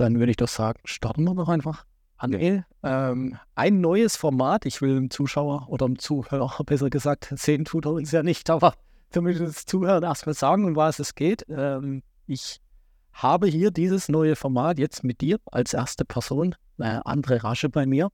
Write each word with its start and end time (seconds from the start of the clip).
dann 0.00 0.18
würde 0.18 0.30
ich 0.30 0.36
doch 0.36 0.48
sagen, 0.48 0.80
starten 0.84 1.24
wir 1.24 1.34
doch 1.34 1.48
einfach. 1.48 1.84
André, 2.18 2.64
ähm, 2.82 3.38
ein 3.54 3.80
neues 3.80 4.16
Format. 4.16 4.66
Ich 4.66 4.82
will 4.82 4.94
dem 4.94 5.10
Zuschauer 5.10 5.68
oder 5.68 5.86
dem 5.86 5.98
Zuhörer 5.98 6.52
besser 6.66 6.90
gesagt, 6.90 7.32
sehen 7.36 7.64
tut 7.64 7.86
er 7.86 7.92
uns 7.92 8.10
ja 8.10 8.22
nicht, 8.22 8.50
aber 8.50 8.74
zumindest 9.10 9.68
Zuhörer 9.68 10.02
erstmal 10.02 10.34
sagen, 10.34 10.64
um 10.64 10.76
was 10.76 10.98
es 10.98 11.14
geht. 11.14 11.44
Ähm, 11.48 12.02
ich 12.26 12.60
habe 13.12 13.46
hier 13.46 13.70
dieses 13.70 14.08
neue 14.08 14.36
Format 14.36 14.78
jetzt 14.78 15.04
mit 15.04 15.20
dir 15.20 15.38
als 15.46 15.74
erste 15.74 16.04
Person, 16.04 16.54
äh, 16.78 16.98
André 17.00 17.42
Rasche 17.42 17.68
bei 17.68 17.86
mir. 17.86 18.10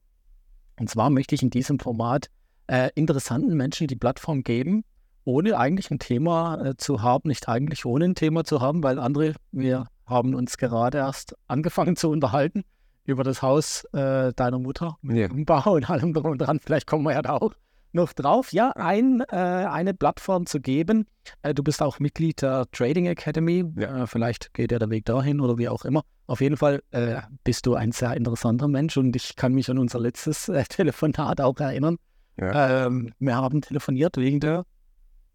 Und 0.79 0.91
zwar 0.91 1.11
möchte 1.11 1.35
ich 1.35 1.43
in 1.43 1.51
diesem 1.51 1.79
Format 1.79 2.29
äh, 2.67 2.91
interessanten 2.95 3.55
Menschen 3.57 3.87
die 3.87 3.97
Plattform 3.97 4.43
geben, 4.43 4.85
ohne 5.25 5.59
eigentlich 5.59 5.91
ein 5.91 5.99
Thema 5.99 6.63
äh, 6.63 6.77
zu 6.77 7.03
haben, 7.03 7.29
nicht 7.29 7.49
eigentlich 7.49 7.87
ohne 7.87 8.07
ein 8.07 8.15
Thema 8.15 8.45
zu 8.45 8.61
haben, 8.61 8.83
weil 8.83 8.99
André, 8.99 9.35
wir 9.53 9.87
haben 10.07 10.35
uns 10.35 10.57
gerade 10.57 10.99
erst 10.99 11.35
angefangen 11.47 11.97
zu 11.97 12.11
unterhalten 12.11 12.65
über 13.05 13.25
das 13.25 13.43
Haus 13.43 13.85
äh, 13.93 14.33
deiner 14.35 14.59
Mutter 14.59 14.97
mit 15.03 15.17
ja. 15.17 15.31
Umbau 15.31 15.75
und 15.75 15.89
allem 15.91 16.15
drum 16.15 16.33
und 16.33 16.39
dran. 16.39 16.61
Vielleicht 16.61 16.87
kommen 16.87 17.05
wir 17.05 17.13
ja 17.13 17.23
da 17.23 17.35
auch 17.35 17.53
noch 17.93 18.13
drauf. 18.13 18.53
Ja, 18.53 18.71
ein, 18.71 19.23
äh, 19.31 19.37
eine 19.37 19.95
Plattform 19.95 20.47
zu 20.47 20.61
geben. 20.61 21.07
Äh, 21.43 21.55
du 21.55 21.63
bist 21.63 21.81
auch 21.81 22.01
Mitglied 22.01 22.43
der 22.43 22.67
Trading 22.73 23.07
Academy. 23.07 23.65
Ja. 23.77 24.03
Äh, 24.03 24.07
vielleicht 24.07 24.53
geht 24.53 24.73
ja 24.73 24.79
der 24.79 24.91
Weg 24.91 25.05
dahin 25.05 25.41
oder 25.41 25.59
wie 25.59 25.69
auch 25.69 25.85
immer. 25.85 26.03
Auf 26.27 26.41
jeden 26.41 26.57
Fall 26.57 26.83
äh, 26.91 27.21
bist 27.45 27.67
du 27.67 27.75
ein 27.75 27.93
sehr 27.93 28.15
interessanter 28.15 28.69
Mensch 28.69 28.97
und 28.97 29.15
ich 29.15 29.37
kann 29.37 29.53
mich 29.53 29.71
an 29.71 29.79
unser 29.79 30.01
letztes 30.01 30.49
äh, 30.49 30.65
Telefonat 30.69 31.41
auch 31.41 31.59
erinnern. 31.61 31.97
Ja. 32.37 32.87
Ähm, 32.87 33.13
wir 33.19 33.37
haben 33.37 33.61
telefoniert 33.61 34.17
wegen 34.17 34.41
der 34.41 34.65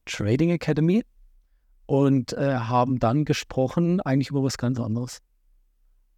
Trading 0.05 0.49
Academy 0.49 1.03
und 1.89 2.33
äh, 2.33 2.53
haben 2.53 2.99
dann 2.99 3.25
gesprochen 3.25 3.99
eigentlich 4.01 4.29
über 4.29 4.43
was 4.43 4.59
ganz 4.59 4.79
anderes 4.79 5.21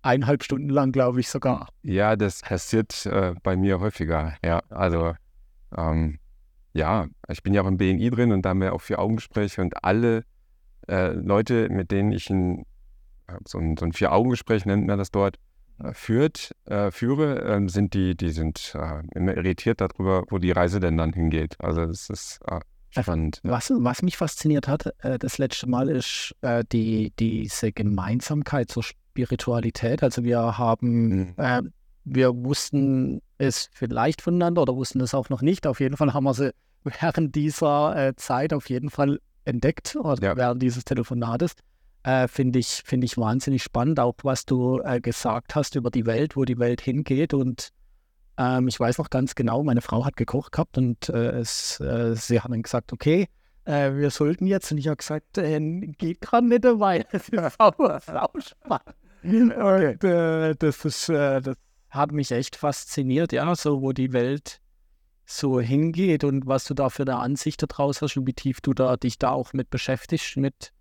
eineinhalb 0.01 0.43
Stunden 0.43 0.67
lang, 0.67 0.91
glaube 0.91 1.21
ich 1.21 1.29
sogar. 1.29 1.69
Ja, 1.81 2.17
das 2.17 2.41
passiert 2.41 3.05
äh, 3.05 3.35
bei 3.41 3.55
mir 3.55 3.79
häufiger. 3.79 4.33
Ja, 4.43 4.59
also 4.69 5.13
ähm, 5.77 6.19
ja, 6.73 7.07
ich 7.29 7.41
bin 7.41 7.53
ja 7.53 7.61
auch 7.61 7.67
im 7.67 7.77
BNI 7.77 8.09
drin 8.09 8.33
und 8.33 8.41
da 8.41 8.49
haben 8.49 8.59
wir 8.59 8.73
auch 8.73 8.81
vier 8.81 8.99
Augengespräche 8.99 9.61
und 9.61 9.81
alle 9.81 10.25
äh, 10.89 11.13
Leute, 11.13 11.69
mit 11.69 11.91
denen 11.91 12.11
ich 12.11 12.29
ein, 12.29 12.65
äh, 13.27 13.37
so 13.45 13.57
ein, 13.57 13.77
so 13.77 13.85
ein 13.85 13.93
Vier-Augen-Gespräch, 13.93 14.65
nennt 14.65 14.87
man 14.87 14.97
das 14.97 15.11
dort, 15.11 15.37
äh, 15.81 15.93
führt, 15.93 16.53
äh, 16.65 16.91
führe, 16.91 17.43
ähm, 17.43 17.69
sind 17.69 17.93
die, 17.93 18.17
die 18.17 18.31
sind 18.31 18.75
äh, 18.75 19.03
immer 19.15 19.37
irritiert 19.37 19.79
darüber, 19.79 20.23
wo 20.29 20.37
die 20.37 20.51
Reise 20.51 20.81
denn 20.81 20.97
dann 20.97 21.13
hingeht. 21.13 21.55
Also 21.59 21.85
das 21.85 22.09
ist 22.09 22.39
spannend. 22.91 23.39
Was, 23.43 23.71
was 23.75 24.01
mich 24.01 24.17
fasziniert 24.17 24.67
hat, 24.67 24.93
das 25.01 25.37
letzte 25.37 25.67
Mal 25.67 25.89
ist 25.89 26.35
die, 26.71 27.11
diese 27.17 27.71
Gemeinsamkeit 27.71 28.69
zur 28.69 28.83
Spiritualität. 28.83 30.03
Also 30.03 30.23
wir 30.23 30.57
haben, 30.57 31.35
mhm. 31.37 31.73
wir 32.03 32.35
wussten 32.35 33.21
es 33.37 33.69
vielleicht 33.73 34.21
voneinander 34.21 34.61
oder 34.61 34.75
wussten 34.75 35.01
es 35.01 35.13
auch 35.13 35.29
noch 35.29 35.41
nicht. 35.41 35.67
Auf 35.67 35.79
jeden 35.79 35.97
Fall 35.97 36.13
haben 36.13 36.23
wir 36.23 36.33
sie 36.33 36.51
während 36.83 37.35
dieser 37.35 37.95
äh, 37.95 38.15
Zeit 38.15 38.53
auf 38.53 38.69
jeden 38.69 38.89
Fall 38.89 39.19
entdeckt 39.45 39.95
oder 39.95 40.21
ja. 40.21 40.37
während 40.37 40.61
dieses 40.61 40.85
Telefonates. 40.85 41.53
Äh, 42.03 42.27
Finde 42.27 42.59
ich, 42.59 42.81
find 42.85 43.03
ich 43.03 43.17
wahnsinnig 43.17 43.63
spannend, 43.63 43.99
auch 43.99 44.15
was 44.23 44.45
du 44.45 44.79
äh, 44.83 44.99
gesagt 44.99 45.55
hast 45.55 45.75
über 45.75 45.91
die 45.91 46.05
Welt, 46.05 46.35
wo 46.35 46.45
die 46.45 46.57
Welt 46.57 46.81
hingeht. 46.81 47.33
Und 47.33 47.69
ähm, 48.37 48.67
ich 48.67 48.79
weiß 48.79 48.97
noch 48.97 49.09
ganz 49.09 49.35
genau, 49.35 49.63
meine 49.63 49.81
Frau 49.81 50.05
hat 50.05 50.15
gekocht 50.15 50.51
gehabt 50.51 50.77
und 50.77 51.09
äh, 51.09 51.31
es, 51.39 51.79
äh, 51.79 52.15
sie 52.15 52.41
haben 52.41 52.51
dann 52.51 52.63
gesagt, 52.63 52.93
okay, 52.93 53.27
äh, 53.65 53.93
wir 53.93 54.09
sollten 54.09 54.47
jetzt. 54.47 54.71
Und 54.71 54.77
ich 54.77 54.87
habe 54.87 54.97
gesagt, 54.97 55.33
geht 55.33 56.21
gerade 56.21 56.47
nicht, 56.47 56.63
weil 56.63 57.05
es 57.11 57.29
ist 57.29 58.55
spannend. 58.55 58.95
Und, 59.23 60.03
das 60.63 60.85
ist, 60.85 61.09
das 61.09 61.55
hat 61.89 62.11
mich 62.11 62.31
echt 62.31 62.55
fasziniert, 62.55 63.33
ja, 63.33 63.53
so 63.55 63.81
wo 63.81 63.91
die 63.91 64.13
Welt 64.13 64.61
so 65.25 65.59
hingeht 65.59 66.23
und 66.23 66.47
was 66.47 66.65
du 66.65 66.73
da 66.73 66.89
für 66.89 67.03
eine 67.03 67.17
Ansicht 67.17 67.63
daraus 67.63 68.01
hast 68.01 68.17
und 68.17 68.27
wie 68.27 68.33
tief 68.33 68.61
du 68.61 68.73
da 68.73 68.97
dich 68.97 69.17
da 69.17 69.31
auch 69.31 69.53
mit 69.53 69.69
beschäftigst, 69.69 70.37
mit, 70.37 70.73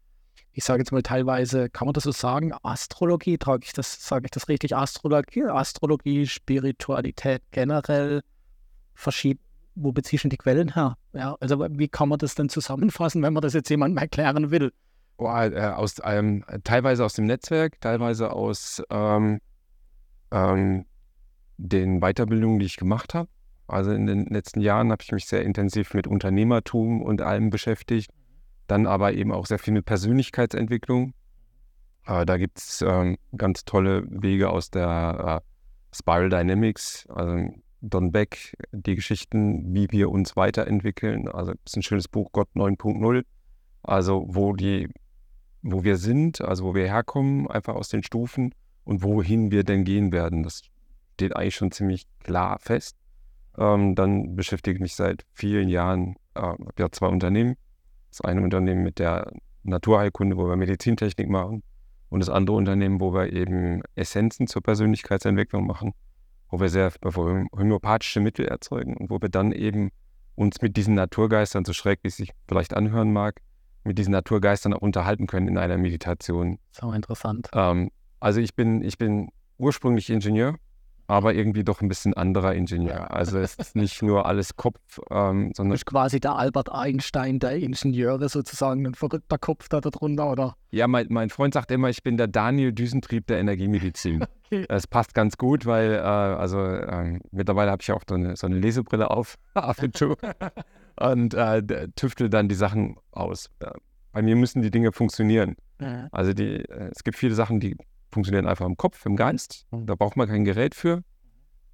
ich 0.60 0.65
sage 0.65 0.82
jetzt 0.82 0.93
mal 0.93 1.03
teilweise, 1.03 1.71
kann 1.71 1.87
man 1.87 1.94
das 1.94 2.04
so 2.04 2.12
sagen, 2.12 2.53
Astrologie, 2.62 3.38
trage 3.38 3.65
ich 3.65 3.72
das, 3.72 4.06
sage 4.06 4.26
ich 4.26 4.31
das 4.31 4.47
richtig, 4.47 4.76
Astrologie, 4.76 5.44
Astrologie, 5.44 6.26
Spiritualität 6.26 7.41
generell, 7.50 8.21
verschieden, 8.94 9.41
wo 9.75 9.91
beziehst 9.91 10.25
du 10.25 10.28
die 10.28 10.37
Quellen 10.37 10.75
her? 10.75 10.99
Ja, 11.15 11.34
also 11.41 11.66
wie 11.70 11.88
kann 11.88 12.10
man 12.10 12.19
das 12.19 12.34
denn 12.34 12.50
zusammenfassen, 12.50 13.22
wenn 13.22 13.32
man 13.32 13.41
das 13.41 13.54
jetzt 13.54 13.70
jemandem 13.70 13.97
erklären 13.97 14.50
will? 14.50 14.70
Oh, 15.16 15.28
äh, 15.28 15.72
aus, 15.75 15.94
ähm, 16.04 16.44
teilweise 16.62 17.06
aus 17.06 17.15
dem 17.15 17.25
Netzwerk, 17.25 17.81
teilweise 17.81 18.31
aus 18.31 18.82
ähm, 18.91 19.41
ähm, 20.31 20.84
den 21.56 22.00
Weiterbildungen, 22.00 22.59
die 22.59 22.66
ich 22.66 22.76
gemacht 22.76 23.15
habe. 23.15 23.31
Also 23.66 23.93
in 23.93 24.06
den 24.06 24.26
letzten 24.26 24.60
Jahren 24.60 24.93
habe 24.93 25.03
ich 25.03 25.12
mich 25.12 25.25
sehr 25.25 25.43
intensiv 25.43 25.94
mit 25.94 26.06
Unternehmertum 26.06 27.00
und 27.00 27.22
allem 27.22 27.49
beschäftigt. 27.49 28.10
Dann 28.70 28.86
aber 28.86 29.14
eben 29.14 29.32
auch 29.32 29.47
sehr 29.47 29.58
viel 29.58 29.72
mit 29.72 29.84
Persönlichkeitsentwicklung. 29.84 31.12
Äh, 32.06 32.25
da 32.25 32.36
gibt 32.36 32.58
es 32.58 32.84
ähm, 32.86 33.19
ganz 33.36 33.64
tolle 33.64 34.04
Wege 34.08 34.48
aus 34.48 34.70
der 34.70 35.42
äh, 35.42 35.97
Spiral 35.97 36.28
Dynamics, 36.28 37.04
also 37.08 37.48
Don 37.81 38.12
Beck, 38.12 38.56
die 38.70 38.94
Geschichten, 38.94 39.75
wie 39.75 39.91
wir 39.91 40.08
uns 40.08 40.36
weiterentwickeln. 40.36 41.26
Also 41.26 41.50
es 41.50 41.72
ist 41.72 41.78
ein 41.78 41.82
schönes 41.82 42.06
Buch, 42.06 42.31
Gott 42.31 42.48
9.0. 42.54 43.25
Also 43.82 44.25
wo 44.28 44.53
die, 44.53 44.88
wo 45.62 45.82
wir 45.82 45.97
sind, 45.97 46.41
also 46.41 46.66
wo 46.66 46.72
wir 46.72 46.87
herkommen, 46.87 47.50
einfach 47.50 47.75
aus 47.75 47.88
den 47.88 48.04
Stufen 48.04 48.54
und 48.84 49.02
wohin 49.02 49.50
wir 49.50 49.64
denn 49.64 49.82
gehen 49.82 50.12
werden. 50.12 50.44
Das 50.44 50.62
steht 51.14 51.34
eigentlich 51.34 51.56
schon 51.56 51.72
ziemlich 51.72 52.06
klar 52.22 52.60
fest. 52.60 52.97
Ähm, 53.58 53.97
dann 53.97 54.37
beschäftige 54.37 54.76
ich 54.76 54.81
mich 54.81 54.94
seit 54.94 55.26
vielen 55.32 55.69
Jahren, 55.69 56.14
äh, 56.37 56.42
habe 56.42 56.72
ja 56.78 56.88
zwei 56.92 57.08
Unternehmen. 57.08 57.56
Das 58.10 58.21
eine 58.21 58.43
Unternehmen 58.43 58.82
mit 58.82 58.98
der 58.98 59.32
Naturheilkunde, 59.62 60.37
wo 60.37 60.48
wir 60.48 60.56
Medizintechnik 60.56 61.28
machen. 61.28 61.62
Und 62.09 62.21
das 62.21 62.28
andere 62.28 62.56
Unternehmen, 62.56 63.00
wo 63.00 63.15
wir 63.15 63.32
eben 63.32 63.82
Essenzen 63.94 64.48
zur 64.48 64.62
Persönlichkeitsentwicklung 64.62 65.66
machen, 65.66 65.93
wo 66.49 66.59
wir 66.59 66.69
sehr 66.69 66.93
homöopathische 67.04 68.20
Mittel 68.20 68.47
erzeugen 68.47 68.97
und 68.97 69.10
wo 69.10 69.20
wir 69.20 69.28
dann 69.28 69.53
eben 69.53 69.91
uns 70.34 70.60
mit 70.60 70.76
diesen 70.76 70.94
Naturgeistern, 70.94 71.65
so 71.65 71.72
schräg 71.72 72.00
wie 72.03 72.09
es 72.09 72.16
sich 72.16 72.32
vielleicht 72.49 72.75
anhören 72.75 73.12
mag, 73.12 73.41
mit 73.84 73.99
diesen 73.99 74.12
Naturgeistern 74.12 74.75
auch 74.75 74.82
unterhalten 74.82 75.26
können 75.26 75.49
in 75.49 75.59
einer 75.59 75.78
Meditation. 75.78 76.59
So 76.72 76.93
interessant. 76.93 77.49
Ähm, 77.53 77.91
also 78.19 78.41
ich 78.41 78.54
bin, 78.54 78.82
ich 78.82 78.99
bin 78.99 79.31
ursprünglich 79.59 80.10
Ingenieur, 80.10 80.56
aber 81.10 81.34
irgendwie 81.34 81.65
doch 81.65 81.81
ein 81.81 81.88
bisschen 81.88 82.15
anderer 82.15 82.54
Ingenieur. 82.54 83.10
Also 83.10 83.38
es 83.38 83.56
ist 83.56 83.75
nicht 83.75 84.00
nur 84.00 84.26
alles 84.26 84.54
Kopf, 84.54 84.78
ähm, 85.10 85.50
sondern. 85.56 85.75
ist 85.75 85.84
quasi 85.84 86.21
der 86.21 86.37
Albert 86.37 86.71
Einstein 86.71 87.41
der 87.41 87.56
Ingenieure 87.56 88.28
sozusagen, 88.28 88.87
ein 88.87 88.94
verrückter 88.94 89.37
Kopf 89.37 89.69
da 89.69 89.81
drunter, 89.81 90.31
oder? 90.31 90.56
Ja, 90.70 90.87
mein, 90.87 91.06
mein 91.10 91.28
Freund 91.28 91.54
sagt 91.54 91.72
immer, 91.72 91.88
ich 91.88 92.04
bin 92.04 92.16
der 92.16 92.28
Daniel 92.28 92.72
Düsentrieb 92.72 93.26
der 93.26 93.38
Energiemedizin. 93.38 94.25
Das 94.69 94.88
passt 94.88 95.15
ganz 95.15 95.38
gut, 95.38 95.65
weil, 95.65 95.93
äh, 95.93 95.99
also 95.99 96.59
äh, 96.59 97.20
mittlerweile 97.31 97.70
habe 97.70 97.82
ich 97.82 97.93
auch 97.93 98.03
so 98.09 98.16
eine, 98.16 98.34
so 98.34 98.49
eine 98.49 98.59
Lesebrille 98.59 99.09
auf, 99.09 99.37
auf 99.54 99.76
und 100.97 101.34
äh, 101.34 101.88
tüftel 101.94 102.28
dann 102.28 102.49
die 102.49 102.56
Sachen 102.56 102.97
aus. 103.12 103.49
Bei 104.10 104.22
mir 104.22 104.34
müssen 104.34 104.60
die 104.60 104.72
Dinge 104.72 104.91
funktionieren. 104.91 105.54
Ja. 105.81 106.09
Also 106.10 106.32
die, 106.32 106.65
äh, 106.65 106.91
es 106.91 107.04
gibt 107.04 107.16
viele 107.16 107.37
Sachen, 107.37 107.60
die 107.60 107.76
funktionieren 108.10 108.47
einfach 108.47 108.66
im 108.66 108.76
Kopf, 108.76 109.04
im 109.06 109.16
Geist. 109.16 109.66
Mhm. 109.71 109.87
Da 109.87 109.94
braucht 109.94 110.16
man 110.16 110.28
kein 110.28 110.44
Gerät 110.44 110.75
für. 110.75 111.03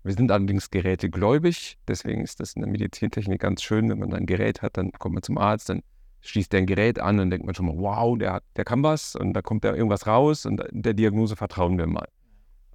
Wir 0.03 0.15
sind 0.15 0.31
allerdings 0.31 0.71
gerätegläubig, 0.71 1.79
deswegen 1.89 2.23
ist 2.23 2.39
das 2.39 2.53
in 2.53 2.63
der 2.63 2.71
Medizintechnik 2.71 3.41
ganz 3.41 3.63
schön, 3.63 3.89
wenn 3.89 3.99
man 3.99 4.15
ein 4.15 4.27
Gerät 4.27 4.63
hat, 4.63 4.77
dann 4.77 4.93
kommt 4.93 5.15
man 5.15 5.23
zum 5.25 5.37
Arzt, 5.37 5.69
dann 5.69 5.83
schließt 6.21 6.53
der 6.53 6.61
ein 6.61 6.67
Gerät 6.67 7.01
an 7.01 7.19
und 7.19 7.31
denkt 7.31 7.45
man 7.45 7.57
schon 7.57 7.67
mal, 7.67 7.77
wow, 7.77 8.17
der, 8.17 8.41
der 8.55 8.65
kann 8.65 8.85
was 8.85 9.17
und 9.17 9.33
da 9.33 9.43
kommt 9.43 9.65
da 9.65 9.75
irgendwas 9.75 10.07
raus 10.07 10.47
und 10.47 10.63
der 10.71 10.95
Diagnose 10.95 11.35
vertrauen 11.35 11.77
wir 11.77 11.89
mal. 11.89 12.07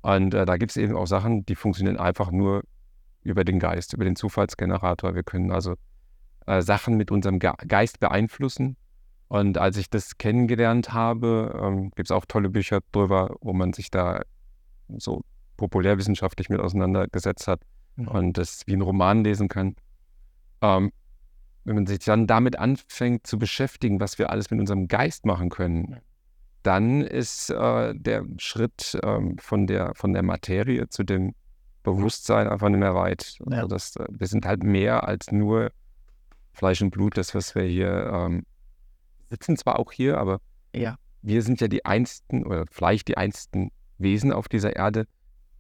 Und 0.02 0.34
äh, 0.34 0.46
da 0.46 0.58
gibt 0.58 0.72
es 0.72 0.78
eben 0.78 0.96
auch 0.96 1.08
Sachen, 1.08 1.46
die 1.46 1.56
funktionieren 1.56 1.96
einfach 1.96 2.32
nur 2.32 2.64
über 3.24 3.46
den 3.46 3.60
Geist, 3.60 3.94
über 3.94 4.04
den 4.04 4.18
Zufallsgenerator. 4.18 5.16
Wir 5.16 5.24
können 5.24 5.52
also 5.52 5.76
äh, 6.48 6.62
Sachen 6.62 6.98
mit 6.98 7.12
unserem 7.12 7.40
Ge 7.40 7.54
Geist 7.66 8.02
beeinflussen 8.02 8.76
und 9.32 9.58
als 9.58 9.78
ich 9.78 9.90
das 9.90 10.18
kennengelernt 10.18 10.92
habe, 10.92 11.58
ähm, 11.64 11.92
gibt 11.92 12.08
es 12.08 12.12
auch 12.12 12.26
tolle 12.26 12.50
Bücher 12.50 12.82
drüber, 12.92 13.38
wo 13.40 13.54
man 13.54 13.72
sich 13.72 13.90
da 13.90 14.24
so 14.98 15.24
populärwissenschaftlich 15.56 16.50
mit 16.50 16.60
auseinandergesetzt 16.60 17.48
hat 17.48 17.62
mhm. 17.96 18.10
und 18.10 18.38
das 18.38 18.64
wie 18.68 18.74
ein 18.74 18.82
Roman 18.82 19.24
lesen 19.24 19.48
kann. 19.48 19.78
Ähm, 20.62 20.92
wenn 21.64 21.76
man 21.76 21.88
sich 21.88 22.00
dann 22.00 22.28
damit 22.28 22.60
anfängt 22.60 23.26
zu 23.26 23.40
beschäftigen, 23.40 24.02
was 24.02 24.20
wir 24.20 24.32
alles 24.32 24.52
mit 24.52 24.60
unserem 24.60 24.90
Geist 24.90 25.26
machen 25.26 25.48
können, 25.48 26.02
dann 26.64 27.00
ist 27.00 27.52
äh, 27.52 27.94
der 27.96 28.26
Schritt 28.36 29.00
ähm, 29.02 29.38
von, 29.38 29.66
der, 29.66 29.94
von 29.96 30.12
der 30.12 30.24
Materie 30.24 30.90
zu 30.90 31.06
dem 31.06 31.36
Bewusstsein 31.84 32.50
einfach 32.50 32.68
nicht 32.68 32.82
mehr 32.82 32.96
weit. 32.96 33.38
Ja. 33.50 33.60
Also 33.60 33.68
das, 33.68 33.96
äh, 33.96 34.08
wir 34.10 34.28
sind 34.28 34.46
halt 34.46 34.64
mehr 34.64 35.08
als 35.08 35.32
nur 35.32 35.72
Fleisch 36.52 36.82
und 36.82 36.92
Blut, 36.92 37.16
das, 37.16 37.34
was 37.34 37.56
wir 37.56 37.64
hier 37.64 38.12
ähm, 38.14 38.44
sitzen 39.32 39.58
zwar 39.58 39.80
auch 39.80 39.92
hier, 39.92 40.18
aber 40.18 40.40
ja. 40.76 40.98
wir 41.22 41.42
sind 41.42 41.60
ja 41.62 41.68
die 41.68 41.86
einsten 41.86 42.46
oder 42.46 42.66
vielleicht 42.70 43.08
die 43.08 43.18
einsten 43.18 43.72
Wesen 43.98 44.32
auf 44.32 44.48
dieser 44.48 44.76
Erde, 44.76 45.08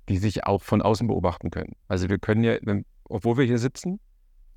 die 0.09 0.17
sich 0.17 0.45
auch 0.45 0.61
von 0.61 0.81
außen 0.81 1.07
beobachten 1.07 1.49
können. 1.49 1.75
Also 1.87 2.09
wir 2.09 2.19
können 2.19 2.43
ja, 2.43 2.57
wenn, 2.61 2.85
obwohl 3.05 3.37
wir 3.37 3.45
hier 3.45 3.59
sitzen, 3.59 3.99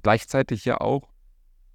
gleichzeitig 0.03 0.65
ja 0.65 0.81
auch 0.81 1.09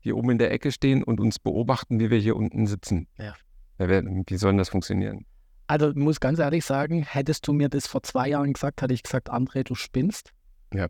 hier 0.01 0.15
oben 0.15 0.31
in 0.31 0.37
der 0.37 0.51
Ecke 0.51 0.71
stehen 0.71 1.03
und 1.03 1.19
uns 1.19 1.39
beobachten, 1.39 1.99
wie 1.99 2.09
wir 2.09 2.19
hier 2.19 2.35
unten 2.35 2.67
sitzen. 2.67 3.07
Ja. 3.17 3.33
Wie 3.77 4.37
soll 4.37 4.55
das 4.57 4.69
funktionieren? 4.69 5.25
Also 5.67 5.89
ich 5.89 5.95
muss 5.95 6.19
ganz 6.19 6.39
ehrlich 6.39 6.65
sagen, 6.65 7.03
hättest 7.03 7.47
du 7.47 7.53
mir 7.53 7.69
das 7.69 7.87
vor 7.87 8.03
zwei 8.03 8.29
Jahren 8.29 8.53
gesagt, 8.53 8.81
hätte 8.81 8.93
ich 8.93 9.03
gesagt, 9.03 9.31
André, 9.31 9.63
du 9.63 9.75
spinnst. 9.75 10.33
Ja. 10.73 10.87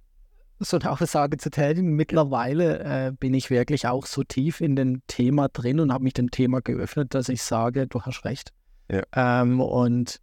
So 0.60 0.78
eine 0.78 0.92
Aussage 0.92 1.38
zu 1.38 1.50
tätigen. 1.50 1.94
Mittlerweile 1.96 2.80
äh, 3.08 3.12
bin 3.14 3.34
ich 3.34 3.50
wirklich 3.50 3.88
auch 3.88 4.06
so 4.06 4.24
tief 4.24 4.60
in 4.60 4.76
dem 4.76 5.02
Thema 5.08 5.48
drin 5.48 5.80
und 5.80 5.94
habe 5.94 6.04
mich 6.04 6.14
dem 6.14 6.32
Thema 6.32 6.62
geöffnet, 6.62 7.14
dass 7.14 7.30
ich 7.30 7.42
sage, 7.42 7.88
du 7.88 8.02
hast 8.02 8.26
recht. 8.26 8.52
Ja. 8.92 9.04
Ähm, 9.16 9.62
und 9.62 10.20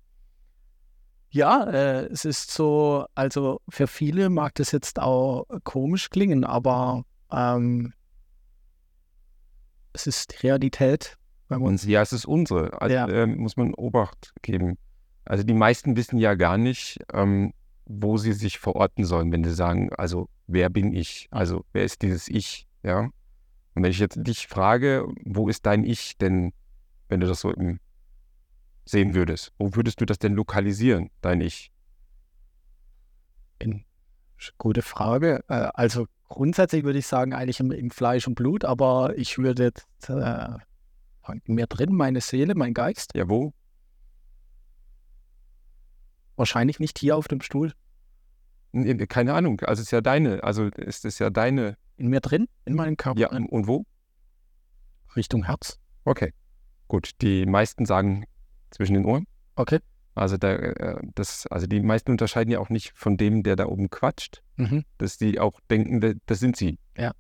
ja, 1.30 1.64
äh, 1.64 2.06
es 2.06 2.24
ist 2.24 2.50
so, 2.50 3.06
also 3.14 3.60
für 3.68 3.86
viele 3.86 4.28
mag 4.28 4.54
das 4.56 4.72
jetzt 4.72 5.00
auch 5.00 5.46
komisch 5.64 6.10
klingen, 6.10 6.44
aber 6.44 7.04
ähm, 7.32 7.92
es 9.92 10.06
ist 10.06 10.42
Realität. 10.42 11.16
Bei 11.48 11.56
uns. 11.56 11.84
Ja, 11.84 12.02
es 12.02 12.12
ist 12.12 12.26
unsere. 12.26 12.80
Also 12.82 12.94
Ja. 12.94 13.08
ähm, 13.08 13.36
muss 13.38 13.56
man 13.56 13.72
Obacht 13.74 14.32
geben. 14.42 14.78
Also 15.24 15.44
die 15.44 15.54
meisten 15.54 15.96
wissen 15.96 16.18
ja 16.18 16.34
gar 16.34 16.58
nicht, 16.58 16.98
ähm, 17.12 17.52
wo 17.86 18.16
sie 18.18 18.32
sich 18.32 18.58
verorten 18.58 19.04
sollen, 19.04 19.32
wenn 19.32 19.44
sie 19.44 19.54
sagen, 19.54 19.90
also 19.96 20.28
wer 20.46 20.68
bin 20.68 20.92
ich? 20.92 21.28
Also 21.30 21.64
wer 21.72 21.84
ist 21.84 22.02
dieses 22.02 22.28
Ich? 22.28 22.66
Ja. 22.82 23.00
Und 23.74 23.82
wenn 23.82 23.90
ich 23.90 23.98
jetzt 23.98 24.18
dich 24.18 24.46
frage, 24.48 25.06
wo 25.24 25.48
ist 25.48 25.66
dein 25.66 25.84
Ich 25.84 26.18
denn, 26.18 26.52
wenn 27.08 27.20
du 27.20 27.26
das 27.26 27.40
so 27.40 27.52
sehen 28.84 29.14
würdest? 29.14 29.52
Wo 29.58 29.74
würdest 29.74 30.00
du 30.00 30.04
das 30.04 30.18
denn 30.18 30.34
lokalisieren, 30.34 31.10
dein 31.20 31.40
Ich? 31.40 31.70
Gute 34.58 34.82
Frage. 34.82 35.44
Äh, 35.48 35.68
also 35.74 36.06
grundsätzlich 36.28 36.84
würde 36.84 36.98
ich 36.98 37.06
sagen, 37.06 37.32
eigentlich 37.32 37.60
im, 37.60 37.70
im 37.72 37.90
Fleisch 37.90 38.26
und 38.26 38.34
Blut, 38.34 38.64
aber 38.64 39.16
ich 39.16 39.38
würde 39.38 39.64
jetzt 39.64 40.10
äh, 40.10 40.58
mir 41.46 41.66
drin, 41.66 41.94
meine 41.94 42.20
Seele, 42.20 42.54
mein 42.54 42.74
Geist, 42.74 43.12
Ja, 43.14 43.28
wo? 43.28 43.52
Wahrscheinlich 46.36 46.78
nicht 46.80 46.98
hier 46.98 47.16
auf 47.16 47.28
dem 47.28 47.40
Stuhl. 47.40 47.72
Nee, 48.72 48.94
Keine 49.06 49.34
Ahnung. 49.34 49.60
Also 49.62 49.80
es 49.80 49.88
ist 49.88 49.92
ja 49.92 50.00
deine, 50.00 50.42
also 50.44 50.64
ist 50.66 51.04
es 51.04 51.18
ja 51.18 51.30
deine. 51.30 51.76
In 51.96 52.08
mir 52.08 52.20
drin, 52.20 52.46
in 52.66 52.74
meinem 52.74 52.96
Körper, 52.96 53.18
Ja, 53.20 53.28
und 53.30 53.66
wo? 53.66 53.84
Richtung 55.14 55.44
Herz. 55.44 55.78
Okay. 56.04 56.32
Gut. 56.88 57.10
Die 57.22 57.46
meisten 57.46 57.86
sagen 57.86 58.24
zwischen 58.70 58.94
den 58.94 59.04
Ohren. 59.06 59.26
Okay. 59.56 59.78
Also, 60.14 60.36
da, 60.36 60.54
äh, 60.54 61.00
das, 61.14 61.46
also 61.48 61.66
die 61.66 61.80
meisten 61.80 62.10
unterscheiden 62.10 62.50
ja 62.50 62.58
auch 62.58 62.70
nicht 62.70 62.92
von 62.94 63.16
dem, 63.16 63.42
der 63.42 63.56
da 63.56 63.66
oben 63.66 63.90
quatscht, 63.90 64.42
Mhm. 64.56 64.84
dass 64.98 65.18
die 65.18 65.38
auch 65.40 65.60
denken, 65.70 66.00
da- 66.00 66.12
das 66.26 66.38
sind 66.38 66.56
sie. 66.56 66.78
Ja. 66.96 67.12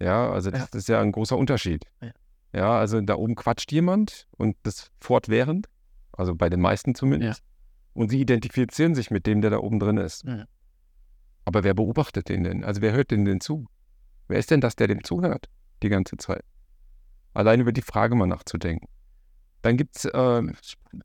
Ja, 0.00 0.30
also 0.30 0.50
das, 0.50 0.68
Ja. 0.72 0.78
ist 0.78 0.88
ja 0.88 1.00
ein 1.00 1.12
großer 1.12 1.36
Unterschied. 1.36 1.84
Ja. 2.00 2.10
Ja, 2.52 2.78
also 2.78 3.00
da 3.00 3.14
oben 3.14 3.36
quatscht 3.36 3.70
jemand 3.70 4.26
und 4.36 4.56
das 4.64 4.90
fortwährend, 5.00 5.68
also 6.12 6.34
bei 6.34 6.48
den 6.50 6.60
meisten 6.60 6.94
zumindest. 6.96 7.42
Und 7.92 8.10
sie 8.10 8.20
identifizieren 8.20 8.94
sich 8.94 9.10
mit 9.10 9.26
dem, 9.26 9.40
der 9.40 9.50
da 9.50 9.58
oben 9.58 9.78
drin 9.80 9.96
ist. 9.96 10.24
Ja. 10.24 10.44
Aber 11.44 11.64
wer 11.64 11.74
beobachtet 11.74 12.28
den 12.28 12.44
denn? 12.44 12.64
Also 12.64 12.80
wer 12.80 12.92
hört 12.92 13.10
den 13.10 13.24
denn 13.24 13.40
zu? 13.40 13.66
Wer 14.28 14.38
ist 14.38 14.50
denn 14.50 14.60
das, 14.60 14.76
der 14.76 14.86
dem 14.86 15.02
zuhört 15.02 15.48
die 15.82 15.88
ganze 15.88 16.16
Zeit? 16.16 16.44
Allein 17.34 17.60
über 17.60 17.72
die 17.72 17.82
Frage 17.82 18.14
mal 18.14 18.26
nachzudenken. 18.26 18.86
Dann 19.62 19.76
gibt 19.76 19.96
es 19.96 20.04
äh, 20.06 20.42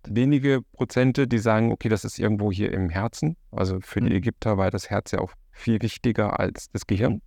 wenige 0.08 0.62
Prozente, 0.74 1.28
die 1.28 1.40
sagen, 1.40 1.72
okay, 1.72 1.90
das 1.90 2.06
ist 2.06 2.20
irgendwo 2.20 2.52
hier 2.52 2.72
im 2.72 2.90
Herzen. 2.90 3.36
Also 3.52 3.80
für 3.82 4.00
die 4.00 4.10
Mhm. 4.12 4.16
Ägypter 4.18 4.58
war 4.58 4.72
das 4.72 4.90
Herz 4.90 5.12
ja 5.12 5.20
auch 5.20 5.34
viel 5.52 5.82
wichtiger 5.82 6.40
als 6.40 6.70
das 6.72 6.88
Gehirn. 6.88 7.22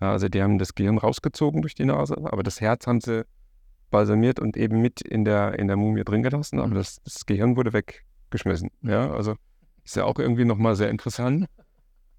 Ja, 0.00 0.12
also 0.12 0.28
die 0.28 0.42
haben 0.42 0.58
das 0.58 0.74
Gehirn 0.74 0.98
rausgezogen 0.98 1.62
durch 1.62 1.74
die 1.74 1.84
Nase, 1.84 2.16
aber 2.18 2.42
das 2.42 2.60
Herz 2.60 2.86
haben 2.86 3.00
sie 3.00 3.24
balsamiert 3.90 4.38
und 4.40 4.56
eben 4.56 4.80
mit 4.80 5.00
in 5.00 5.24
der, 5.24 5.58
in 5.58 5.66
der 5.66 5.76
Mumie 5.76 6.04
drin 6.04 6.22
gelassen, 6.22 6.58
aber 6.58 6.68
Mhm. 6.68 6.74
das, 6.74 7.02
das 7.04 7.26
Gehirn 7.26 7.56
wurde 7.56 7.72
weggeschmissen. 8.30 8.70
Ja, 8.82 9.10
also 9.10 9.34
ist 9.84 9.96
ja 9.96 10.04
auch 10.04 10.18
irgendwie 10.18 10.44
nochmal 10.44 10.76
sehr 10.76 10.88
interessant. 10.90 11.46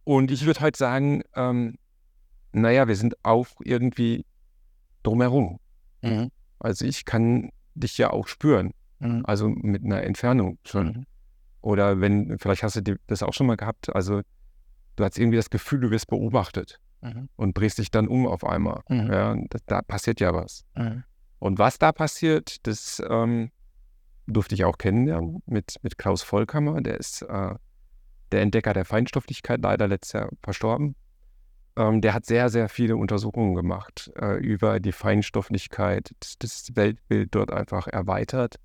Und 0.03 0.31
ich 0.31 0.45
würde 0.45 0.59
halt 0.61 0.75
sagen, 0.75 1.21
ähm, 1.35 1.75
naja, 2.53 2.87
wir 2.87 2.95
sind 2.95 3.15
auch 3.23 3.47
irgendwie 3.63 4.25
drumherum. 5.03 5.59
Mhm. 6.01 6.29
Also 6.59 6.85
ich 6.85 7.05
kann 7.05 7.49
dich 7.75 7.97
ja 7.97 8.09
auch 8.11 8.27
spüren, 8.27 8.71
Mhm. 8.99 9.21
also 9.25 9.49
mit 9.49 9.83
einer 9.83 10.03
Entfernung 10.03 10.57
schon. 10.65 10.87
Mhm. 10.87 11.05
Oder 11.61 12.01
wenn, 12.01 12.37
vielleicht 12.39 12.63
hast 12.63 12.75
du 12.75 12.95
das 13.07 13.23
auch 13.23 13.33
schon 13.33 13.47
mal 13.47 13.55
gehabt, 13.57 13.93
also 13.95 14.21
du 14.95 15.03
hast 15.03 15.17
irgendwie 15.17 15.37
das 15.37 15.49
Gefühl, 15.49 15.79
du 15.79 15.91
wirst 15.91 16.07
beobachtet 16.07 16.79
Mhm. 17.01 17.29
und 17.35 17.57
drehst 17.57 17.77
dich 17.77 17.89
dann 17.91 18.07
um 18.07 18.27
auf 18.27 18.43
einmal. 18.43 18.81
Mhm. 18.89 19.11
Ja, 19.11 19.35
da, 19.49 19.59
da 19.67 19.81
passiert 19.81 20.19
ja 20.19 20.33
was. 20.33 20.63
Mhm. 20.75 21.03
Und 21.39 21.57
was 21.57 21.77
da 21.79 21.91
passiert, 21.91 22.67
das 22.67 23.01
ähm, 23.07 23.51
durfte 24.27 24.55
ich 24.55 24.65
auch 24.65 24.77
kennenlernen 24.77 25.41
mit, 25.45 25.75
mit 25.81 25.97
Klaus 25.97 26.23
Vollkammer. 26.23 26.81
Der 26.81 26.97
ist 26.97 27.21
äh, 27.23 27.55
der 28.31 28.41
Entdecker 28.41 28.73
der 28.73 28.85
Feinstofflichkeit, 28.85 29.61
leider 29.61 29.87
letztes 29.87 30.13
Jahr 30.13 30.29
verstorben. 30.41 30.95
Ähm, 31.75 32.01
der 32.01 32.13
hat 32.13 32.25
sehr, 32.25 32.49
sehr 32.49 32.69
viele 32.69 32.97
Untersuchungen 32.97 33.55
gemacht 33.55 34.11
äh, 34.19 34.37
über 34.37 34.79
die 34.79 34.91
Feinstofflichkeit, 34.91 36.11
das, 36.19 36.37
das 36.37 36.75
Weltbild 36.75 37.33
dort 37.33 37.51
einfach 37.51 37.87
erweitert. 37.87 38.55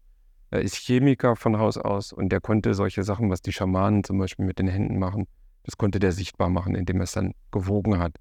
Er 0.50 0.62
ist 0.62 0.76
Chemiker 0.76 1.36
von 1.36 1.58
Haus 1.58 1.76
aus 1.76 2.12
und 2.12 2.30
der 2.30 2.40
konnte 2.40 2.74
solche 2.74 3.02
Sachen, 3.02 3.30
was 3.30 3.42
die 3.42 3.52
Schamanen 3.52 4.04
zum 4.04 4.18
Beispiel 4.18 4.44
mit 4.44 4.58
den 4.58 4.68
Händen 4.68 4.98
machen, 4.98 5.26
das 5.64 5.76
konnte 5.76 5.98
der 5.98 6.12
sichtbar 6.12 6.48
machen, 6.48 6.74
indem 6.74 7.00
er 7.00 7.04
es 7.04 7.12
dann 7.12 7.32
gewogen 7.50 7.98
hat. 7.98 8.16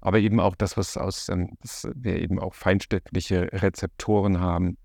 Aber 0.00 0.18
eben 0.18 0.38
auch 0.38 0.54
das, 0.54 0.76
was 0.76 0.96
aus, 0.96 1.28
ähm, 1.28 1.56
dass 1.60 1.88
wir 1.94 2.20
eben 2.20 2.38
auch 2.38 2.54
feinstoffliche 2.54 3.48
Rezeptoren 3.52 4.40
haben 4.40 4.76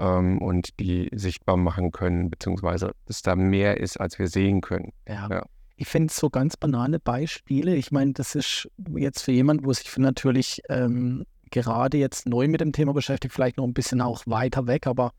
ähm, 0.00 0.38
und 0.38 0.80
die 0.80 1.08
sichtbar 1.12 1.56
machen 1.56 1.92
können, 1.92 2.30
beziehungsweise 2.30 2.92
dass 3.06 3.22
da 3.22 3.36
mehr 3.36 3.78
ist, 3.78 4.00
als 4.00 4.18
wir 4.18 4.28
sehen 4.28 4.60
können. 4.60 4.92
Ja. 5.06 5.28
Ja. 5.30 5.46
Ich 5.76 5.88
finde 5.88 6.12
so 6.12 6.28
ganz 6.28 6.56
banale 6.56 6.98
Beispiele. 6.98 7.74
Ich 7.74 7.90
meine, 7.90 8.12
das 8.12 8.34
ist 8.34 8.68
jetzt 8.96 9.22
für 9.22 9.32
jemanden, 9.32 9.64
wo 9.64 9.72
sich 9.72 9.96
natürlich 9.96 10.60
ähm, 10.68 11.24
gerade 11.50 11.96
jetzt 11.96 12.26
neu 12.26 12.48
mit 12.48 12.60
dem 12.60 12.72
Thema 12.72 12.92
beschäftigt, 12.92 13.34
vielleicht 13.34 13.56
noch 13.56 13.64
ein 13.64 13.72
bisschen 13.72 14.00
auch 14.00 14.22
weiter 14.26 14.66
weg, 14.66 14.86
aber 14.86 15.12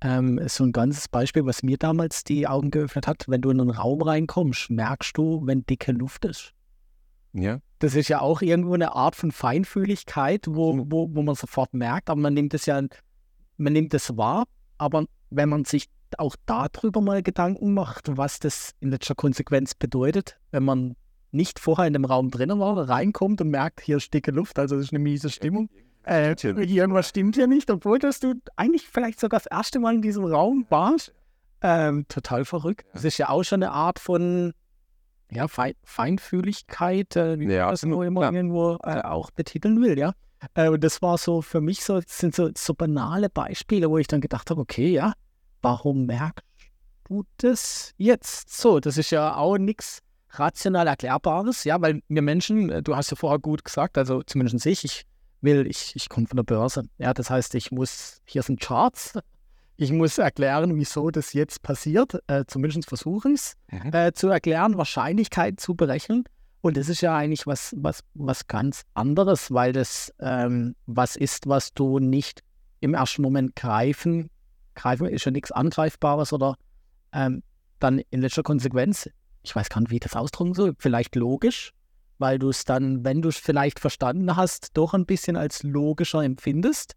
ähm, 0.00 0.38
ist 0.38 0.56
so 0.56 0.64
ein 0.64 0.72
ganzes 0.72 1.08
Beispiel, 1.08 1.44
was 1.44 1.62
mir 1.62 1.76
damals 1.76 2.24
die 2.24 2.46
Augen 2.46 2.70
geöffnet 2.70 3.06
hat. 3.06 3.24
Wenn 3.28 3.40
du 3.40 3.50
in 3.50 3.60
einen 3.60 3.70
Raum 3.70 4.02
reinkommst, 4.02 4.70
merkst 4.70 5.16
du, 5.16 5.42
wenn 5.44 5.64
dicke 5.66 5.92
Luft 5.92 6.24
ist. 6.24 6.52
Ja, 7.32 7.58
Das 7.78 7.94
ist 7.94 8.08
ja 8.08 8.20
auch 8.20 8.40
irgendwo 8.42 8.74
eine 8.74 8.94
Art 8.94 9.14
von 9.14 9.30
Feinfühligkeit, 9.30 10.46
wo, 10.48 10.86
wo, 10.90 11.08
wo 11.12 11.22
man 11.22 11.34
sofort 11.34 11.74
merkt, 11.74 12.10
aber 12.10 12.20
man 12.20 12.34
nimmt 12.34 12.54
es 12.54 12.66
ja, 12.66 12.80
man 13.58 13.72
nimmt 13.72 13.92
es 13.94 14.16
wahr, 14.16 14.44
aber 14.78 15.04
wenn 15.30 15.48
man 15.48 15.64
sich 15.64 15.88
auch 16.16 16.36
darüber 16.46 17.00
mal 17.00 17.22
Gedanken 17.22 17.74
macht, 17.74 18.16
was 18.16 18.38
das 18.38 18.74
in 18.80 18.90
letzter 18.90 19.14
Konsequenz 19.14 19.74
bedeutet, 19.74 20.38
wenn 20.52 20.64
man 20.64 20.96
nicht 21.30 21.58
vorher 21.58 21.86
in 21.86 21.92
dem 21.92 22.06
Raum 22.06 22.30
drinnen 22.30 22.58
war, 22.58 22.88
reinkommt 22.88 23.40
und 23.42 23.50
merkt, 23.50 23.82
hier 23.82 23.98
ist 23.98 24.14
dicke 24.14 24.30
Luft, 24.30 24.58
also 24.58 24.76
das 24.76 24.86
ist 24.86 24.92
eine 24.92 25.00
miese 25.00 25.28
Stimmung. 25.28 25.68
Äh, 26.04 26.34
irgendwas 26.42 27.10
stimmt 27.10 27.34
hier 27.34 27.46
nicht, 27.46 27.70
obwohl 27.70 27.98
dass 27.98 28.20
du 28.20 28.34
eigentlich 28.56 28.88
vielleicht 28.88 29.20
sogar 29.20 29.40
das 29.40 29.46
erste 29.46 29.78
Mal 29.78 29.96
in 29.96 30.02
diesem 30.02 30.24
Raum 30.24 30.64
warst. 30.70 31.12
Ähm, 31.60 32.06
total 32.08 32.46
verrückt. 32.46 32.86
Das 32.94 33.04
ist 33.04 33.18
ja 33.18 33.28
auch 33.28 33.42
schon 33.42 33.62
eine 33.62 33.72
Art 33.72 33.98
von 33.98 34.54
ja, 35.30 35.48
Fein 35.48 35.74
Feinfühligkeit, 35.84 37.14
äh, 37.16 37.38
wie 37.38 37.52
Ja, 37.52 37.64
man 37.66 37.70
das 37.72 37.84
nur 37.84 38.04
immer 38.06 38.20
klar. 38.22 38.32
irgendwo 38.32 38.78
äh, 38.84 39.02
auch 39.02 39.30
betiteln 39.30 39.82
will, 39.82 39.98
ja. 39.98 40.14
Äh, 40.54 40.68
und 40.68 40.82
das 40.84 41.02
war 41.02 41.18
so 41.18 41.42
für 41.42 41.60
mich 41.60 41.84
so, 41.84 42.00
das 42.00 42.18
sind 42.18 42.34
so, 42.34 42.50
so 42.56 42.74
banale 42.74 43.28
Beispiele, 43.28 43.90
wo 43.90 43.98
ich 43.98 44.06
dann 44.06 44.20
gedacht 44.20 44.50
habe, 44.50 44.60
okay, 44.60 44.88
ja, 44.90 45.12
warum 45.62 46.06
merkst 46.06 46.44
du 47.08 47.24
das 47.38 47.92
jetzt 47.96 48.56
so? 48.56 48.80
Das 48.80 48.98
ist 48.98 49.10
ja 49.10 49.36
auch 49.36 49.58
nichts 49.58 50.00
rational 50.30 50.86
Erklärbares, 50.86 51.64
ja, 51.64 51.80
weil 51.80 52.02
wir 52.08 52.22
Menschen, 52.22 52.70
äh, 52.70 52.82
du 52.82 52.94
hast 52.94 53.10
ja 53.10 53.16
vorher 53.16 53.38
gut 53.38 53.64
gesagt, 53.64 53.96
also 53.98 54.22
zumindest 54.22 54.66
ich, 54.66 54.84
ich 54.84 55.02
will, 55.40 55.66
ich, 55.66 55.92
ich 55.96 56.08
komme 56.08 56.26
von 56.26 56.36
der 56.36 56.44
Börse. 56.44 56.82
Ja, 56.98 57.14
das 57.14 57.30
heißt, 57.30 57.54
ich 57.54 57.70
muss, 57.70 58.20
hier 58.26 58.42
sind 58.42 58.60
Charts, 58.60 59.18
ich 59.76 59.92
muss 59.92 60.18
erklären, 60.18 60.74
wieso 60.76 61.10
das 61.10 61.32
jetzt 61.32 61.62
passiert, 61.62 62.18
äh, 62.26 62.44
zumindest 62.46 62.88
versuche 62.88 63.30
ich 63.30 63.34
es 63.36 63.56
Mhm. 63.70 63.92
äh, 63.92 64.12
zu 64.12 64.28
erklären, 64.28 64.76
Wahrscheinlichkeiten 64.76 65.58
zu 65.58 65.74
berechnen. 65.74 66.24
Und 66.60 66.76
das 66.76 66.88
ist 66.88 67.00
ja 67.00 67.16
eigentlich 67.16 67.46
was, 67.46 67.74
was, 67.78 68.02
was 68.14 68.46
ganz 68.48 68.84
anderes, 68.94 69.52
weil 69.52 69.72
das 69.72 70.12
ähm, 70.18 70.74
was 70.86 71.16
ist, 71.16 71.48
was 71.48 71.72
du 71.72 71.98
nicht 71.98 72.42
im 72.80 72.94
ersten 72.94 73.22
Moment 73.22 73.54
greifen, 73.56 74.30
greifen 74.74 75.06
ist 75.06 75.24
ja 75.24 75.30
nichts 75.30 75.52
Angreifbares 75.52 76.32
oder 76.32 76.56
ähm, 77.12 77.42
dann 77.78 78.00
in 78.10 78.20
letzter 78.20 78.42
Konsequenz, 78.42 79.08
ich 79.42 79.54
weiß 79.54 79.68
gar 79.68 79.80
nicht, 79.80 79.90
wie 79.90 79.96
ich 79.96 80.00
das 80.00 80.16
ausdrücken 80.16 80.54
soll, 80.54 80.74
vielleicht 80.78 81.14
logisch, 81.14 81.72
weil 82.18 82.38
du 82.38 82.48
es 82.48 82.64
dann, 82.64 83.04
wenn 83.04 83.22
du 83.22 83.28
es 83.28 83.36
vielleicht 83.36 83.78
verstanden 83.78 84.34
hast, 84.36 84.76
doch 84.76 84.94
ein 84.94 85.06
bisschen 85.06 85.36
als 85.36 85.62
logischer 85.62 86.24
empfindest, 86.24 86.94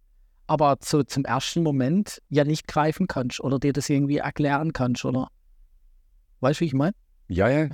aber 0.47 0.79
zu, 0.79 1.03
zum 1.03 1.23
ersten 1.23 1.63
Moment 1.63 2.21
ja 2.29 2.43
nicht 2.43 2.67
greifen 2.67 3.07
kannst 3.07 3.39
oder 3.39 3.59
dir 3.59 3.73
das 3.73 3.89
irgendwie 3.89 4.17
erklären 4.17 4.73
kannst, 4.73 5.05
oder? 5.05 5.27
Weißt 6.39 6.59
du, 6.59 6.61
wie 6.61 6.67
ich 6.67 6.73
meine? 6.73 6.93
Ja, 7.27 7.47
ja. 7.47 7.69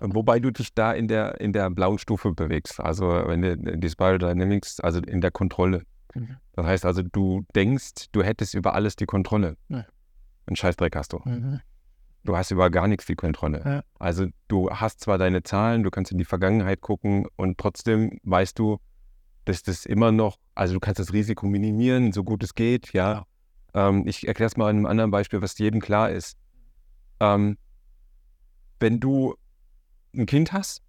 Wobei 0.00 0.40
du 0.40 0.50
dich 0.50 0.74
da 0.74 0.92
in 0.92 1.08
der, 1.08 1.40
in 1.40 1.52
der 1.52 1.70
blauen 1.70 1.98
Stufe 1.98 2.32
bewegst. 2.32 2.80
Also 2.80 3.06
wenn 3.08 3.42
du 3.42 3.56
die 3.56 3.88
Spiral 3.88 4.18
Dynamics, 4.18 4.80
also 4.80 5.00
in 5.00 5.20
der 5.20 5.30
Kontrolle. 5.30 5.82
Mhm. 6.14 6.36
Das 6.52 6.66
heißt 6.66 6.84
also, 6.84 7.02
du 7.02 7.44
denkst, 7.54 8.06
du 8.12 8.22
hättest 8.22 8.54
über 8.54 8.74
alles 8.74 8.96
die 8.96 9.06
Kontrolle. 9.06 9.56
Ja. 9.68 9.84
Ein 10.46 10.56
Scheißdreck 10.56 10.96
hast 10.96 11.12
du. 11.12 11.20
Mhm. 11.24 11.60
Du 12.24 12.36
hast 12.36 12.50
über 12.50 12.70
gar 12.70 12.88
nichts 12.88 13.06
die 13.06 13.14
Kontrolle. 13.14 13.62
Ja. 13.64 13.82
Also 13.98 14.26
du 14.48 14.70
hast 14.70 15.00
zwar 15.00 15.18
deine 15.18 15.42
Zahlen, 15.42 15.82
du 15.82 15.90
kannst 15.90 16.12
in 16.12 16.18
die 16.18 16.24
Vergangenheit 16.24 16.80
gucken 16.80 17.26
und 17.36 17.58
trotzdem 17.58 18.18
weißt 18.22 18.58
du, 18.58 18.78
dass 19.44 19.62
das 19.62 19.86
immer 19.86 20.12
noch, 20.12 20.36
also 20.54 20.74
du 20.74 20.80
kannst 20.80 20.98
das 20.98 21.12
Risiko 21.12 21.46
minimieren, 21.46 22.12
so 22.12 22.24
gut 22.24 22.42
es 22.42 22.54
geht, 22.54 22.92
ja. 22.92 23.24
Ähm, 23.72 24.06
ich 24.06 24.26
erkläre 24.26 24.48
es 24.48 24.56
mal 24.56 24.68
an 24.68 24.76
einem 24.76 24.86
anderen 24.86 25.10
Beispiel, 25.10 25.40
was 25.40 25.56
jedem 25.58 25.80
klar 25.80 26.10
ist. 26.10 26.36
Ähm, 27.20 27.56
wenn 28.80 29.00
du 29.00 29.34
ein 30.14 30.26
Kind 30.26 30.52
hast 30.52 30.82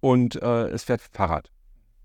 und 0.00 0.40
äh, 0.40 0.68
es 0.68 0.84
fährt 0.84 1.00
Fahrrad, 1.00 1.50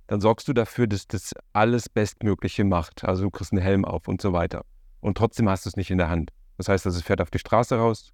dann 0.07 0.21
sorgst 0.21 0.47
du 0.47 0.53
dafür, 0.53 0.87
dass 0.87 1.07
das 1.07 1.33
alles 1.53 1.89
Bestmögliche 1.89 2.63
macht. 2.63 3.03
Also 3.03 3.23
du 3.23 3.31
kriegst 3.31 3.51
einen 3.51 3.61
Helm 3.61 3.85
auf 3.85 4.07
und 4.07 4.21
so 4.21 4.33
weiter. 4.33 4.65
Und 4.99 5.17
trotzdem 5.17 5.49
hast 5.49 5.65
du 5.65 5.69
es 5.69 5.75
nicht 5.75 5.91
in 5.91 5.97
der 5.97 6.09
Hand. 6.09 6.31
Das 6.57 6.69
heißt, 6.69 6.85
also 6.85 6.97
es 6.97 7.03
fährt 7.03 7.21
auf 7.21 7.31
die 7.31 7.39
Straße 7.39 7.75
raus 7.75 8.11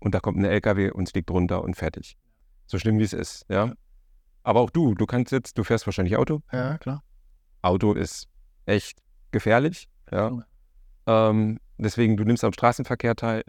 und 0.00 0.14
da 0.14 0.20
kommt 0.20 0.38
ein 0.38 0.44
LKW 0.44 0.90
und 0.90 1.08
es 1.08 1.14
liegt 1.14 1.30
runter 1.30 1.62
und 1.62 1.76
fertig. 1.76 2.16
So 2.66 2.78
schlimm 2.78 2.98
wie 2.98 3.04
es 3.04 3.12
ist, 3.12 3.44
ja. 3.48 3.72
Aber 4.42 4.60
auch 4.60 4.70
du, 4.70 4.94
du 4.94 5.06
kannst 5.06 5.32
jetzt, 5.32 5.58
du 5.58 5.64
fährst 5.64 5.86
wahrscheinlich 5.86 6.16
Auto. 6.16 6.40
Ja, 6.52 6.78
klar. 6.78 7.02
Auto 7.62 7.92
ist 7.92 8.28
echt 8.66 8.98
gefährlich, 9.30 9.88
ja. 10.10 10.44
Ähm, 11.06 11.58
deswegen, 11.78 12.16
du 12.16 12.24
nimmst 12.24 12.44
am 12.44 12.52
Straßenverkehr 12.52 13.16
teil. 13.16 13.42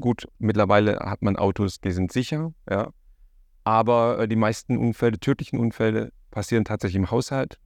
Gut, 0.00 0.26
mittlerweile 0.38 0.98
hat 1.00 1.22
man 1.22 1.36
Autos, 1.36 1.80
die 1.80 1.92
sind 1.92 2.12
sicher, 2.12 2.52
ja. 2.68 2.90
Aber 3.64 4.20
äh, 4.20 4.28
die 4.28 4.36
meisten 4.36 4.76
Unfälle, 4.76 5.18
tödlichen 5.18 5.58
Unfälle, 5.58 6.12
passieren 6.30 6.64
tatsächlich 6.64 6.96
im 6.96 7.10
Haushalt. 7.10 7.58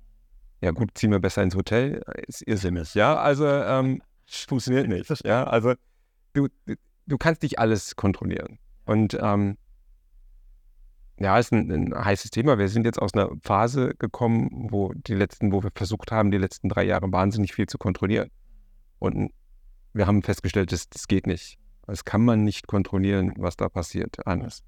Ja, 0.61 0.71
gut, 0.71 0.91
ziehen 0.95 1.11
wir 1.11 1.21
besser 1.21 1.43
ins 1.43 1.55
Hotel. 1.55 2.03
Ist 2.27 2.43
irrsinnig, 2.47 2.95
ja. 2.95 3.17
Also, 3.17 3.47
ähm, 3.47 4.03
funktioniert 4.27 4.89
nicht. 4.89 5.09
Ja, 5.25 5.45
also, 5.45 5.75
du, 6.33 6.49
du 7.07 7.19
kannst 7.19 7.43
nicht 7.43 7.59
alles 7.59 7.97
kontrollieren. 7.97 8.59
Und 8.85 9.17
ähm, 9.21 9.57
ja, 11.19 11.39
ist 11.39 11.53
ein, 11.53 11.71
ein, 11.71 12.05
heißes 12.05 12.31
Thema. 12.31 12.59
Wir 12.59 12.69
sind 12.69 12.85
jetzt 12.85 13.01
aus 13.01 13.15
einer 13.15 13.31
Phase 13.43 13.95
gekommen, 13.99 14.69
wo 14.71 14.93
die 14.95 15.15
letzten, 15.15 15.53
wo 15.53 15.63
wir 15.63 15.71
versucht 15.75 16.13
haben, 16.13 16.31
die 16.31 16.39
letzten 16.39 16.69
drei 16.69 16.85
Jahre 16.85 17.11
wahnsinnig 17.11 17.55
viel 17.55 17.67
zu 17.67 17.79
kontrollieren. 17.79 18.31
Und 18.99 19.33
wir 19.93 20.07
haben 20.07 20.23
festgestellt, 20.23 20.73
das, 20.73 20.89
das 20.89 21.09
geht 21.09 21.27
nicht. 21.27 21.59
Das 21.87 22.05
kann 22.05 22.25
man 22.25 22.45
nicht 22.45 22.67
kontrollieren, 22.67 23.33
was 23.37 23.57
da 23.57 23.69
passiert. 23.69 24.27
Anders. 24.27 24.63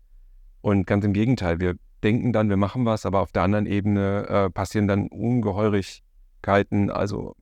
Und 0.60 0.86
ganz 0.86 1.04
im 1.04 1.12
Gegenteil, 1.12 1.60
wir 1.60 1.74
denken 2.02 2.32
dann, 2.32 2.48
wir 2.48 2.56
machen 2.56 2.84
was, 2.84 3.06
aber 3.06 3.20
auf 3.20 3.32
der 3.32 3.42
anderen 3.42 3.66
Ebene 3.66 4.26
äh, 4.28 4.50
passieren 4.50 4.88
dann 4.88 5.08
Ungeheurigkeiten. 5.08 6.90
Also 6.90 7.36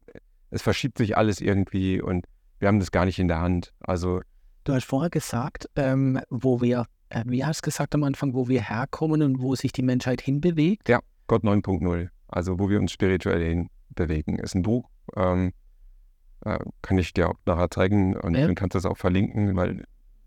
es 0.50 0.62
verschiebt 0.62 0.99
sich 0.99 1.16
alles 1.16 1.40
irgendwie 1.40 2.00
und 2.00 2.26
wir 2.58 2.68
haben 2.68 2.80
das 2.80 2.90
gar 2.90 3.04
nicht 3.04 3.18
in 3.18 3.28
der 3.28 3.40
Hand. 3.40 3.73
Also 3.80 4.20
Du 4.64 4.75
hast 4.75 4.85
vorher 4.85 5.11
gesagt, 5.11 5.68
ähm, 5.76 6.18
wo 6.28 6.61
wir, 6.61 6.87
äh, 7.11 7.23
wie 7.26 7.44
hast 7.44 7.61
du 7.61 7.66
gesagt 7.66 7.94
am 7.94 8.02
Anfang, 8.02 8.35
wo 8.35 8.49
wir 8.49 8.62
herkommen 8.68 9.23
und 9.23 9.40
wo 9.40 9.54
sich 9.54 9.70
die 9.73 9.82
Menschheit 9.82 10.20
hinbewegt? 10.20 10.88
Ja, 10.88 11.00
Gott 11.28 11.44
9.0. 11.44 12.08
Also 12.28 12.58
wo 12.58 12.68
wir 12.68 12.80
uns 12.80 12.90
spirituell 12.90 13.68
hinbewegen. 13.88 14.38
Ist 14.40 14.54
ein 14.56 14.62
Buch, 14.62 14.88
ähm, 15.14 15.52
äh, 16.44 16.58
kann 16.82 16.99
ich 16.99 17.12
dir 17.14 17.28
auch 17.30 17.35
nachher 17.46 17.70
zeigen 17.70 18.16
und 18.16 18.35
Ja. 18.35 18.46
dann 18.46 18.56
kannst 18.56 18.75
du 18.75 18.78
das 18.78 18.87
auch 18.87 18.96
verlinken, 18.96 19.54
weil 19.54 19.85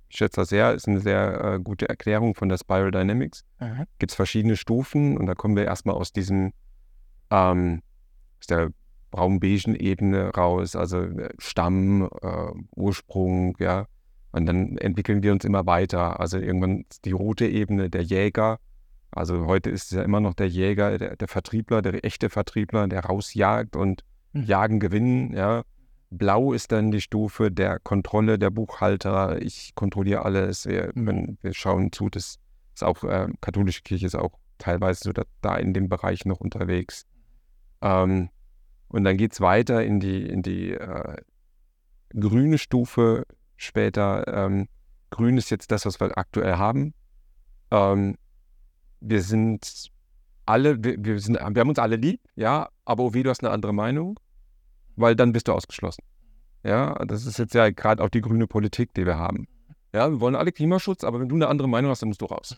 ich 0.10 0.18
schätze 0.18 0.42
das 0.42 0.50
sehr. 0.50 0.74
Ist 0.74 0.88
eine 0.88 1.00
sehr 1.00 1.42
äh, 1.44 1.60
gute 1.60 1.88
Erklärung 1.88 2.36
von 2.36 2.50
der 2.50 2.58
Spiral 2.58 2.92
Dynamics. 2.92 3.44
Aha. 3.60 3.86
gibt 4.00 4.12
es 4.12 4.16
verschiedene 4.16 4.58
Stufen 4.58 5.18
und 5.18 5.25
da 5.25 5.36
kommen 5.36 5.56
wir 5.56 5.66
erstmal 5.66 5.96
aus 5.96 6.12
diesem, 6.12 6.51
ähm, 7.30 7.82
aus 8.39 8.48
der 8.48 8.70
braun-beigen 9.12 9.75
Ebene 9.75 10.30
raus, 10.30 10.75
also 10.75 11.01
äh, 11.01 11.30
Stamm, 11.38 12.10
äh, 12.22 12.51
Ursprung, 12.75 13.56
ja. 13.60 13.86
Und 14.32 14.46
dann 14.46 14.78
entwickeln 14.78 15.24
wir 15.24 15.32
uns 15.32 15.44
immer 15.46 15.66
weiter. 15.66 16.20
Also 16.20 16.38
irgendwann 16.38 16.86
die 17.06 17.12
rote 17.12 17.48
Ebene 17.48 17.89
der 17.89 18.04
Jäger. 18.04 18.60
Also 19.12 19.48
heute 19.48 19.72
ist 19.72 19.86
es 19.86 19.98
ja 19.98 20.04
immer 20.04 20.20
noch 20.20 20.36
der 20.36 20.48
Jäger, 20.48 21.00
der, 21.00 21.16
der 21.16 21.28
Vertriebler, 21.28 21.82
der 21.82 22.06
echte 22.06 22.30
Vertriebler, 22.30 22.88
der 22.88 23.06
rausjagt 23.06 23.75
und 23.75 24.04
Mhm. 24.34 24.44
jagen 24.44 24.80
gewinnen, 24.80 25.34
ja. 25.34 25.63
Blau 26.12 26.54
ist 26.54 26.72
dann 26.72 26.92
die 26.92 27.01
Stufe 27.01 27.51
der 27.51 27.80
Kontrolle, 27.80 28.39
der 28.39 28.50
Buchhalter. 28.50 29.42
Ich 29.42 29.75
kontrolliere 29.75 30.25
alles. 30.25 30.66
Wir, 30.66 30.92
Mhm. 30.96 31.08
wenn, 31.08 31.38
wir 31.42 31.54
schauen 31.54 31.92
zu, 31.92 32.10
dass 32.10 32.39
ist 32.74 32.84
auch, 32.84 33.04
äh, 33.04 33.28
katholische 33.42 33.82
Kirche 33.82 34.06
ist 34.06 34.16
auch 34.16 34.39
teilweise 34.58 35.01
so 35.04 35.12
da, 35.12 35.24
da 35.42 35.56
in 35.58 35.74
dem 35.74 35.89
Bereich 35.89 36.25
noch 36.25 36.39
unterwegs. 36.39 37.06
Ähm, 37.82 38.30
und 38.88 39.04
dann 39.04 39.18
geht 39.18 39.34
es 39.34 39.42
weiter 39.42 39.84
in 39.84 40.00
die, 40.00 40.25
in 40.28 40.42
die 40.42 40.72
äh, 40.72 41.18
grüne 42.18 42.58
Stufe 42.58 43.25
später. 43.58 44.28
Ähm, 44.28 44.68
grün 45.10 45.38
ist 45.38 45.50
jetzt 45.51 45.72
das, 45.72 45.86
was 45.86 46.00
wir 46.00 46.18
aktuell 46.18 46.56
haben. 46.56 46.94
Ähm, 47.72 48.16
wir 49.01 49.22
sind 49.22 49.92
alle, 50.46 50.84
wir, 50.84 50.96
wir, 51.00 51.20
sind, 51.20 51.36
wir 51.36 51.60
haben 51.62 51.70
uns 51.70 51.80
alle 51.80 51.98
lieb, 51.98 52.22
ja, 52.36 52.70
aber 52.86 53.13
weh, 53.13 53.24
du 53.24 53.30
hast 53.30 53.44
eine 53.44 53.54
andere 53.54 53.74
Meinung, 53.74 54.20
weil 55.00 55.15
dann 55.15 55.32
bist 55.32 55.48
du 55.48 55.53
ausgeschlossen. 55.53 56.03
Ja, 56.63 56.94
das 57.06 57.25
ist 57.25 57.39
jetzt 57.39 57.53
ja 57.53 57.70
gerade 57.70 58.03
auch 58.03 58.10
die 58.10 58.22
grüne 58.22 58.48
Politik, 58.48 58.94
die 58.94 59.06
wir 59.06 59.18
haben. 59.18 59.48
Ja, 59.94 60.10
wir 60.12 60.20
wollen 60.20 60.36
alle 60.36 60.51
Klimaschutz, 60.51 61.03
aber 61.03 61.20
wenn 61.20 61.29
du 61.29 61.36
eine 61.36 61.48
andere 61.48 61.70
Meinung 61.70 61.89
hast, 61.89 62.01
dann 62.01 62.10
musst 62.10 62.22
du 62.22 62.25
raus. 62.25 62.58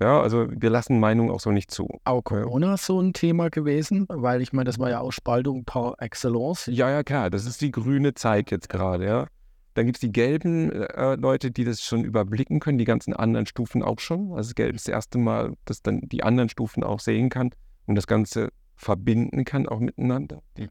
Ja, 0.00 0.22
also 0.22 0.46
wir 0.50 0.70
lassen 0.70 0.98
Meinungen 0.98 1.30
auch 1.30 1.40
so 1.40 1.50
nicht 1.50 1.70
zu. 1.70 1.86
Auch 2.04 2.22
Corona 2.22 2.74
ist 2.74 2.86
so 2.86 2.98
ein 3.00 3.12
Thema 3.12 3.50
gewesen, 3.50 4.06
weil 4.08 4.40
ich 4.40 4.54
meine, 4.54 4.64
das 4.64 4.78
war 4.78 4.88
ja 4.88 5.00
auch 5.00 5.10
Spaltung 5.10 5.64
par 5.64 5.96
excellence. 6.00 6.66
Ja, 6.72 6.88
ja, 6.88 7.02
klar, 7.02 7.28
das 7.28 7.44
ist 7.44 7.60
die 7.60 7.70
grüne 7.70 8.14
Zeit 8.14 8.50
jetzt 8.50 8.70
gerade, 8.70 9.04
ja. 9.04 9.26
Dann 9.74 9.86
gibt 9.86 9.98
es 9.98 10.00
die 10.00 10.10
gelben 10.10 10.72
äh, 10.72 11.16
Leute, 11.16 11.50
die 11.50 11.64
das 11.64 11.82
schon 11.82 12.04
überblicken 12.04 12.60
können, 12.60 12.78
die 12.78 12.84
ganzen 12.84 13.12
anderen 13.12 13.46
Stufen 13.46 13.82
auch 13.82 14.00
schon. 14.00 14.32
Also 14.32 14.54
gelb 14.54 14.74
ist 14.74 14.88
das 14.88 14.92
erste 14.92 15.18
Mal, 15.18 15.54
dass 15.66 15.82
dann 15.82 16.00
die 16.00 16.22
anderen 16.22 16.48
Stufen 16.48 16.82
auch 16.82 17.00
sehen 17.00 17.28
kann 17.28 17.50
und 17.86 17.94
das 17.94 18.06
Ganze 18.06 18.48
verbinden 18.76 19.44
kann 19.44 19.68
auch 19.68 19.80
miteinander. 19.80 20.42
Die 20.56 20.68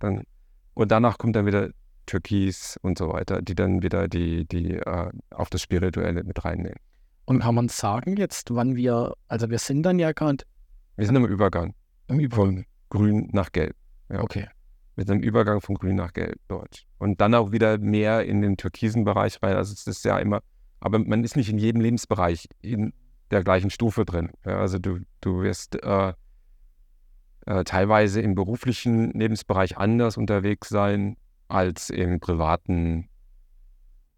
dann, 0.00 0.24
und 0.74 0.90
danach 0.90 1.18
kommt 1.18 1.36
dann 1.36 1.46
wieder 1.46 1.70
Türkis 2.06 2.78
und 2.82 2.98
so 2.98 3.08
weiter, 3.12 3.42
die 3.42 3.54
dann 3.54 3.82
wieder 3.82 4.08
die, 4.08 4.46
die 4.46 4.74
äh, 4.74 5.10
auf 5.30 5.50
das 5.50 5.62
Spirituelle 5.62 6.24
mit 6.24 6.44
reinnehmen. 6.44 6.78
Und 7.24 7.40
kann 7.40 7.54
man 7.54 7.68
sagen 7.68 8.16
jetzt, 8.16 8.54
wann 8.54 8.74
wir, 8.74 9.14
also 9.28 9.48
wir 9.48 9.58
sind 9.58 9.84
dann 9.84 9.98
ja 9.98 10.12
gerade 10.12 10.44
Wir 10.96 11.06
sind 11.06 11.16
im 11.16 11.24
Übergang 11.24 11.74
im 12.08 12.20
Übergang. 12.20 12.54
von 12.56 12.64
grün 12.90 13.28
nach 13.32 13.52
gelb. 13.52 13.76
Ja. 14.10 14.20
Okay. 14.22 14.46
mit 14.96 15.10
einem 15.10 15.22
Übergang 15.22 15.60
von 15.60 15.76
grün 15.76 15.96
nach 15.96 16.12
gelb 16.12 16.38
dort. 16.48 16.84
Und 16.98 17.20
dann 17.20 17.34
auch 17.34 17.50
wieder 17.50 17.78
mehr 17.78 18.26
in 18.26 18.42
den 18.42 18.56
türkisen 18.56 19.04
Bereich 19.04 19.42
rein. 19.42 19.56
Also 19.56 19.72
es 19.72 19.86
ist 19.86 20.04
ja 20.04 20.18
immer, 20.18 20.42
aber 20.80 20.98
man 20.98 21.24
ist 21.24 21.36
nicht 21.36 21.48
in 21.48 21.58
jedem 21.58 21.80
Lebensbereich 21.80 22.46
in 22.60 22.92
der 23.30 23.42
gleichen 23.42 23.70
Stufe 23.70 24.04
drin. 24.04 24.30
Ja, 24.44 24.58
also 24.58 24.78
du, 24.78 24.98
du 25.22 25.40
wirst 25.40 25.82
äh, 25.82 26.12
äh, 27.46 27.64
teilweise 27.64 28.20
im 28.20 28.34
beruflichen 28.34 29.10
Lebensbereich 29.12 29.76
anders 29.76 30.16
unterwegs 30.16 30.68
sein 30.68 31.16
als 31.48 31.90
im 31.90 32.20
privaten 32.20 33.08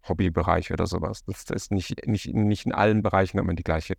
Hobbybereich 0.07 0.71
oder 0.71 0.87
sowas. 0.87 1.23
Das, 1.25 1.45
das 1.45 1.63
ist 1.63 1.71
nicht, 1.71 2.07
nicht, 2.07 2.33
nicht 2.33 2.65
in 2.65 2.71
allen 2.71 3.01
Bereichen 3.01 3.39
hat 3.39 3.45
man 3.45 3.55
die 3.55 3.63
gleiche 3.63 3.95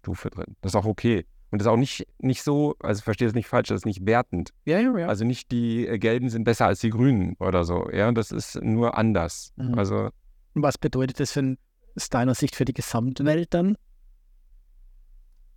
Stufe 0.00 0.30
drin. 0.30 0.56
Das 0.60 0.72
ist 0.72 0.76
auch 0.76 0.84
okay. 0.84 1.26
Und 1.50 1.60
das 1.60 1.66
ist 1.66 1.72
auch 1.72 1.76
nicht, 1.76 2.06
nicht 2.18 2.42
so, 2.42 2.74
also 2.80 3.02
verstehe 3.02 3.28
es 3.28 3.34
nicht 3.34 3.48
falsch, 3.48 3.68
das 3.68 3.78
ist 3.78 3.86
nicht 3.86 4.04
wertend. 4.04 4.50
Ja, 4.64 4.80
ja, 4.80 4.96
ja. 4.98 5.06
Also 5.06 5.24
nicht 5.24 5.50
die 5.52 5.86
äh, 5.86 5.98
Gelben 5.98 6.28
sind 6.28 6.44
besser 6.44 6.66
als 6.66 6.80
die 6.80 6.90
Grünen 6.90 7.36
oder 7.38 7.64
so. 7.64 7.88
Ja, 7.92 8.10
das 8.12 8.32
ist 8.32 8.60
nur 8.62 8.98
anders. 8.98 9.52
Mhm. 9.56 9.78
Also 9.78 10.10
was 10.54 10.78
bedeutet 10.78 11.20
das 11.20 11.32
für, 11.32 11.56
aus 11.94 12.08
deiner 12.08 12.34
Sicht 12.34 12.56
für 12.56 12.64
die 12.64 12.72
Gesamtwelt 12.72 13.52
dann? 13.54 13.76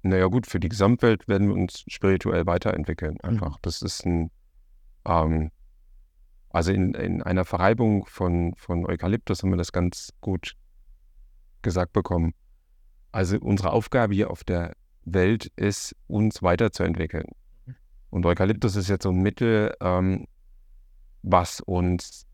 Naja, 0.02 0.28
gut, 0.28 0.48
für 0.48 0.60
die 0.60 0.70
Gesamtwelt 0.70 1.28
werden 1.28 1.50
wir 1.50 1.56
uns 1.56 1.84
spirituell 1.88 2.46
weiterentwickeln. 2.46 3.20
Einfach. 3.22 3.58
Das 3.62 3.82
ist 3.82 4.06
ein, 4.06 4.32
ähm, 5.06 5.52
also 6.50 6.72
in, 6.72 6.94
in 6.94 7.22
einer 7.22 7.46
Verreibung 7.46 8.06
von, 8.06 8.54
von 8.56 8.86
Eukalyptus 8.86 9.44
haben 9.44 9.52
wir 9.52 9.58
das 9.58 9.72
ganz 9.72 10.12
gut 10.22 10.56
gesagt 11.62 11.94
bekommen. 11.94 12.34
Also 13.12 13.38
unsere 13.40 13.72
Aufgabe 13.72 14.14
hier 14.14 14.32
auf 14.32 14.44
der 14.44 14.74
Welt 15.04 15.52
ist, 15.56 15.96
uns 16.08 16.42
weiterzuentwickeln. 16.42 17.28
Und 18.10 18.26
Eukalyptus 18.26 18.76
ist 18.76 18.90
jetzt 18.90 19.04
so 19.04 19.10
ein 19.10 19.22
Mittel, 19.22 19.74
ähm, 19.82 20.26
was 21.22 21.60
uns, 21.60 22.26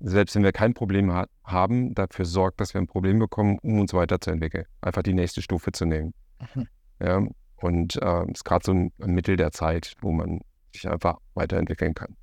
selbst 0.00 0.36
wenn 0.36 0.44
wir 0.44 0.52
kein 0.52 0.74
Problem 0.74 1.12
ha 1.12 1.26
haben, 1.44 1.94
dafür 1.94 2.24
sorgt, 2.24 2.60
dass 2.60 2.74
wir 2.74 2.80
ein 2.80 2.86
Problem 2.86 3.18
bekommen, 3.18 3.58
um 3.62 3.80
uns 3.80 3.92
weiterzuentwickeln. 3.92 4.66
Einfach 4.80 5.02
die 5.02 5.14
nächste 5.14 5.42
Stufe 5.42 5.72
zu 5.72 5.84
nehmen. 5.84 6.14
Mhm. 6.54 6.68
Ja, 7.00 7.22
und 7.56 7.96
äh, 7.96 8.30
ist 8.30 8.44
gerade 8.44 8.64
so 8.64 8.72
ein, 8.72 8.92
Mittel 8.98 9.36
der 9.36 9.52
Zeit, 9.52 9.94
wo 10.00 10.12
man 10.12 10.40
sich 10.72 10.88
einfach 10.88 11.18
weiterentwickeln 11.34 11.94
kann. 11.94 12.16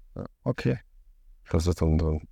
Okay. 0.43 0.79
Das 1.49 1.67
ist 1.67 1.79
so 1.79 1.85
ein, 1.85 1.99
so 1.99 2.11
ein 2.11 2.27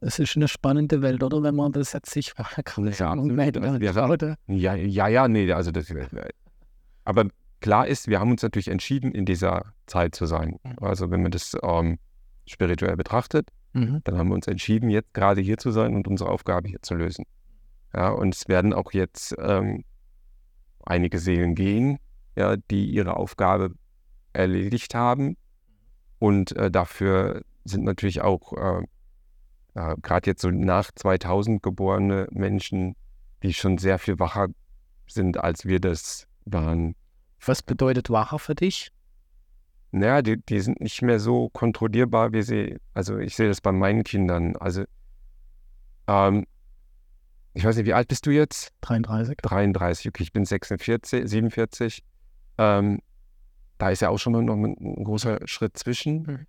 es 0.00 0.18
ist 0.18 0.36
eine 0.36 0.48
spannende 0.48 1.02
Welt, 1.02 1.22
oder? 1.22 1.42
Wenn 1.42 1.54
man 1.54 1.72
das 1.72 1.92
jetzt 1.92 2.10
sich 2.10 2.32
ja, 2.98 3.14
Moment, 3.14 3.58
also 3.58 3.80
wir, 3.80 4.36
ja, 4.46 4.74
ja, 4.74 5.08
ja, 5.08 5.28
nee, 5.28 5.52
also 5.52 5.70
das. 5.70 5.92
Aber 7.04 7.28
klar 7.60 7.86
ist, 7.86 8.08
wir 8.08 8.20
haben 8.20 8.30
uns 8.30 8.42
natürlich 8.42 8.68
entschieden, 8.68 9.12
in 9.12 9.26
dieser 9.26 9.72
Zeit 9.86 10.14
zu 10.14 10.26
sein. 10.26 10.58
Also 10.80 11.10
wenn 11.10 11.22
man 11.22 11.30
das 11.30 11.56
ähm, 11.62 11.98
spirituell 12.46 12.96
betrachtet, 12.96 13.50
mhm. 13.72 14.00
dann 14.04 14.18
haben 14.18 14.28
wir 14.28 14.34
uns 14.34 14.46
entschieden, 14.46 14.88
jetzt 14.88 15.12
gerade 15.14 15.40
hier 15.40 15.58
zu 15.58 15.70
sein 15.70 15.94
und 15.94 16.08
unsere 16.08 16.30
Aufgabe 16.30 16.68
hier 16.68 16.82
zu 16.82 16.94
lösen. 16.94 17.24
Ja, 17.94 18.10
und 18.10 18.34
es 18.34 18.48
werden 18.48 18.72
auch 18.72 18.92
jetzt 18.92 19.34
ähm, 19.38 19.84
einige 20.86 21.18
Seelen 21.18 21.54
gehen, 21.54 21.98
ja, 22.36 22.56
die 22.56 22.86
ihre 22.86 23.16
Aufgabe 23.16 23.72
erledigt 24.32 24.94
haben. 24.94 25.36
Und 26.18 26.56
äh, 26.56 26.70
dafür 26.70 27.42
sind 27.64 27.84
natürlich 27.84 28.22
auch 28.22 28.52
äh, 28.54 28.82
äh, 29.74 29.96
gerade 30.00 30.30
jetzt 30.30 30.42
so 30.42 30.50
nach 30.50 30.90
2000 30.94 31.62
geborene 31.62 32.26
Menschen, 32.30 32.96
die 33.42 33.52
schon 33.52 33.78
sehr 33.78 33.98
viel 33.98 34.18
wacher 34.18 34.48
sind, 35.06 35.38
als 35.38 35.66
wir 35.66 35.80
das 35.80 36.26
waren. 36.44 36.94
Was 37.44 37.62
bedeutet 37.62 38.10
wacher 38.10 38.38
für 38.38 38.54
dich? 38.54 38.90
Naja, 39.92 40.22
die, 40.22 40.38
die 40.38 40.60
sind 40.60 40.80
nicht 40.80 41.02
mehr 41.02 41.20
so 41.20 41.48
kontrollierbar, 41.50 42.32
wie 42.32 42.42
sie, 42.42 42.78
also 42.92 43.18
ich 43.18 43.36
sehe 43.36 43.48
das 43.48 43.60
bei 43.60 43.72
meinen 43.72 44.04
Kindern. 44.04 44.56
Also, 44.56 44.84
ähm, 46.06 46.46
ich 47.56 47.64
weiß 47.64 47.76
nicht, 47.76 47.86
wie 47.86 47.94
alt 47.94 48.08
bist 48.08 48.26
du 48.26 48.30
jetzt? 48.30 48.74
33. 48.82 49.38
33, 49.38 50.08
okay, 50.08 50.22
ich 50.22 50.32
bin 50.32 50.44
46, 50.44 51.26
47. 51.26 52.04
Ähm, 52.58 53.00
da 53.78 53.88
ist 53.88 54.02
ja 54.02 54.10
auch 54.10 54.18
schon 54.18 54.34
mal 54.34 54.42
noch 54.42 54.56
ein, 54.56 55.04
großer 55.04 55.40
Schritt 55.46 55.78
zwischen. 55.78 56.22
Mhm. 56.22 56.46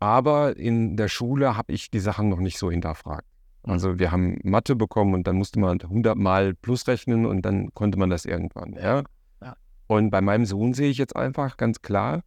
Aber 0.00 0.56
in 0.56 0.96
der 0.96 1.06
Schule 1.06 1.56
habe 1.56 1.72
ich 1.72 1.92
die 1.92 2.00
Sachen 2.00 2.28
noch 2.28 2.40
nicht 2.40 2.58
so 2.58 2.68
hinterfragt. 2.68 3.28
Also 3.62 4.00
wir 4.00 4.10
haben 4.10 4.38
Mathe 4.42 4.74
bekommen 4.74 5.14
und 5.14 5.28
dann 5.28 5.36
musste 5.36 5.60
man 5.60 5.80
100 5.80 6.16
Mal 6.16 6.54
plus 6.54 6.88
rechnen 6.88 7.26
und 7.26 7.42
dann 7.42 7.72
konnte 7.74 7.96
man 7.96 8.10
das 8.10 8.24
irgendwann. 8.24 8.72
Ja? 8.72 9.04
ja. 9.40 9.56
Und 9.86 10.10
bei 10.10 10.20
meinem 10.20 10.46
Sohn 10.46 10.74
sehe 10.74 10.90
ich 10.90 10.98
jetzt 10.98 11.14
einfach 11.14 11.58
ganz 11.58 11.80
klar, 11.80 12.22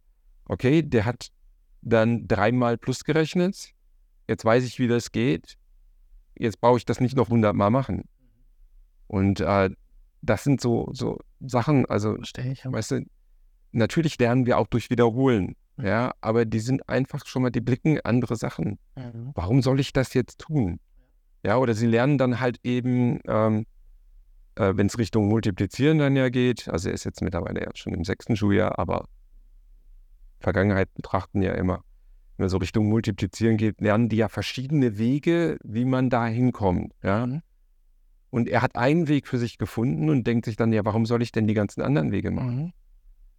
okay, 0.46 0.82
der 0.82 1.04
hat 1.04 1.28
dann 1.82 2.26
dreimal 2.26 2.78
plus 2.78 3.04
gerechnet. 3.04 3.74
Jetzt 4.28 4.46
weiß 4.46 4.64
ich, 4.64 4.78
wie 4.78 4.88
das 4.88 5.12
geht. 5.12 5.58
Jetzt 6.38 6.60
brauche 6.60 6.78
ich 6.78 6.86
das 6.86 7.00
nicht 7.00 7.16
noch 7.16 7.26
100 7.26 7.54
Mal 7.54 7.68
machen. 7.68 8.04
Und 9.14 9.38
äh, 9.38 9.70
das 10.22 10.42
sind 10.42 10.60
so, 10.60 10.88
so 10.92 11.20
Sachen, 11.38 11.86
also, 11.86 12.18
ich, 12.18 12.64
ja. 12.64 12.72
weißt 12.72 12.90
du, 12.90 13.06
natürlich 13.70 14.18
lernen 14.18 14.44
wir 14.44 14.58
auch 14.58 14.66
durch 14.66 14.90
Wiederholen. 14.90 15.54
Mhm. 15.76 15.86
Ja, 15.86 16.14
aber 16.20 16.44
die 16.44 16.58
sind 16.58 16.88
einfach 16.88 17.24
schon 17.24 17.42
mal, 17.42 17.50
die 17.50 17.60
blicken 17.60 18.00
andere 18.00 18.34
Sachen. 18.34 18.80
Mhm. 18.96 19.30
Warum 19.36 19.62
soll 19.62 19.78
ich 19.78 19.92
das 19.92 20.14
jetzt 20.14 20.40
tun? 20.40 20.80
Ja, 21.44 21.58
oder 21.58 21.74
sie 21.74 21.86
lernen 21.86 22.18
dann 22.18 22.40
halt 22.40 22.58
eben, 22.64 23.20
ähm, 23.28 23.66
äh, 24.56 24.72
wenn 24.74 24.88
es 24.88 24.98
Richtung 24.98 25.28
Multiplizieren 25.28 25.98
dann 25.98 26.16
ja 26.16 26.28
geht, 26.28 26.68
also 26.68 26.88
er 26.88 26.94
ist 26.96 27.04
jetzt 27.04 27.22
mittlerweile 27.22 27.60
ja 27.60 27.70
schon 27.74 27.94
im 27.94 28.02
sechsten 28.02 28.34
Schuljahr, 28.34 28.80
aber 28.80 29.06
Vergangenheit 30.40 30.92
betrachten 30.94 31.40
ja 31.40 31.52
immer, 31.52 31.84
wenn 32.36 32.46
es 32.46 32.52
so 32.52 32.58
Richtung 32.58 32.88
Multiplizieren 32.88 33.58
geht, 33.58 33.80
lernen 33.80 34.08
die 34.08 34.16
ja 34.16 34.28
verschiedene 34.28 34.98
Wege, 34.98 35.56
wie 35.62 35.84
man 35.84 36.10
da 36.10 36.26
hinkommt. 36.26 36.92
Ja? 37.04 37.26
Mhm. 37.28 37.42
Und 38.34 38.48
er 38.48 38.62
hat 38.62 38.74
einen 38.74 39.06
Weg 39.06 39.28
für 39.28 39.38
sich 39.38 39.58
gefunden 39.58 40.10
und 40.10 40.26
denkt 40.26 40.46
sich 40.46 40.56
dann, 40.56 40.72
ja, 40.72 40.84
warum 40.84 41.06
soll 41.06 41.22
ich 41.22 41.30
denn 41.30 41.46
die 41.46 41.54
ganzen 41.54 41.82
anderen 41.82 42.10
Wege 42.10 42.32
machen? 42.32 42.56
Mhm. 42.56 42.72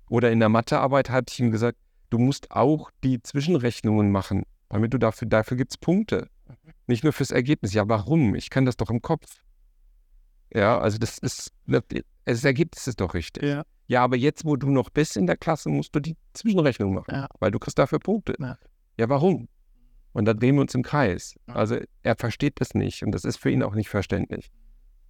Oder 0.08 0.32
in 0.32 0.40
der 0.40 0.48
Mathearbeit 0.48 1.10
habe 1.10 1.26
ich 1.28 1.38
ihm 1.38 1.52
gesagt, 1.52 1.78
du 2.12 2.18
musst 2.18 2.50
auch 2.52 2.92
die 3.04 3.22
Zwischenrechnungen 3.22 4.10
machen, 4.10 4.44
damit 4.70 4.94
du 4.94 4.98
dafür, 4.98 5.28
dafür 5.28 5.58
gibt 5.58 5.72
es 5.72 5.78
Punkte. 5.78 6.30
Nicht 6.88 7.04
nur 7.04 7.12
fürs 7.12 7.32
Ergebnis. 7.32 7.74
Ja, 7.74 7.90
warum? 7.90 8.36
Ich 8.36 8.50
kann 8.50 8.64
das 8.64 8.78
doch 8.78 8.90
im 8.90 9.02
Kopf. 9.02 9.42
Ja, 10.54 10.80
also 10.80 10.98
das 10.98 11.18
ist, 11.18 11.52
das 11.66 12.46
Ergebnis 12.46 12.88
ist 12.88 13.02
doch 13.02 13.16
richtig. 13.16 13.44
Ja. 13.44 13.66
ja, 13.88 14.02
aber 14.02 14.16
jetzt, 14.16 14.46
wo 14.46 14.56
du 14.56 14.70
noch 14.70 14.90
bist 14.90 15.18
in 15.18 15.28
der 15.28 15.36
Klasse, 15.36 15.68
musst 15.68 15.94
du 15.94 16.00
die 16.00 16.16
Zwischenrechnung 16.32 16.94
machen, 16.94 17.14
ja. 17.14 17.28
weil 17.42 17.52
du 17.52 17.60
kriegst 17.60 17.78
dafür 17.78 18.00
Punkte. 18.00 18.36
Ja. 18.40 18.58
ja, 18.98 19.10
warum? 19.10 19.50
Und 20.14 20.24
dann 20.24 20.40
drehen 20.40 20.56
wir 20.56 20.62
uns 20.62 20.74
im 20.74 20.84
Kreis. 20.84 21.36
Also 21.48 21.80
er 22.02 22.16
versteht 22.16 22.62
das 22.62 22.76
nicht 22.76 23.04
und 23.04 23.12
das 23.12 23.26
ist 23.26 23.36
für 23.36 23.52
ihn 23.52 23.62
auch 23.62 23.76
nicht 23.76 23.90
verständlich, 23.90 24.50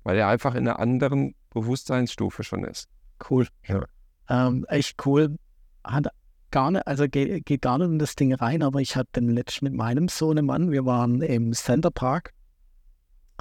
weil 0.05 0.17
er 0.17 0.29
einfach 0.29 0.55
in 0.55 0.67
einer 0.67 0.79
anderen 0.79 1.35
Bewusstseinsstufe 1.49 2.43
schon 2.43 2.63
ist. 2.63 2.87
Cool. 3.29 3.47
Ja. 3.67 3.83
Ähm, 4.29 4.65
echt 4.69 5.05
cool. 5.05 5.35
Hat 5.83 6.07
gar 6.51 6.71
nicht, 6.71 6.87
also 6.87 7.07
geht, 7.09 7.45
geht 7.45 7.63
gar 7.63 7.79
nicht 7.79 7.87
in 7.87 7.99
das 7.99 8.15
Ding 8.15 8.33
rein, 8.33 8.63
aber 8.63 8.79
ich 8.79 8.95
hatte 8.95 9.19
den 9.19 9.31
letzten 9.31 9.65
mit 9.65 9.73
meinem 9.73 10.07
Sohnemann, 10.07 10.71
wir 10.71 10.85
waren 10.85 11.21
im 11.21 11.53
Center 11.53 11.91
Park, 11.91 12.33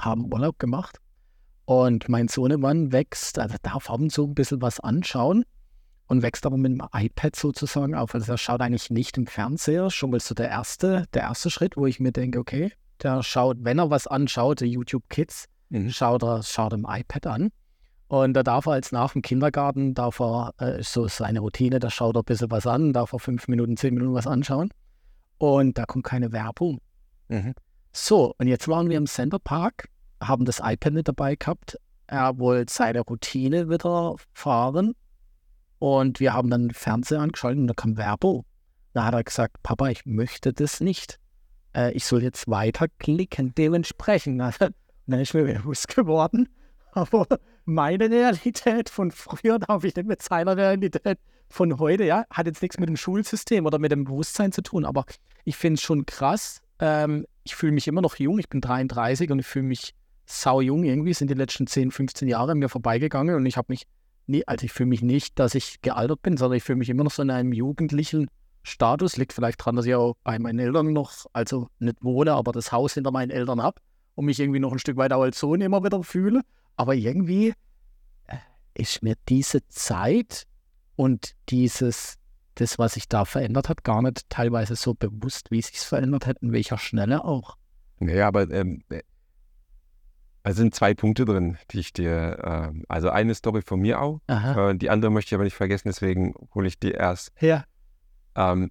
haben 0.01 0.33
Urlaub 0.33 0.57
gemacht 0.59 0.97
und 1.65 2.09
mein 2.09 2.27
Sohnemann 2.27 2.91
wächst, 2.91 3.37
also 3.39 3.55
darf 3.61 3.89
ab 3.89 3.99
und 3.99 4.11
zu 4.11 4.25
ein 4.25 4.33
bisschen 4.33 4.61
was 4.61 4.79
anschauen 4.79 5.45
und 6.07 6.23
wächst 6.23 6.47
aber 6.47 6.57
mit 6.57 6.71
dem 6.71 6.81
iPad 6.93 7.35
sozusagen 7.35 7.93
auf. 7.93 8.15
Also 8.15 8.33
er 8.33 8.37
schaut 8.39 8.61
eigentlich 8.61 8.89
nicht 8.89 9.17
im 9.17 9.27
Fernseher, 9.27 9.91
schon 9.91 10.09
mal 10.09 10.19
so 10.19 10.33
der 10.33 10.49
erste, 10.49 11.05
der 11.13 11.23
erste 11.23 11.51
Schritt, 11.51 11.77
wo 11.77 11.85
ich 11.85 11.99
mir 11.99 12.11
denke, 12.11 12.39
okay, 12.39 12.71
der 13.03 13.21
schaut, 13.21 13.57
wenn 13.61 13.77
er 13.77 13.91
was 13.91 14.07
anschaut, 14.07 14.61
YouTube 14.61 15.03
Kids, 15.09 15.45
mhm. 15.69 15.89
schaut 15.89 16.23
er, 16.23 16.43
schaut 16.43 16.73
im 16.73 16.85
iPad 16.87 17.27
an. 17.27 17.51
Und 18.07 18.33
da 18.33 18.43
darf 18.43 18.67
er 18.67 18.73
als 18.73 18.91
nach 18.91 19.13
dem 19.13 19.21
Kindergarten, 19.21 19.93
darf 19.93 20.19
er, 20.19 20.53
äh, 20.57 20.83
so 20.83 21.05
ist 21.05 21.17
seine 21.17 21.39
Routine, 21.39 21.79
da 21.79 21.89
schaut 21.89 22.15
er 22.15 22.21
ein 22.21 22.25
bisschen 22.25 22.51
was 22.51 22.67
an, 22.67 22.93
darf 22.93 23.13
er 23.13 23.19
fünf 23.19 23.47
Minuten, 23.47 23.77
zehn 23.77 23.93
Minuten 23.93 24.13
was 24.13 24.27
anschauen. 24.27 24.69
Und 25.37 25.77
da 25.77 25.85
kommt 25.85 26.05
keine 26.05 26.31
Werbung. 26.31 26.79
Mhm. 27.29 27.53
So, 27.91 28.35
und 28.37 28.47
jetzt 28.47 28.67
waren 28.67 28.89
wir 28.89 28.97
im 28.97 29.07
Center 29.07 29.39
Park, 29.39 29.89
haben 30.21 30.45
das 30.45 30.59
iPad 30.63 30.93
mit 30.93 31.07
dabei 31.07 31.35
gehabt. 31.35 31.79
Er 32.07 32.37
wollte 32.37 32.71
seine 32.71 33.01
Routine 33.01 33.69
wieder 33.69 34.15
fahren. 34.33 34.93
Und 35.79 36.19
wir 36.19 36.33
haben 36.33 36.49
dann 36.49 36.71
Fernseher 36.71 37.21
angeschaltet 37.21 37.59
und 37.59 37.67
da 37.67 37.73
kam 37.73 37.97
Werbung. 37.97 38.45
Da 38.93 39.05
hat 39.05 39.13
er 39.13 39.23
gesagt, 39.23 39.61
Papa, 39.63 39.89
ich 39.89 40.05
möchte 40.05 40.53
das 40.53 40.79
nicht. 40.79 41.19
Äh, 41.75 41.91
ich 41.93 42.05
soll 42.05 42.23
jetzt 42.23 42.47
weiterklicken, 42.47 43.53
dementsprechend. 43.55 44.41
Dann 45.07 45.19
ist 45.19 45.33
mir 45.33 45.43
bewusst 45.43 45.87
geworden, 45.87 46.49
aber 46.91 47.27
meine 47.65 48.09
Realität 48.09 48.89
von 48.89 49.11
früher 49.11 49.59
darf 49.59 49.83
ich 49.83 49.95
nicht 49.95 50.07
mit 50.07 50.21
seiner 50.21 50.57
Realität 50.57 51.19
von 51.49 51.77
heute, 51.79 52.05
ja, 52.05 52.25
hat 52.29 52.47
jetzt 52.47 52.61
nichts 52.61 52.79
mit 52.79 52.89
dem 52.89 52.97
Schulsystem 52.97 53.65
oder 53.65 53.77
mit 53.77 53.91
dem 53.91 54.05
Bewusstsein 54.05 54.51
zu 54.51 54.61
tun, 54.61 54.85
aber 54.85 55.05
ich 55.43 55.55
finde 55.55 55.75
es 55.75 55.81
schon 55.81 56.05
krass. 56.05 56.61
Ähm, 56.79 57.25
ich 57.43 57.55
fühle 57.55 57.71
mich 57.71 57.87
immer 57.87 58.01
noch 58.01 58.15
jung, 58.15 58.39
ich 58.39 58.49
bin 58.49 58.61
33 58.61 59.29
und 59.29 59.39
ich 59.39 59.45
fühle 59.45 59.65
mich 59.65 59.93
sau 60.25 60.59
jung. 60.59 60.83
Irgendwie, 60.83 61.13
sind 61.13 61.29
die 61.29 61.35
letzten 61.35 61.67
10, 61.67 61.91
15 61.91 62.27
Jahre 62.27 62.55
mir 62.55 62.69
vorbeigegangen 62.69 63.35
und 63.35 63.45
ich 63.45 63.57
habe 63.57 63.67
mich 63.69 63.85
nie, 64.25 64.43
also 64.47 64.65
ich 64.65 64.73
fühle 64.73 64.89
mich 64.89 65.03
nicht, 65.03 65.37
dass 65.37 65.53
ich 65.53 65.81
gealtert 65.81 66.23
bin, 66.23 66.35
sondern 66.35 66.57
ich 66.57 66.63
fühle 66.63 66.77
mich 66.77 66.89
immer 66.89 67.03
noch 67.03 67.11
so 67.11 67.21
in 67.21 67.29
einem 67.29 67.53
jugendlichen 67.53 68.27
Status. 68.63 69.17
Liegt 69.17 69.33
vielleicht 69.33 69.61
daran, 69.61 69.75
dass 69.75 69.85
ich 69.85 69.93
auch 69.93 70.15
bei 70.23 70.39
meinen 70.39 70.57
Eltern 70.57 70.93
noch, 70.93 71.27
also 71.31 71.69
nicht 71.77 72.03
wohne, 72.03 72.33
aber 72.33 72.51
das 72.51 72.71
Haus 72.71 72.95
hinter 72.95 73.11
meinen 73.11 73.29
Eltern 73.29 73.61
habe 73.61 73.79
und 74.15 74.25
mich 74.25 74.39
irgendwie 74.39 74.59
noch 74.59 74.71
ein 74.71 74.79
Stück 74.79 74.97
weit 74.97 75.13
auch 75.13 75.21
als 75.21 75.39
Sohn 75.39 75.61
immer 75.61 75.83
wieder 75.83 76.01
fühle. 76.03 76.41
Aber 76.75 76.95
irgendwie 76.95 77.53
äh, 78.27 78.37
ist 78.73 79.03
mir 79.03 79.15
diese 79.29 79.67
Zeit 79.67 80.45
und 80.95 81.35
dieses, 81.49 82.15
das, 82.55 82.79
was 82.79 82.93
sich 82.93 83.07
da 83.07 83.25
verändert 83.25 83.69
hat, 83.69 83.83
gar 83.83 84.01
nicht 84.01 84.29
teilweise 84.29 84.75
so 84.75 84.93
bewusst, 84.93 85.51
wie 85.51 85.59
es 85.59 85.67
sich 85.67 85.79
verändert 85.79 86.25
hat, 86.25 86.37
in 86.41 86.51
welcher 86.51 86.77
Schnelle 86.77 87.23
auch. 87.23 87.57
Naja, 87.99 88.27
aber 88.27 88.49
ähm, 88.51 88.83
äh, 88.89 89.01
es 90.43 90.57
sind 90.57 90.75
zwei 90.75 90.93
Punkte 90.93 91.25
drin, 91.25 91.57
die 91.71 91.79
ich 91.79 91.91
dir, 91.91 92.71
äh, 92.73 92.81
also 92.87 93.09
eine 93.09 93.33
Story 93.33 93.61
von 93.61 93.79
mir 93.79 93.99
auch, 94.01 94.21
äh, 94.27 94.75
die 94.75 94.89
andere 94.89 95.11
möchte 95.11 95.29
ich 95.29 95.33
aber 95.33 95.43
nicht 95.43 95.55
vergessen, 95.55 95.87
deswegen 95.87 96.35
hole 96.53 96.67
ich 96.67 96.79
die 96.79 96.91
erst. 96.91 97.31
Ja. 97.41 97.65
Ähm, 98.35 98.69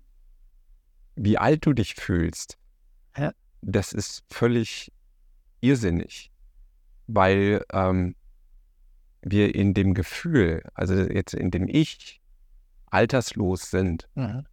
wie 1.17 1.37
alt 1.37 1.67
du 1.67 1.73
dich 1.73 1.95
fühlst, 1.95 2.59
ja. 3.17 3.33
das 3.61 3.93
ist 3.93 4.23
völlig 4.31 4.93
irrsinnig 5.65 6.31
weil 7.07 7.65
ähm, 7.73 8.15
wir 9.23 9.55
in 9.55 9.75
dem 9.75 9.95
Gefühl, 9.95 10.63
also 10.75 10.95
jetzt 10.95 11.35
in 11.35 11.51
dem 11.51 11.69
Ich, 11.69 12.21
alterslos 12.87 13.71
sind. 13.71 14.09
Mhm. 14.15 14.47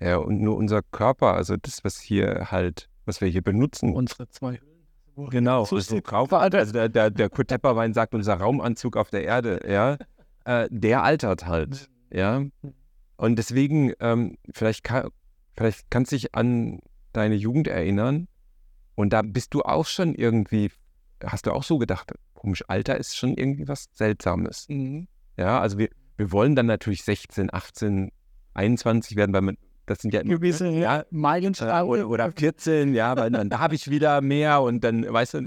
Ja, 0.00 0.16
und 0.16 0.40
nur 0.40 0.56
unser 0.56 0.82
Körper, 0.82 1.34
also 1.34 1.56
das, 1.56 1.84
was 1.84 2.00
hier 2.00 2.48
halt, 2.50 2.88
was 3.04 3.20
wir 3.20 3.28
hier 3.28 3.42
benutzen. 3.42 3.94
Unsere 3.94 4.28
zwei 4.28 4.58
Hüllen. 4.58 5.30
Genau, 5.30 5.64
also, 5.64 6.00
Kauf, 6.00 6.32
also 6.32 6.72
der, 6.72 6.88
der, 6.88 7.10
der 7.10 7.28
Kurt 7.28 7.48
Tepperwein 7.48 7.92
sagt, 7.92 8.14
unser 8.14 8.34
Raumanzug 8.34 8.96
auf 8.96 9.10
der 9.10 9.24
Erde, 9.24 9.60
ja, 9.68 9.98
äh, 10.44 10.66
der 10.70 11.02
altert 11.02 11.46
halt, 11.46 11.90
mhm. 12.10 12.18
ja. 12.18 12.42
Und 13.16 13.36
deswegen, 13.36 13.92
ähm, 14.00 14.38
vielleicht, 14.50 14.82
kann, 14.82 15.10
vielleicht 15.54 15.90
kannst 15.90 16.12
du 16.12 16.16
dich 16.16 16.34
an 16.34 16.80
deine 17.12 17.34
Jugend 17.34 17.68
erinnern 17.68 18.28
und 19.00 19.12
da 19.12 19.22
bist 19.22 19.54
du 19.54 19.62
auch 19.62 19.86
schon 19.86 20.14
irgendwie 20.14 20.70
hast 21.24 21.46
du 21.46 21.52
auch 21.52 21.62
so 21.62 21.78
gedacht, 21.78 22.12
komisch, 22.34 22.64
Alter 22.68 22.96
ist 22.96 23.16
schon 23.16 23.34
irgendwie 23.34 23.68
was 23.68 23.88
Seltsames. 23.92 24.66
Mhm. 24.68 25.06
Ja, 25.36 25.60
also 25.60 25.78
wir, 25.78 25.88
wir 26.16 26.32
wollen 26.32 26.56
dann 26.56 26.66
natürlich 26.66 27.02
16, 27.02 27.52
18, 27.52 28.10
21 28.54 29.16
werden, 29.16 29.32
weil 29.32 29.42
man 29.42 29.56
das 29.86 30.02
sind 30.02 30.14
ja 30.14 30.22
gewisse 30.22 30.68
ja, 30.68 31.04
Meilensteine. 31.10 31.84
oder, 31.84 32.08
oder 32.08 32.30
14, 32.30 32.94
ja, 32.94 33.16
weil 33.16 33.32
dann 33.32 33.58
habe 33.58 33.74
ich 33.74 33.90
wieder 33.90 34.20
mehr 34.20 34.60
und 34.62 34.84
dann, 34.84 35.12
weißt 35.12 35.34
du, 35.34 35.44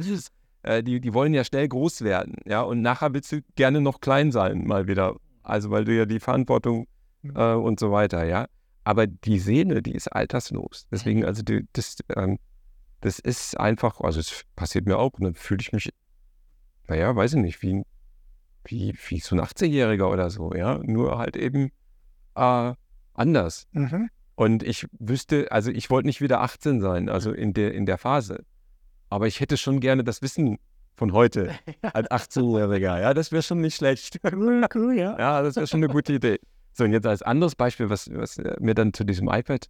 äh, 0.64 0.84
die, 0.84 1.00
die 1.00 1.14
wollen 1.14 1.34
ja 1.34 1.46
schnell 1.46 1.68
groß 1.70 2.02
werden, 2.02 2.36
ja, 2.46 2.62
und 2.62 2.82
nachher 2.82 3.14
willst 3.14 3.32
du 3.32 3.40
gerne 3.56 3.80
noch 3.80 4.02
klein 4.02 4.34
sein, 4.34 4.66
mal 4.66 4.88
wieder. 4.88 5.16
Also, 5.44 5.72
weil 5.72 5.86
du 5.86 5.96
ja 5.96 6.06
die 6.06 6.20
Verantwortung 6.20 6.88
äh, 7.36 7.54
und 7.54 7.80
so 7.80 7.92
weiter, 7.92 8.26
ja. 8.26 8.48
Aber 8.84 9.08
die 9.08 9.40
Seele, 9.40 9.82
die 9.82 9.94
ist 9.94 10.08
alterslos. 10.10 10.88
Deswegen, 10.92 11.24
also, 11.24 11.42
die, 11.42 11.66
das, 11.72 11.98
ähm, 12.16 12.38
das 13.04 13.20
ist 13.20 13.60
einfach, 13.60 14.00
also, 14.00 14.22
es 14.22 14.44
passiert 14.56 14.86
mir 14.86 14.98
auch, 14.98 15.12
und 15.14 15.26
dann 15.26 15.36
fühle 15.36 15.60
ich 15.60 15.74
mich, 15.74 15.90
naja, 16.88 17.14
weiß 17.14 17.34
ich 17.34 17.42
nicht, 17.42 17.62
wie, 17.62 17.84
wie, 18.64 18.98
wie 19.08 19.20
so 19.20 19.36
ein 19.36 19.42
80-Jähriger 19.42 20.10
oder 20.10 20.30
so, 20.30 20.54
ja, 20.54 20.80
nur 20.84 21.18
halt 21.18 21.36
eben 21.36 21.72
äh, 22.36 22.74
anders. 23.14 23.68
Mhm. 23.74 24.10
Und 24.36 24.64
ich 24.64 24.88
wüsste, 24.98 25.52
also 25.52 25.70
ich 25.70 25.90
wollte 25.90 26.08
nicht 26.08 26.22
wieder 26.22 26.42
18 26.42 26.80
sein, 26.80 27.10
also 27.10 27.34
in 27.34 27.54
der, 27.54 27.74
in 27.74 27.86
der 27.86 27.98
Phase. 27.98 28.46
Aber 29.10 29.28
ich 29.28 29.42
hätte 29.42 29.58
schon 29.58 29.82
gerne 29.82 30.06
das 30.06 30.22
Wissen 30.22 30.58
von 30.96 31.12
heute 31.12 31.54
als 31.82 32.10
18-Jähriger. 32.10 33.02
Ja, 33.02 33.14
das 33.14 33.34
wäre 33.34 33.44
schon 33.44 33.60
nicht 33.60 33.76
schlecht. 33.76 34.20
Cool, 34.24 34.66
cool, 34.74 34.94
ja. 34.98 35.20
Ja, 35.20 35.42
das 35.42 35.58
wäre 35.58 35.68
schon 35.68 35.84
eine 35.84 35.92
gute 35.92 36.14
Idee. 36.14 36.40
So, 36.72 36.86
und 36.86 36.94
jetzt 36.94 37.06
als 37.06 37.22
anderes 37.22 37.56
Beispiel, 37.56 37.90
was, 37.90 38.10
was 38.14 38.38
mir 38.60 38.74
dann 38.74 38.94
zu 38.94 39.04
diesem 39.04 39.28
iPad. 39.28 39.68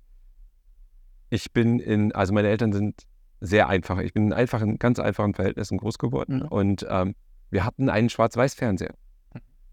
Ich 1.32 1.52
bin 1.52 1.80
in, 1.80 2.12
also 2.12 2.32
meine 2.32 2.48
Eltern 2.48 2.72
sind 2.72 3.08
sehr 3.44 3.68
einfach. 3.68 4.00
Ich 4.00 4.14
bin 4.14 4.28
in 4.28 4.34
einfachen, 4.34 4.80
ganz 4.80 5.00
einfachen 5.00 5.34
Verhältnissen 5.34 5.78
groß 5.78 5.98
geworden. 5.98 6.38
Mhm. 6.38 6.48
Und 6.48 6.86
ähm, 6.90 7.14
wir 7.50 7.66
hatten 7.66 7.90
einen 7.90 8.10
Schwarz-Weiß-Fernseher. 8.10 8.94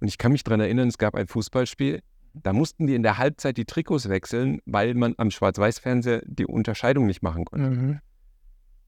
Und 0.01 0.09
ich 0.09 0.19
kann 0.19 0.33
mich 0.33 0.43
daran 0.43 0.61
erinnern, 0.61 0.89
es 0.89 0.99
gab 0.99 1.15
ein 1.15 1.29
Fußballspiel. 1.29 2.01
Da 2.35 2.53
mussten 2.53 2.87
die 2.87 2.95
in 2.95 3.03
der 3.03 3.19
Halbzeit 3.19 3.57
die 3.57 3.65
Trikots 3.65 4.09
wechseln, 4.09 4.61
weil 4.67 4.95
man 4.95 5.15
am 5.19 5.31
Schwarz-Weiß-Fernseher 5.31 6.23
die 6.27 6.47
Unterscheidung 6.47 7.07
nicht 7.07 7.23
machen 7.23 7.45
konnte. 7.45 7.71
Mhm. 7.71 8.01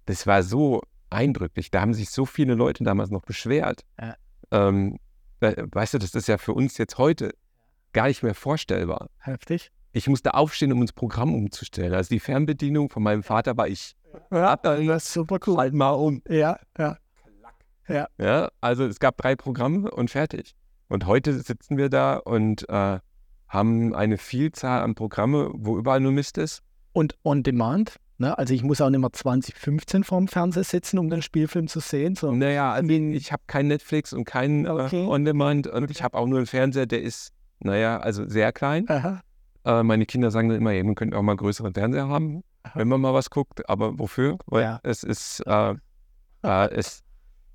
Das 0.07 0.27
war 0.27 0.43
so 0.43 0.83
eindrücklich. 1.11 1.71
Da 1.71 1.81
haben 1.81 1.95
sich 1.95 2.11
so 2.11 2.27
viele 2.27 2.55
Leute 2.55 2.83
damals 2.83 3.11
noch 3.11 3.23
beschwert. 3.23 3.83
Ja. 4.01 4.17
Ähm, 4.51 4.99
weißt 5.41 5.95
du, 5.95 5.99
das 5.99 6.15
ist 6.15 6.27
ja 6.27 6.39
für 6.39 6.55
uns 6.55 6.77
jetzt 6.79 6.99
heute 6.99 7.35
gar 7.93 8.09
nicht 8.09 8.23
mehr 8.25 8.35
vorstellbar. 8.35 9.11
Heftig. 9.19 9.71
Ich 9.93 10.09
musste 10.09 10.35
aufstehen, 10.35 10.73
um 10.73 10.81
ins 10.81 10.93
Programm 10.93 11.35
umzustellen. 11.35 11.95
Also 11.95 12.09
die 12.09 12.21
Fernbedienung 12.21 12.89
von 12.89 13.03
meinem 13.03 13.23
Vater 13.23 13.57
war 13.57 13.69
ich. 13.69 13.95
Ja, 14.31 14.57
das 14.57 15.05
ist 15.05 15.13
super 15.13 15.39
cool. 15.47 15.57
Halt 15.57 15.75
mal 15.75 15.91
um. 15.91 16.23
Ja, 16.29 16.59
ja. 16.79 16.97
Ja, 18.19 18.49
also 18.61 18.85
es 18.87 19.01
gab 19.01 19.17
drei 19.19 19.37
Programme 19.37 19.91
und 19.91 20.11
fertig. 20.11 20.55
Und 20.89 21.07
heute 21.07 21.39
sitzen 21.41 21.77
wir 21.77 21.89
da 21.89 22.17
und 22.17 22.69
äh, 22.69 22.99
haben 23.49 23.95
eine 23.95 24.19
Vielzahl 24.19 24.83
an 24.83 24.95
Programme, 24.95 25.51
wo 25.55 25.77
überall 25.79 26.01
nur 26.01 26.13
Mist 26.13 26.39
ist. 26.39 26.63
Und 26.93 27.17
on 27.25 27.43
demand. 27.43 27.97
Ne? 28.19 28.37
Also 28.39 28.55
ich 28.55 28.63
muss 28.63 28.81
auch 28.81 28.89
nicht 28.89 29.01
mehr 29.01 29.13
2015 29.13 30.05
vorm 30.05 30.29
Fernseher 30.29 30.65
sitzen, 30.65 30.99
um 30.99 31.11
den 31.11 31.23
Spielfilm 31.23 31.67
zu 31.67 31.81
sehen. 31.81 32.15
So. 32.15 32.33
Naja, 32.33 32.73
also 32.73 32.89
ich 32.91 33.33
habe 33.33 33.43
kein 33.47 33.67
Netflix 33.67 34.13
und 34.13 34.25
kein 34.25 34.67
Okay. 34.67 35.05
äh, 35.05 35.07
On-Demand 35.07 35.67
und 35.67 35.91
ich 35.91 36.03
habe 36.03 36.17
auch 36.17 36.27
nur 36.27 36.39
einen 36.39 36.47
Fernseher, 36.47 36.87
der 36.87 37.03
ist, 37.03 37.33
naja, 37.61 37.99
also 37.99 38.27
sehr 38.29 38.53
klein. 38.53 38.89
Aha. 38.89 39.21
Äh, 39.65 39.83
meine 39.83 40.07
Kinder 40.07 40.31
sagen 40.31 40.49
dann 40.49 40.59
immer, 40.59 40.73
man 40.85 40.95
könnte 40.95 41.17
auch 41.19 41.23
mal 41.23 41.33
einen 41.33 41.39
größeren 41.39 41.75
Fernseher 41.75 42.09
haben. 42.09 42.43
wenn 42.75 42.89
man 42.89 43.01
mal 43.01 43.15
was 43.15 43.31
guckt. 43.31 43.69
Aber 43.69 43.99
wofür? 43.99 44.39
Weil 44.47 44.63
Ja. 44.63 44.81
es 44.83 45.03
ist, 45.03 45.41
äh, 45.47 45.75
äh, 46.43 46.71
es, 46.71 47.03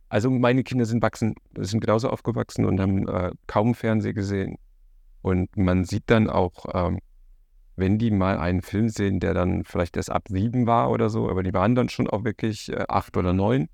also 0.09 0.29
meine 0.29 0.63
Kinder 0.63 0.85
sind 0.85 1.01
wachsen, 1.01 1.35
sind 1.57 1.81
genauso 1.81 2.09
aufgewachsen 2.09 2.65
und 2.65 2.79
haben 2.79 3.07
äh, 3.07 3.31
kaum 3.47 3.75
Fernseh 3.75 4.13
gesehen. 4.13 4.57
Und 5.21 5.55
man 5.57 5.83
sieht 5.83 6.03
dann 6.07 6.29
auch, 6.29 6.65
ähm, 6.73 6.99
wenn 7.75 7.99
die 7.99 8.11
mal 8.11 8.37
einen 8.39 8.61
Film 8.61 8.89
sehen, 8.89 9.19
der 9.19 9.33
dann 9.33 9.63
vielleicht 9.63 9.97
erst 9.97 10.09
ab 10.09 10.23
sieben 10.29 10.65
war 10.65 10.89
oder 10.89 11.09
so, 11.09 11.29
aber 11.29 11.43
die 11.43 11.53
waren 11.53 11.75
dann 11.75 11.89
schon 11.89 12.09
auch 12.09 12.23
wirklich 12.23 12.71
äh, 12.71 12.85
acht 12.87 13.15
oder 13.17 13.33
neun, 13.33 13.67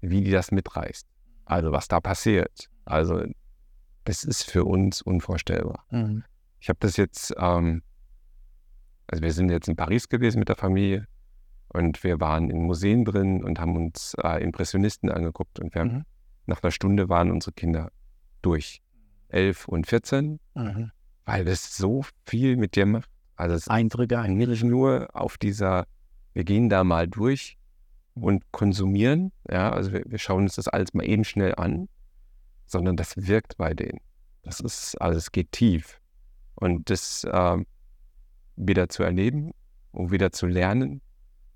wie 0.00 0.22
die 0.22 0.30
das 0.30 0.50
mitreißt. 0.50 1.06
Also 1.44 1.72
was 1.72 1.88
da 1.88 2.00
passiert. 2.00 2.68
Also 2.84 3.22
das 4.04 4.24
ist 4.24 4.50
für 4.50 4.64
uns 4.64 5.00
unvorstellbar. 5.02 5.84
Mhm. 5.90 6.24
Ich 6.60 6.68
habe 6.68 6.78
das 6.80 6.96
jetzt, 6.96 7.34
ähm, 7.38 7.82
also 9.08 9.22
wir 9.22 9.32
sind 9.32 9.50
jetzt 9.50 9.68
in 9.68 9.76
Paris 9.76 10.08
gewesen 10.08 10.38
mit 10.38 10.48
der 10.48 10.56
Familie 10.56 11.06
und 11.68 12.02
wir 12.04 12.20
waren 12.20 12.50
in 12.50 12.62
Museen 12.62 13.04
drin 13.04 13.42
und 13.44 13.58
haben 13.60 13.76
uns 13.76 14.14
äh, 14.22 14.42
Impressionisten 14.42 15.10
angeguckt 15.10 15.58
und 15.60 15.74
wir 15.74 15.80
haben, 15.82 15.92
Mhm. 15.92 16.04
nach 16.46 16.62
einer 16.62 16.70
Stunde 16.70 17.08
waren 17.08 17.30
unsere 17.30 17.52
Kinder 17.52 17.90
durch. 18.42 18.80
Elf 19.28 19.68
und 19.68 19.86
14, 19.86 20.40
Mhm. 20.54 20.90
weil 21.26 21.44
das 21.44 21.76
so 21.76 22.04
viel 22.26 22.56
mit 22.56 22.76
dir 22.76 22.86
macht. 22.86 23.10
Also 23.36 23.54
es 23.54 23.68
Eindrücke 23.68 24.14
ist 24.14 24.20
ein. 24.22 24.36
nicht 24.36 24.64
nur 24.64 25.08
auf 25.12 25.36
dieser, 25.36 25.84
wir 26.32 26.44
gehen 26.44 26.68
da 26.70 26.82
mal 26.84 27.06
durch 27.06 27.58
und 28.14 28.50
konsumieren, 28.52 29.32
ja, 29.48 29.70
also 29.70 29.92
wir, 29.92 30.02
wir 30.06 30.18
schauen 30.18 30.44
uns 30.44 30.54
das 30.56 30.66
alles 30.68 30.94
mal 30.94 31.04
eben 31.06 31.24
schnell 31.24 31.54
an, 31.56 31.88
sondern 32.66 32.96
das 32.96 33.16
wirkt 33.16 33.56
bei 33.58 33.74
denen. 33.74 34.00
Das 34.42 34.60
ist, 34.60 34.96
also 35.00 35.18
es 35.18 35.30
geht 35.30 35.52
tief. 35.52 36.00
Und 36.54 36.88
das 36.90 37.26
ähm, 37.30 37.66
wieder 38.58 38.88
zu 38.88 39.02
erleben 39.02 39.52
und 39.92 40.10
wieder 40.10 40.32
zu 40.32 40.46
lernen, 40.46 41.00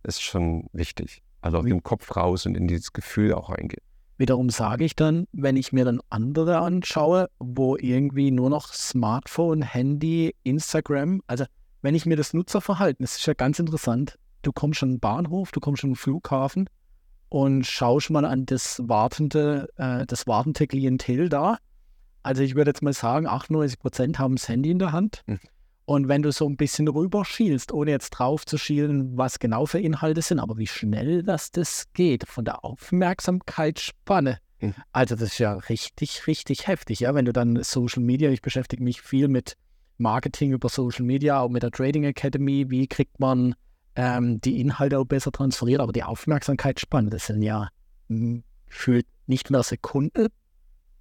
ist 0.03 0.23
schon 0.23 0.69
wichtig. 0.73 1.23
Also 1.41 1.59
aus 1.59 1.65
dem 1.65 1.83
Kopf 1.83 2.17
raus 2.17 2.47
und 2.47 2.57
in 2.57 2.69
dieses 2.69 2.93
Gefühl 2.93 3.35
auch 3.35 3.51
reingehen. 3.51 3.83
Wiederum 4.17 4.51
sage 4.51 4.85
ich 4.85 4.95
dann, 4.95 5.27
wenn 5.33 5.57
ich 5.57 5.73
mir 5.73 5.85
dann 5.85 6.01
andere 6.09 6.59
anschaue, 6.59 7.29
wo 7.39 7.77
irgendwie 7.77 8.31
nur 8.31 8.51
noch 8.51 8.73
Smartphone, 8.73 9.63
Handy, 9.63 10.35
Instagram, 10.45 11.23
also 11.27 11.45
wenn 11.81 11.97
ich 11.97 12.07
mir 12.07 12.17
das 12.17 12.33
Nutzerverhalten, 12.33 13.03
das 13.03 13.17
ist 13.17 13.27
ja 13.27 13.35
ganz 13.35 13.59
interessant. 13.59 14.19
Du 14.43 14.53
kommst 14.53 14.83
an 14.85 14.91
den 14.91 15.01
Bahnhof, 15.01 15.51
du 15.51 15.59
kommst 15.59 15.83
an 15.83 15.91
den 15.91 15.97
Flughafen 15.97 16.69
und 17.29 17.67
schaust 17.67 18.11
mal 18.11 18.25
an 18.25 18.47
das 18.47 18.81
wartende, 18.85 19.69
äh, 19.77 20.07
das 20.07 20.29
wartende 20.29 20.69
Klientel 20.69 21.29
da. 21.29 21.59
Also 22.23 22.43
ich 22.43 22.55
würde 22.55 22.71
jetzt 22.71 22.83
mal 22.83 22.93
sagen, 22.93 23.27
98 23.27 23.81
Prozent 23.81 24.19
haben 24.21 24.37
das 24.37 24.49
Handy 24.49 24.71
in 24.71 24.79
der 24.79 24.93
Hand. 24.93 25.25
Und 25.85 26.09
wenn 26.09 26.23
du 26.23 26.31
so 26.31 26.49
ein 26.49 26.57
bisschen 26.57 26.87
rüberschielst, 26.89 27.73
ohne 27.73 27.91
jetzt 27.91 28.11
drauf 28.11 28.47
zu 28.47 28.57
schielen, 28.57 29.17
was 29.17 29.39
genau 29.39 29.67
für 29.67 29.81
Inhalte 29.81 30.23
sind, 30.23 30.39
aber 30.39 30.57
wie 30.57 30.67
schnell 30.67 31.23
das, 31.23 31.51
das 31.51 31.87
geht, 31.93 32.29
von 32.29 32.45
der 32.45 32.65
Aufmerksamkeitsspanne. 32.65 34.39
Mhm. 34.61 34.75
Also 34.93 35.17
das 35.17 35.33
ist 35.33 35.39
ja 35.39 35.55
richtig, 35.55 36.27
richtig 36.27 36.69
heftig, 36.69 37.01
ja, 37.01 37.15
wenn 37.15 37.25
du 37.25 37.33
dann 37.33 37.63
Social 37.63 38.03
Media, 38.03 38.31
ich 38.31 38.43
beschäftige 38.43 38.83
mich 38.83 39.03
viel 39.03 39.29
mit 39.29 39.57
Marketing 39.99 40.53
über 40.53 40.69
Social 40.69 41.05
Media, 41.05 41.41
auch 41.41 41.49
mit 41.49 41.63
der 41.63 41.73
Trading 41.73 42.05
Academy, 42.05 42.71
wie 42.71 42.87
kriegt 42.87 43.19
man 43.19 43.55
ähm, 43.97 44.41
die 44.41 44.61
Inhalte 44.61 44.99
auch 44.99 45.05
besser 45.05 45.33
transferiert, 45.33 45.81
aber 45.81 45.93
die 45.93 46.05
Aufmerksamkeitsspanne, 46.05 47.11
das 47.11 47.27
sind 47.27 47.43
ja 47.43 47.69
hm, 48.09 48.45
gefühlt 48.69 49.07
nicht 49.27 49.51
mehr 49.51 49.63
Sekunden, 49.63 50.29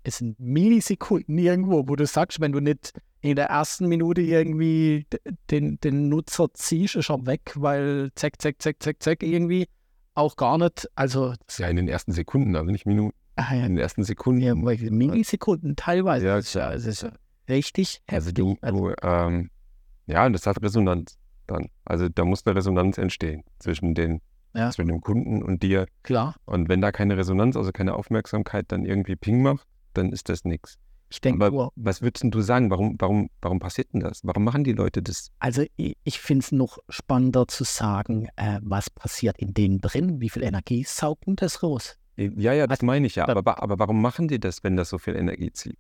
es 0.04 0.18
sind 0.18 0.40
Millisekunden 0.40 1.38
irgendwo, 1.38 1.88
wo 1.88 1.96
du 1.96 2.06
sagst, 2.06 2.40
wenn 2.40 2.52
du 2.52 2.60
nicht 2.60 2.94
in 3.22 3.36
der 3.36 3.46
ersten 3.48 3.88
Minute 3.88 4.22
irgendwie 4.22 5.06
den, 5.50 5.80
den 5.82 6.10
Nutzer 6.10 6.48
ziehst, 6.54 6.96
ist 6.96 7.10
er 7.10 7.26
weg, 7.26 7.54
weil 7.56 8.10
zack, 8.16 8.42
zack, 8.42 8.62
zack, 8.62 8.78
zack, 8.82 9.02
zack, 9.02 9.24
irgendwie 9.24 9.68
auch 10.16 10.36
gar 10.36 10.58
nicht, 10.58 10.90
also 10.96 11.30
Das 11.48 11.56
ist 11.56 11.60
ja 11.60 11.68
in 11.68 11.76
den 11.78 11.88
ersten 11.88 12.12
Sekunden, 12.12 12.56
also 12.56 12.70
nicht 12.72 12.86
Minuten, 12.86 13.16
ah 13.36 13.54
ja, 13.54 13.66
in 13.66 13.76
den 13.76 13.78
ersten 13.78 14.04
Sekunden. 14.04 14.42
ja, 14.42 14.56
Millisekunden 14.56 15.76
teilweise, 15.76 16.26
Ja, 16.28 16.36
das 16.38 16.48
ist 16.48 16.54
ja, 16.56 16.70
ist 16.72 17.04
ja 17.04 17.12
richtig 17.48 18.02
Also 18.08 18.30
heftig. 18.30 18.36
du, 18.62 18.72
du 18.72 18.94
ähm, 19.04 19.50
ja, 20.08 20.26
und 20.26 20.34
das 20.34 20.46
hat 20.48 20.62
Resonanz 20.62 21.18
dann. 21.48 21.70
Also 21.86 22.10
da 22.10 22.26
muss 22.26 22.46
eine 22.46 22.56
Resonanz 22.56 22.98
entstehen 22.98 23.44
zwischen 23.60 23.94
den, 23.94 24.20
Ja. 24.54 24.70
zwischen 24.72 24.90
dem 24.90 25.00
Kunden 25.02 25.44
und 25.44 25.64
dir. 25.64 25.86
Klar, 26.04 26.36
Und 26.46 26.68
wenn 26.70 26.82
da 26.82 26.92
keine 26.92 27.18
Resonanz, 27.18 27.56
also 27.56 27.72
keine 27.72 27.96
Aufmerksamkeit 27.96 28.66
dann 28.72 28.84
irgendwie 28.84 29.16
Ping 29.16 29.42
macht, 29.42 29.66
dann 29.94 30.12
ist 30.12 30.28
das 30.30 30.44
nichts. 30.44 30.78
Ich 31.12 31.20
denke 31.20 31.52
nur, 31.52 31.74
was 31.76 32.02
würdest 32.02 32.24
du 32.28 32.42
sagen? 32.42 32.70
Warum, 32.72 32.96
warum, 32.98 33.30
warum 33.42 33.60
passiert 33.60 33.94
denn 33.94 34.00
das? 34.00 34.22
Warum 34.24 34.46
machen 34.46 34.64
die 34.64 34.72
Leute 34.72 35.04
das? 35.04 35.30
Also 35.40 35.64
ich, 35.76 35.98
ich 36.06 36.20
finde 36.22 36.44
es 36.44 36.52
noch 36.54 36.78
spannender 36.88 37.48
zu 37.48 37.66
sagen, 37.66 38.30
äh, 38.38 38.60
was 38.62 38.90
passiert 38.90 39.38
in 39.38 39.54
denen 39.54 39.80
drin, 39.80 40.22
wie 40.22 40.30
viel 40.30 40.44
Energie 40.44 40.86
saugt 40.86 41.28
denn 41.28 41.36
das 41.36 41.64
raus? 41.64 41.98
Ja, 42.16 42.54
ja, 42.54 42.66
das 42.66 42.82
meine 42.82 43.08
ich 43.08 43.16
ja. 43.16 43.28
Aber, 43.28 43.62
aber 43.62 43.78
warum 43.80 44.02
machen 44.02 44.28
die 44.30 44.40
das, 44.40 44.64
wenn 44.64 44.78
das 44.78 44.90
so 44.90 44.98
viel 44.98 45.16
Energie 45.16 45.52
zieht? 45.52 45.78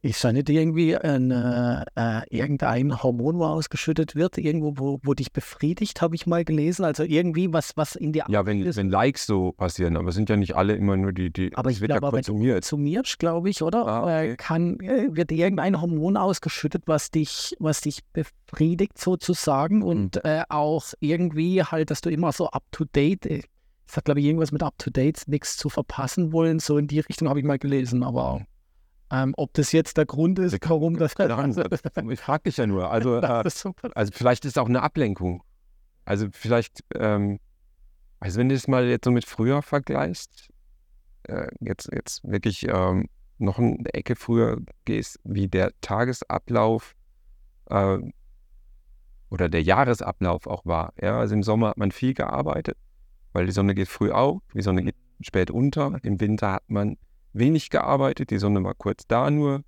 Ist 0.00 0.24
ja 0.24 0.32
nicht 0.32 0.48
irgendwie 0.48 0.96
ein, 0.96 1.30
äh, 1.30 1.84
äh, 1.94 2.22
irgendein 2.30 3.02
Hormon, 3.02 3.38
wo 3.38 3.44
ausgeschüttet 3.44 4.14
wird, 4.16 4.38
irgendwo, 4.38 4.72
wo, 4.76 5.00
wo 5.02 5.12
dich 5.12 5.30
befriedigt, 5.30 6.00
habe 6.00 6.14
ich 6.14 6.26
mal 6.26 6.42
gelesen. 6.42 6.86
Also 6.86 7.02
irgendwie 7.02 7.52
was, 7.52 7.76
was 7.76 7.94
in 7.94 8.12
dir 8.12 8.24
Ja, 8.28 8.46
wenn, 8.46 8.60
auslöst. 8.60 8.78
wenn 8.78 8.88
Likes 8.88 9.26
so 9.26 9.52
passieren, 9.52 9.98
aber 9.98 10.08
es 10.08 10.14
sind 10.14 10.30
ja 10.30 10.36
nicht 10.36 10.56
alle 10.56 10.74
immer 10.74 10.96
nur 10.96 11.12
die, 11.12 11.30
die 11.30 11.54
Aber 11.54 11.68
ich 11.68 11.76
es 11.76 11.80
wird 11.82 11.90
ja 11.90 11.98
glaube, 11.98 12.16
wenn 12.16 12.22
du 12.22 12.32
konsumiert. 12.32 12.62
konsumierst, 12.62 13.18
glaube 13.18 13.50
ich, 13.50 13.60
oder? 13.62 13.86
Ah, 13.86 14.02
okay. 14.04 14.30
äh, 14.30 14.36
kann, 14.36 14.80
äh, 14.80 15.08
wird 15.14 15.30
irgendein 15.30 15.78
Hormon 15.80 16.16
ausgeschüttet, 16.16 16.84
was 16.86 17.10
dich, 17.10 17.54
was 17.58 17.82
dich 17.82 18.00
befriedigt 18.14 18.96
sozusagen 18.98 19.78
Mhm. 19.80 19.82
und 19.82 20.24
äh, 20.24 20.44
auch 20.48 20.84
irgendwie 21.00 21.62
halt, 21.62 21.90
dass 21.90 22.00
du 22.00 22.08
immer 22.08 22.32
so 22.32 22.48
up 22.48 22.64
to 22.70 22.84
date, 22.86 23.26
es 23.26 23.96
hat 23.96 24.06
glaube 24.06 24.20
ich 24.20 24.26
irgendwas 24.26 24.50
mit 24.50 24.62
up 24.62 24.78
to 24.78 24.88
date, 24.88 25.22
nichts 25.26 25.58
zu 25.58 25.68
verpassen 25.68 26.32
wollen, 26.32 26.58
so 26.58 26.78
in 26.78 26.86
die 26.86 27.00
Richtung 27.00 27.28
habe 27.28 27.38
ich 27.38 27.44
mal 27.44 27.58
gelesen, 27.58 28.02
aber 28.02 28.46
Ähm, 29.10 29.34
ob 29.36 29.52
das 29.54 29.72
jetzt 29.72 29.96
der 29.96 30.06
Grund 30.06 30.38
ist, 30.38 30.58
warum 30.68 30.96
das. 30.96 31.12
ich 32.10 32.20
frage 32.20 32.42
dich 32.44 32.56
ja 32.56 32.66
nur. 32.66 32.90
Also, 32.90 33.18
äh, 33.18 33.44
also 33.94 34.12
vielleicht 34.12 34.44
ist 34.44 34.52
es 34.52 34.58
auch 34.58 34.68
eine 34.68 34.82
Ablenkung. 34.82 35.42
Also 36.04 36.26
vielleicht, 36.32 36.80
ähm, 36.94 37.38
also 38.20 38.38
wenn 38.38 38.48
du 38.48 38.54
es 38.54 38.68
mal 38.68 38.86
jetzt 38.86 39.04
so 39.04 39.10
mit 39.10 39.24
früher 39.24 39.62
vergleichst, 39.62 40.50
äh, 41.24 41.48
jetzt, 41.60 41.90
jetzt 41.92 42.24
wirklich 42.24 42.66
ähm, 42.68 43.08
noch 43.38 43.58
eine 43.58 43.92
Ecke 43.92 44.16
früher 44.16 44.58
gehst, 44.84 45.18
wie 45.24 45.48
der 45.48 45.72
Tagesablauf 45.80 46.94
äh, 47.66 47.98
oder 49.30 49.48
der 49.48 49.62
Jahresablauf 49.62 50.46
auch 50.46 50.64
war. 50.64 50.92
Ja, 51.00 51.18
also 51.18 51.34
im 51.34 51.42
Sommer 51.42 51.68
hat 51.68 51.76
man 51.76 51.90
viel 51.90 52.14
gearbeitet, 52.14 52.76
weil 53.32 53.46
die 53.46 53.52
Sonne 53.52 53.74
geht 53.74 53.88
früh 53.88 54.10
auf, 54.10 54.42
die 54.54 54.62
Sonne 54.62 54.82
geht 54.82 54.96
spät 55.20 55.50
unter. 55.50 55.98
Im 56.02 56.20
Winter 56.20 56.52
hat 56.52 56.64
man 56.68 56.96
wenig 57.34 57.70
gearbeitet, 57.70 58.30
die 58.30 58.38
Sonne 58.38 58.62
war 58.64 58.74
kurz 58.74 59.06
da 59.06 59.30
nur 59.30 59.62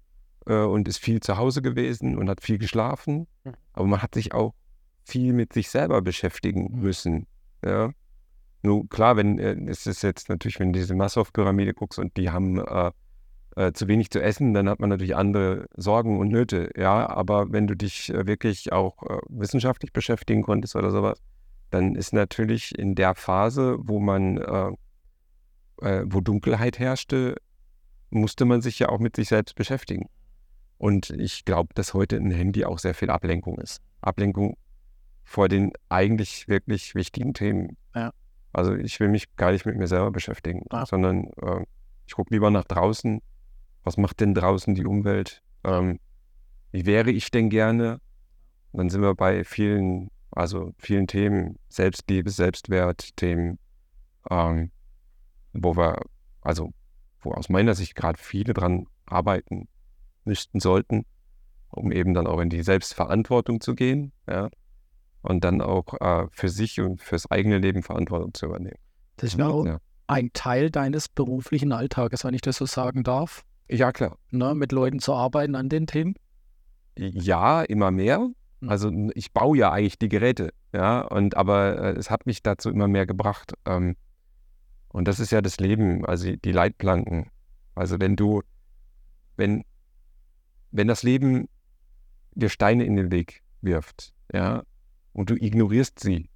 äh, 0.46 0.54
und 0.54 0.88
ist 0.88 0.98
viel 0.98 1.20
zu 1.20 1.36
Hause 1.36 1.62
gewesen 1.62 2.16
und 2.16 2.30
hat 2.30 2.42
viel 2.42 2.58
geschlafen. 2.58 3.26
Aber 3.72 3.86
man 3.86 4.02
hat 4.02 4.14
sich 4.14 4.32
auch 4.32 4.54
viel 5.04 5.32
mit 5.32 5.52
sich 5.52 5.68
selber 5.70 6.02
beschäftigen 6.02 6.72
mhm. 6.72 6.80
müssen. 6.80 7.26
Ja. 7.64 7.90
Nur 8.62 8.88
klar, 8.88 9.16
wenn 9.16 9.38
äh, 9.38 9.56
es 9.68 9.86
ist 9.86 10.02
jetzt 10.02 10.28
natürlich, 10.28 10.58
wenn 10.58 10.72
du 10.72 10.78
diese 10.78 10.94
Massow-Pyramide 10.94 11.74
guckst 11.74 11.98
und 11.98 12.16
die 12.16 12.30
haben 12.30 12.58
äh, 12.58 12.90
äh, 13.56 13.72
zu 13.72 13.88
wenig 13.88 14.10
zu 14.10 14.22
essen, 14.22 14.54
dann 14.54 14.68
hat 14.68 14.80
man 14.80 14.90
natürlich 14.90 15.16
andere 15.16 15.66
Sorgen 15.76 16.18
und 16.18 16.28
Nöte. 16.28 16.70
Ja, 16.76 17.08
aber 17.08 17.52
wenn 17.52 17.66
du 17.66 17.76
dich 17.76 18.12
äh, 18.12 18.26
wirklich 18.26 18.72
auch 18.72 19.02
äh, 19.02 19.18
wissenschaftlich 19.28 19.92
beschäftigen 19.92 20.42
konntest 20.42 20.76
oder 20.76 20.90
sowas, 20.90 21.22
dann 21.70 21.94
ist 21.94 22.12
natürlich 22.12 22.78
in 22.78 22.94
der 22.94 23.14
Phase, 23.14 23.76
wo 23.80 23.98
man, 23.98 24.38
äh, 24.38 24.70
äh, 25.82 26.04
wo 26.06 26.20
Dunkelheit 26.20 26.78
herrschte, 26.78 27.36
musste 28.10 28.44
man 28.44 28.62
sich 28.62 28.78
ja 28.78 28.88
auch 28.88 28.98
mit 28.98 29.16
sich 29.16 29.28
selbst 29.28 29.54
beschäftigen. 29.54 30.08
Und 30.78 31.10
ich 31.10 31.44
glaube, 31.44 31.72
dass 31.74 31.94
heute 31.94 32.16
ein 32.16 32.30
Handy 32.30 32.64
auch 32.64 32.78
sehr 32.78 32.94
viel 32.94 33.10
Ablenkung 33.10 33.58
ist. 33.58 33.80
Ablenkung 34.00 34.56
vor 35.24 35.48
den 35.48 35.72
eigentlich 35.88 36.48
wirklich 36.48 36.94
wichtigen 36.94 37.34
Themen. 37.34 37.76
Ja. 37.94 38.12
Also 38.52 38.74
ich 38.74 39.00
will 39.00 39.08
mich 39.08 39.34
gar 39.36 39.52
nicht 39.52 39.66
mit 39.66 39.76
mir 39.76 39.86
selber 39.88 40.10
beschäftigen, 40.10 40.64
ja. 40.72 40.86
sondern 40.86 41.30
äh, 41.42 41.64
ich 42.06 42.14
gucke 42.14 42.32
lieber 42.32 42.50
nach 42.50 42.64
draußen, 42.64 43.20
was 43.84 43.96
macht 43.96 44.20
denn 44.20 44.34
draußen 44.34 44.74
die 44.74 44.86
Umwelt? 44.86 45.42
Ähm, 45.64 45.98
wie 46.72 46.86
wäre 46.86 47.10
ich 47.10 47.30
denn 47.30 47.50
gerne? 47.50 48.00
Und 48.72 48.78
dann 48.78 48.90
sind 48.90 49.02
wir 49.02 49.14
bei 49.14 49.44
vielen, 49.44 50.10
also 50.30 50.72
vielen 50.78 51.06
Themen, 51.06 51.58
Selbstliebe, 51.68 52.30
Selbstwert, 52.30 53.16
Themen, 53.16 53.58
ähm, 54.30 54.70
wo 55.52 55.76
wir, 55.76 56.00
also 56.42 56.72
wo 57.26 57.32
aus 57.32 57.48
meiner 57.48 57.74
Sicht 57.74 57.94
gerade 57.94 58.18
viele 58.18 58.54
dran 58.54 58.86
arbeiten 59.04 59.68
müssten, 60.24 60.60
sollten, 60.60 61.04
um 61.70 61.92
eben 61.92 62.14
dann 62.14 62.26
auch 62.26 62.40
in 62.40 62.50
die 62.50 62.62
Selbstverantwortung 62.62 63.60
zu 63.60 63.74
gehen, 63.74 64.12
ja, 64.28 64.48
und 65.22 65.42
dann 65.44 65.60
auch 65.60 65.94
äh, 66.00 66.28
für 66.30 66.48
sich 66.48 66.80
und 66.80 67.02
fürs 67.02 67.30
eigene 67.30 67.58
Leben 67.58 67.82
Verantwortung 67.82 68.32
zu 68.32 68.46
übernehmen. 68.46 68.78
Das 69.16 69.36
wäre 69.36 69.50
auch 69.50 69.66
ja. 69.66 69.78
ein 70.06 70.30
Teil 70.32 70.70
deines 70.70 71.08
beruflichen 71.08 71.72
Alltages, 71.72 72.24
wenn 72.24 72.34
ich 72.34 72.42
das 72.42 72.56
so 72.56 72.66
sagen 72.66 73.02
darf. 73.02 73.44
Ja, 73.68 73.90
klar. 73.92 74.18
Ne, 74.30 74.54
mit 74.54 74.70
Leuten 74.70 75.00
zu 75.00 75.14
arbeiten 75.14 75.56
an 75.56 75.68
den 75.68 75.86
Themen? 75.86 76.14
Ja, 76.96 77.62
immer 77.62 77.90
mehr. 77.90 78.28
Hm. 78.60 78.68
Also 78.68 78.92
ich 79.14 79.32
baue 79.32 79.58
ja 79.58 79.72
eigentlich 79.72 79.98
die 79.98 80.08
Geräte, 80.08 80.50
ja, 80.72 81.00
und 81.00 81.36
aber 81.36 81.78
äh, 81.78 81.98
es 81.98 82.10
hat 82.10 82.26
mich 82.26 82.42
dazu 82.42 82.70
immer 82.70 82.88
mehr 82.88 83.06
gebracht. 83.06 83.54
Ähm, 83.66 83.96
und 84.96 85.06
das 85.06 85.20
ist 85.20 85.30
ja 85.30 85.42
das 85.42 85.60
Leben, 85.60 86.06
also 86.06 86.34
die 86.36 86.52
Leitplanken. 86.52 87.30
Also 87.74 88.00
wenn 88.00 88.16
du, 88.16 88.40
wenn, 89.36 89.62
wenn 90.70 90.88
das 90.88 91.02
Leben 91.02 91.50
dir 92.34 92.48
Steine 92.48 92.86
in 92.86 92.96
den 92.96 93.10
Weg 93.10 93.42
wirft, 93.60 94.14
ja, 94.32 94.62
und 95.12 95.28
du 95.28 95.34
ignorierst 95.34 96.00
sie, 96.00 96.30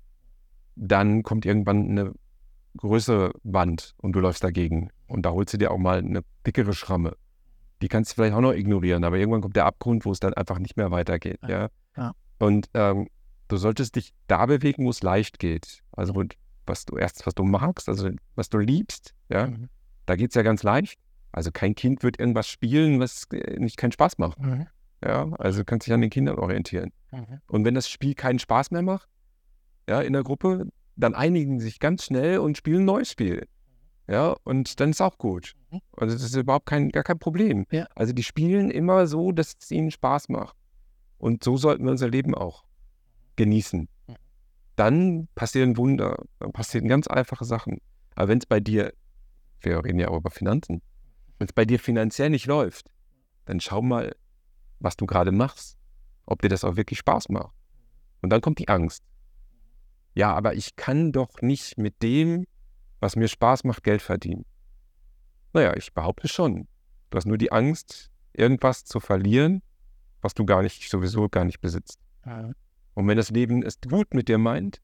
dann 0.77 1.23
kommt 1.23 1.47
irgendwann 1.47 1.89
eine 1.89 2.13
größere 2.77 3.33
Wand 3.45 3.95
und 3.97 4.13
du 4.13 4.21
läufst 4.21 4.45
dagegen. 4.45 4.91
Und 5.07 5.23
da 5.23 5.31
holst 5.31 5.55
du 5.55 5.57
dir 5.57 5.71
auch 5.71 5.79
mal 5.79 5.97
eine 5.97 6.21
dickere 6.47 6.75
Schramme. 6.75 7.17
Die 7.81 7.89
kannst 7.89 8.11
du 8.11 8.15
vielleicht 8.17 8.35
auch 8.35 8.43
noch 8.43 8.53
ignorieren, 8.53 9.05
aber 9.05 9.17
irgendwann 9.17 9.41
kommt 9.41 9.57
der 9.57 9.65
Abgrund, 9.65 10.05
wo 10.05 10.13
es 10.13 10.21
dann 10.21 10.35
einfach 10.35 10.59
nicht 10.59 10.77
mehr 10.77 10.91
weitergeht. 10.91 11.41
Ja. 11.49 11.71
ja. 11.97 12.13
Und 12.39 12.69
ähm, 12.75 13.09
du 13.49 13.57
solltest 13.57 13.97
dich 13.97 14.13
da 14.27 14.45
bewegen, 14.45 14.85
wo 14.85 14.91
es 14.91 15.03
leicht 15.03 15.39
geht. 15.39 15.83
Also 15.93 16.15
wo, 16.15 16.25
was 16.71 16.87
du 16.87 16.97
erst, 16.97 17.27
was 17.27 17.35
du 17.35 17.45
magst, 17.45 17.89
also 17.89 18.09
was 18.35 18.49
du 18.49 18.59
liebst, 18.59 19.15
ja, 19.29 19.49
mhm. 19.49 19.69
da 20.07 20.17
geht 20.17 20.31
es 20.31 20.35
ja 20.35 20.43
ganz 20.43 20.63
leicht. 20.63 20.99
Also 21.33 21.51
kein 21.53 21.75
Kind 21.75 22.03
wird 22.03 22.19
irgendwas 22.19 22.49
spielen, 22.49 22.99
was 22.99 23.27
äh, 23.33 23.59
nicht 23.59 23.77
keinen 23.77 23.93
Spaß 23.93 24.19
macht. 24.19 24.41
Mhm. 24.41 24.67
Ja, 25.05 25.31
also 25.39 25.61
du 25.61 25.65
kannst 25.65 25.87
dich 25.87 25.95
an 25.95 26.01
den 26.01 26.11
Kindern 26.11 26.39
orientieren. 26.39 26.93
Mhm. 27.13 27.41
Und 27.47 27.65
wenn 27.65 27.75
das 27.75 27.89
Spiel 27.89 28.15
keinen 28.15 28.39
Spaß 28.39 28.71
mehr 28.71 28.83
macht, 28.83 29.09
ja, 29.89 30.01
in 30.01 30.13
der 30.13 30.23
Gruppe, 30.23 30.67
dann 30.97 31.15
einigen 31.15 31.59
sie 31.59 31.67
sich 31.67 31.81
ganz 31.81 32.05
schnell 32.05 32.39
und 32.39 32.57
spielen 32.57 32.83
ein 32.83 32.87
neues 32.87 33.11
Spiel. 33.11 33.47
Ja, 34.09 34.35
und 34.45 34.81
dann 34.81 34.91
ist 34.91 35.01
auch 35.01 35.19
gut. 35.19 35.55
Mhm. 35.71 35.81
Also 35.97 36.15
das 36.15 36.25
ist 36.25 36.35
überhaupt 36.35 36.67
kein, 36.67 36.91
gar 36.91 37.05
kein 37.05 37.19
Problem. 37.19 37.67
Ja. 37.71 37.87
Also 37.95 38.13
die 38.13 38.25
spielen 38.25 38.71
immer 38.71 39.07
so, 39.07 39.33
dass 39.33 39.55
es 39.61 39.71
ihnen 39.71 39.91
Spaß 39.91 40.29
macht. 40.29 40.57
Und 41.19 41.45
so 41.45 41.57
sollten 41.57 41.85
wir 41.85 41.91
unser 41.93 42.09
Leben 42.09 42.35
auch 42.35 42.65
genießen. 43.37 43.89
Dann 44.81 45.29
passieren 45.35 45.77
Wunder, 45.77 46.17
dann 46.39 46.53
passieren 46.53 46.89
ganz 46.89 47.07
einfache 47.07 47.45
Sachen. 47.45 47.81
Aber 48.15 48.29
wenn 48.29 48.39
es 48.39 48.47
bei 48.47 48.61
dir, 48.61 48.93
wir 49.61 49.85
reden 49.85 49.99
ja 49.99 50.09
auch 50.09 50.17
über 50.17 50.31
Finanzen, 50.31 50.83
wenn 51.39 51.47
es 51.47 51.53
bei 51.53 51.65
dir 51.65 51.79
finanziell 51.79 52.31
nicht 52.31 52.47
läuft, 52.47 52.91
dann 53.45 53.61
schau 53.61 53.83
mal, 53.83 54.15
was 54.79 54.97
du 54.97 55.07
gerade 55.07 55.33
machst, 55.33 55.77
ob 56.27 56.41
dir 56.43 56.49
das 56.49 56.65
auch 56.65 56.77
wirklich 56.77 56.99
Spaß 56.99 57.29
macht. 57.29 57.53
Und 58.23 58.31
dann 58.31 58.41
kommt 58.41 58.59
die 58.59 58.69
Angst 58.69 59.05
ja, 60.15 60.35
aber 60.35 60.55
ich 60.55 60.77
kann 60.77 61.13
doch 61.13 61.41
nicht 61.41 61.79
mit 61.79 62.03
dem, 62.03 62.47
was 63.01 63.17
mir 63.17 63.29
Spaß 63.29 63.65
macht, 63.65 63.83
Geld 63.83 64.03
verdienen. 64.03 64.45
Naja, 65.53 65.75
ich 65.77 65.93
behaupte 65.95 66.29
schon. 66.29 66.69
Du 67.11 67.17
hast 67.17 67.27
nur 67.27 67.39
die 67.39 67.53
Angst, 67.53 68.11
irgendwas 68.33 68.85
zu 68.85 69.01
verlieren, 69.01 69.63
was 70.21 70.35
du 70.35 70.45
gar 70.45 70.63
nicht, 70.63 70.89
sowieso 70.91 71.29
gar 71.29 71.45
nicht 71.45 71.61
besitzt. 71.61 71.99
Ja. 72.27 72.53
Und 73.01 73.09
wenn 73.09 73.17
das 73.17 73.31
Leben 73.31 73.63
es 73.63 73.81
gut 73.81 74.13
mit 74.13 74.29
dir 74.29 74.37
meint, 74.37 74.83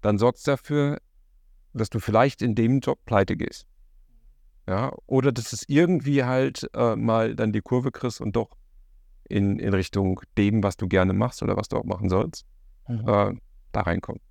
dann 0.00 0.16
sorgt 0.16 0.38
es 0.38 0.44
dafür, 0.44 0.98
dass 1.74 1.90
du 1.90 2.00
vielleicht 2.00 2.40
in 2.40 2.54
dem 2.54 2.80
Job 2.80 2.98
pleite 3.04 3.36
gehst. 3.36 3.66
Ja, 4.66 4.92
oder 5.06 5.32
dass 5.32 5.52
es 5.52 5.68
irgendwie 5.68 6.24
halt 6.24 6.66
äh, 6.72 6.96
mal 6.96 7.34
dann 7.34 7.52
die 7.52 7.60
Kurve 7.60 7.92
kriegst 7.92 8.22
und 8.22 8.36
doch 8.36 8.56
in, 9.28 9.58
in 9.58 9.74
Richtung 9.74 10.22
dem, 10.38 10.62
was 10.62 10.78
du 10.78 10.88
gerne 10.88 11.12
machst 11.12 11.42
oder 11.42 11.54
was 11.54 11.68
du 11.68 11.76
auch 11.76 11.84
machen 11.84 12.08
sollst, 12.08 12.46
mhm. 12.88 13.06
äh, 13.06 13.34
da 13.72 13.80
reinkommt 13.82 14.22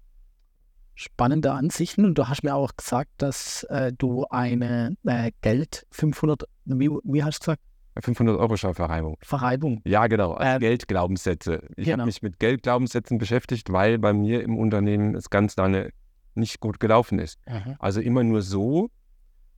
spannende 0.93 1.51
Ansichten 1.51 2.05
und 2.05 2.17
du 2.17 2.27
hast 2.27 2.43
mir 2.43 2.53
auch 2.53 2.75
gesagt, 2.77 3.09
dass 3.17 3.63
äh, 3.63 3.91
du 3.91 4.25
eine 4.29 4.95
äh, 5.03 5.31
Geld 5.41 5.87
500, 5.91 6.43
wie, 6.65 6.89
wie 6.89 7.23
hast 7.23 7.39
du 7.39 7.45
gesagt? 7.45 7.63
500 7.99 8.37
Euro 8.39 8.55
Verreibung. 8.55 9.17
Verreibung. 9.21 9.81
Ja, 9.85 10.07
genau. 10.07 10.37
Äh, 10.39 10.59
Geldglaubenssätze. 10.59 11.63
Ich 11.75 11.85
genau. 11.85 11.99
habe 11.99 12.05
mich 12.05 12.21
mit 12.21 12.39
Geldglaubenssätzen 12.39 13.17
beschäftigt, 13.17 13.71
weil 13.71 13.99
bei 13.99 14.13
mir 14.13 14.43
im 14.43 14.57
Unternehmen 14.57 15.15
es 15.15 15.29
ganz 15.29 15.55
lange 15.57 15.91
nicht 16.33 16.61
gut 16.61 16.79
gelaufen 16.79 17.19
ist. 17.19 17.39
Mhm. 17.47 17.75
Also 17.79 17.99
immer 17.99 18.23
nur 18.23 18.41
so, 18.41 18.89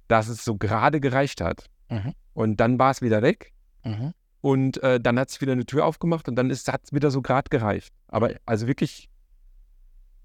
dass 0.08 0.28
es 0.28 0.44
so 0.44 0.58
gerade 0.58 1.00
gereicht 1.00 1.42
hat. 1.42 1.70
Mhm. 1.90 2.14
Und 2.34 2.60
dann 2.60 2.80
war 2.80 2.92
es 2.92 3.02
wieder 3.02 3.22
weg. 3.22 3.54
Mhm. 3.84 4.14
Und 4.42 4.82
äh, 4.84 5.00
dann 5.00 5.20
hat 5.20 5.30
es 5.30 5.40
wieder 5.40 5.54
eine 5.54 5.66
Tür 5.66 5.86
aufgemacht 5.86 6.28
und 6.28 6.36
dann 6.36 6.50
hat 6.52 6.82
es 6.84 6.94
wieder 6.94 7.12
so 7.12 7.22
gerade 7.22 7.50
gereicht. 7.50 7.94
Aber 8.08 8.32
also 8.46 8.68
wirklich 8.68 9.10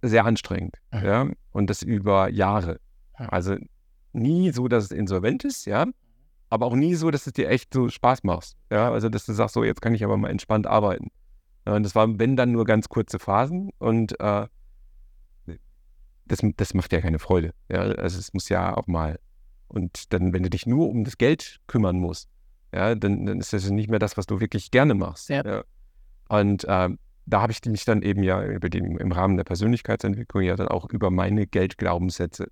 sehr 0.03 0.25
anstrengend. 0.25 0.77
Mhm. 0.93 1.05
Ja? 1.05 1.29
Und 1.53 1.69
das 1.69 1.83
über 1.83 2.31
Jahre. 2.31 2.81
Also 3.15 3.57
nie 4.13 4.51
so, 4.53 4.69
dass 4.69 4.85
es 4.85 4.91
insolvent 4.93 5.45
ist, 5.45 5.67
ja, 5.67 5.87
aber 6.51 6.67
auch 6.67 6.75
nie 6.75 6.95
so, 6.95 7.11
dass 7.11 7.27
es 7.27 7.33
dir 7.33 7.49
echt 7.49 7.73
so 7.73 7.89
Spaß 7.89 8.25
macht. 8.25 8.57
Ja, 8.71 8.91
also 8.91 9.09
dass 9.09 9.27
du 9.27 9.33
sagst, 9.33 9.55
so 9.55 9.65
jetzt 9.65 9.83
kann 9.83 9.95
ich 9.95 10.05
aber 10.05 10.17
mal 10.17 10.31
entspannt 10.31 10.67
arbeiten. 10.67 11.11
Und 11.65 11.83
das 11.83 11.95
waren, 11.95 12.19
wenn 12.19 12.37
dann 12.37 12.53
nur 12.53 12.65
ganz 12.65 12.89
kurze 12.89 13.19
Phasen 13.19 13.71
und 13.79 14.19
äh, 14.21 14.47
das, 16.27 16.41
das 16.57 16.75
macht 16.75 16.93
ja 16.93 17.01
keine 17.01 17.19
Freude. 17.19 17.53
Ja, 17.69 17.81
also 17.81 18.19
es 18.19 18.33
muss 18.33 18.49
ja 18.49 18.77
auch 18.77 18.87
mal. 18.87 19.19
Und 19.69 20.13
dann, 20.13 20.33
wenn 20.33 20.43
du 20.43 20.51
dich 20.51 20.67
nur 20.67 20.89
um 20.89 21.05
das 21.05 21.19
Geld 21.19 21.61
kümmern 21.67 21.99
musst, 21.99 22.29
ja, 22.73 22.95
dann, 22.95 23.27
dann 23.27 23.41
ist 23.41 23.53
das 23.53 23.69
nicht 23.71 23.91
mehr 23.91 23.99
das, 23.99 24.17
was 24.17 24.27
du 24.27 24.41
wirklich 24.41 24.71
gerne 24.71 24.95
machst. 24.95 25.29
Ja. 25.29 25.45
ja. 25.45 25.65
Und 26.29 26.65
äh, 26.65 26.89
da 27.27 27.43
habe 27.43 27.53
ich 27.53 27.63
mich 27.67 27.85
dann 27.85 28.03
eben 28.03 28.23
ja 28.23 28.43
über 28.45 28.69
den, 28.71 28.97
im 28.97 29.13
Rahmen 29.13 29.37
der 29.37 29.45
Persönlichkeitsentwicklung 29.45 30.43
ja 30.43 30.57
dann 30.57 30.69
auch 30.69 30.89
über 30.91 31.11
meine 31.11 31.47
Geldglaubenssätze 31.47 32.49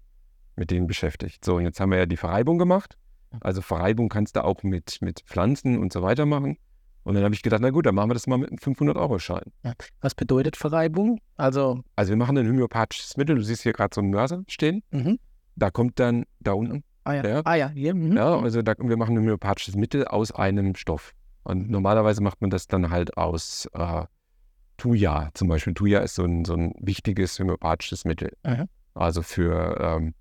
mit 0.57 0.71
denen 0.71 0.87
beschäftigt. 0.87 1.45
So, 1.45 1.57
und 1.57 1.65
jetzt 1.65 1.81
haben 1.81 1.91
wir 1.91 1.99
ja 1.99 2.07
die 2.07 2.17
Verreibung 2.17 2.59
gemacht. 2.59 2.97
Also 3.41 3.63
Verreibung 3.63 4.09
kannst 4.09 4.37
du 4.37 4.45
auch 4.45 4.63
mit, 4.63 4.99
mit 5.01 5.21
Pflanzen 5.21 5.79
und 5.79 5.93
so 5.93 6.03
weiter 6.03 6.27
machen. 6.27 6.59
Und 7.05 7.15
dann 7.15 7.23
habe 7.23 7.35
ich 7.35 7.43
gedacht, 7.43 7.61
na 7.63 7.71
gut, 7.71 7.87
dann 7.87 7.95
machen 7.95 8.11
wir 8.11 8.15
das 8.15 8.27
mal 8.27 8.37
mit 8.37 8.51
einem 8.51 8.59
500-Euro-Schein. 8.59 9.53
Ja. 9.63 9.75
Was 10.01 10.15
bedeutet 10.17 10.57
Verreibung? 10.57 11.21
Also, 11.37 11.83
also 11.95 12.11
wir 12.11 12.17
machen 12.17 12.37
ein 12.37 12.49
homöopathisches 12.49 13.17
Mittel. 13.17 13.37
Du 13.37 13.43
siehst 13.43 13.63
hier 13.63 13.73
gerade 13.73 13.95
so 13.95 14.01
einen 14.01 14.11
Mörser 14.11 14.43
stehen. 14.49 14.83
Mhm. 14.91 15.19
Da 15.55 15.71
kommt 15.71 16.01
dann 16.01 16.25
da 16.41 16.53
unten 16.53 16.83
Ah 17.07 17.15
ja. 17.15 17.25
Ja. 17.25 17.43
Ah 17.45 17.55
ja. 17.55 17.71
ja. 17.75 17.95
Mhm. 17.95 18.17
Ja, 18.17 18.41
also 18.41 18.63
da, 18.63 18.75
wir 18.77 18.97
machen 18.97 19.17
ein 19.17 19.23
homöopathisches 19.23 19.77
Mittel 19.77 20.07
aus 20.07 20.33
einem 20.33 20.75
Stoff. 20.75 21.13
Und 21.45 21.71
normalerweise 21.71 22.21
macht 22.21 22.41
man 22.41 22.51
das 22.51 22.67
dann 22.67 22.91
halt 22.91 23.17
aus 23.17 23.69
äh, 23.73 24.03
Thuja. 24.77 25.31
Zum 25.35 25.47
Beispiel 25.47 25.75
Thuja 25.75 26.01
ist 26.01 26.17
so 26.17 26.25
ein, 26.25 26.45
so 26.45 26.55
ein 26.55 26.75
wichtiges 26.81 27.39
homöopathisches 27.39 28.05
Mittel. 28.05 28.33
Aha. 28.43 28.65
Also 28.95 29.23
für 29.23 29.79
ähm, 29.81 30.15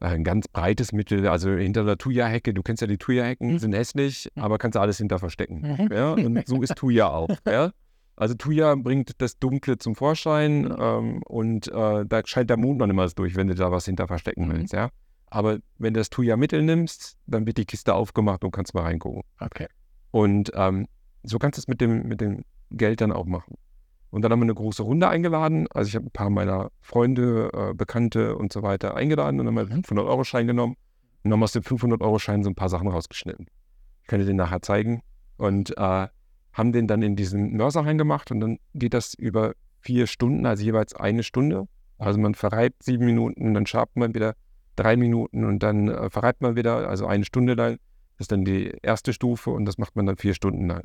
ein 0.00 0.24
ganz 0.24 0.48
breites 0.48 0.92
Mittel, 0.92 1.26
also 1.28 1.50
hinter 1.52 1.84
der 1.84 1.98
Thuja-Hecke, 1.98 2.54
du 2.54 2.62
kennst 2.62 2.80
ja 2.80 2.86
die 2.86 2.98
Thuja-Hecken, 2.98 3.52
Mhm. 3.52 3.58
sind 3.58 3.74
hässlich, 3.74 4.28
Mhm. 4.34 4.42
aber 4.42 4.58
kannst 4.58 4.76
du 4.76 4.80
alles 4.80 4.98
hinter 4.98 5.18
verstecken. 5.18 5.60
Mhm. 5.78 5.88
Ja, 5.92 6.12
und 6.12 6.46
so 6.48 6.62
ist 6.62 6.74
Thuja 6.76 7.08
auch. 7.10 7.28
Ja? 7.46 7.72
Also 8.16 8.34
Thuja 8.34 8.74
bringt 8.74 9.20
das 9.22 9.38
Dunkle 9.38 9.78
zum 9.78 9.94
Vorschein 9.94 10.74
ähm, 10.78 11.22
und 11.22 11.68
äh, 11.68 12.04
da 12.06 12.22
scheint 12.24 12.50
der 12.50 12.56
Mond 12.58 12.78
noch 12.78 12.86
nicht 12.86 12.96
mal 12.96 13.08
durch, 13.14 13.34
wenn 13.36 13.48
du 13.48 13.54
da 13.54 13.70
was 13.72 13.86
hinter 13.86 14.06
verstecken 14.08 14.50
willst. 14.52 14.72
Ja? 14.74 14.90
Aber 15.26 15.58
wenn 15.78 15.94
du 15.94 16.00
das 16.00 16.10
Thuja-Mittel 16.10 16.62
nimmst, 16.62 17.16
dann 17.26 17.46
wird 17.46 17.56
die 17.56 17.64
Kiste 17.64 17.94
aufgemacht 17.94 18.44
und 18.44 18.50
kannst 18.50 18.74
mal 18.74 18.82
reingucken. 18.82 19.22
Okay. 19.38 19.68
Und 20.10 20.50
ähm, 20.54 20.86
so 21.22 21.38
kannst 21.38 21.56
du 21.56 21.60
es 21.60 21.68
mit 21.68 21.80
dem, 21.80 22.08
mit 22.08 22.20
dem 22.20 22.42
Geld 22.70 23.00
dann 23.00 23.12
auch 23.12 23.26
machen. 23.26 23.54
Und 24.10 24.22
dann 24.22 24.32
haben 24.32 24.40
wir 24.40 24.44
eine 24.44 24.54
große 24.54 24.82
Runde 24.82 25.08
eingeladen. 25.08 25.66
Also 25.72 25.88
ich 25.88 25.94
habe 25.94 26.06
ein 26.06 26.10
paar 26.10 26.30
meiner 26.30 26.70
Freunde, 26.80 27.50
äh, 27.52 27.74
Bekannte 27.74 28.36
und 28.36 28.52
so 28.52 28.62
weiter 28.62 28.96
eingeladen 28.96 29.40
und 29.40 29.46
dann 29.46 29.58
haben 29.58 29.68
wir 29.68 29.76
Mhm. 29.76 29.82
500-Euro-Schein 29.82 30.46
genommen 30.46 30.76
und 31.22 31.32
haben 31.32 31.42
aus 31.42 31.52
dem 31.52 31.62
500-Euro-Schein 31.62 32.42
so 32.42 32.50
ein 32.50 32.54
paar 32.54 32.68
Sachen 32.68 32.88
rausgeschnitten. 32.88 33.46
Ich 34.02 34.08
kann 34.08 34.18
dir 34.18 34.26
den 34.26 34.36
nachher 34.36 34.62
zeigen. 34.62 35.02
Und 35.36 35.76
äh, 35.78 36.08
haben 36.52 36.72
den 36.72 36.86
dann 36.86 37.02
in 37.02 37.16
diesen 37.16 37.56
Mörser 37.56 37.86
reingemacht 37.86 38.30
und 38.30 38.40
dann 38.40 38.58
geht 38.74 38.94
das 38.94 39.14
über 39.14 39.52
vier 39.80 40.06
Stunden, 40.06 40.44
also 40.46 40.62
jeweils 40.62 40.94
eine 40.94 41.22
Stunde. 41.22 41.66
Also 41.98 42.18
man 42.18 42.34
verreibt 42.34 42.82
sieben 42.82 43.04
Minuten, 43.06 43.54
dann 43.54 43.66
schabt 43.66 43.96
man 43.96 44.14
wieder 44.14 44.34
drei 44.76 44.96
Minuten 44.96 45.44
und 45.44 45.62
dann 45.62 45.88
äh, 45.88 46.10
verreibt 46.10 46.40
man 46.42 46.56
wieder, 46.56 46.88
also 46.88 47.06
eine 47.06 47.24
Stunde 47.24 47.54
lang. 47.54 47.78
Das 48.16 48.24
ist 48.24 48.32
dann 48.32 48.44
die 48.44 48.72
erste 48.82 49.12
Stufe 49.12 49.50
und 49.50 49.64
das 49.64 49.78
macht 49.78 49.96
man 49.96 50.06
dann 50.06 50.16
vier 50.16 50.34
Stunden 50.34 50.66
lang. 50.66 50.84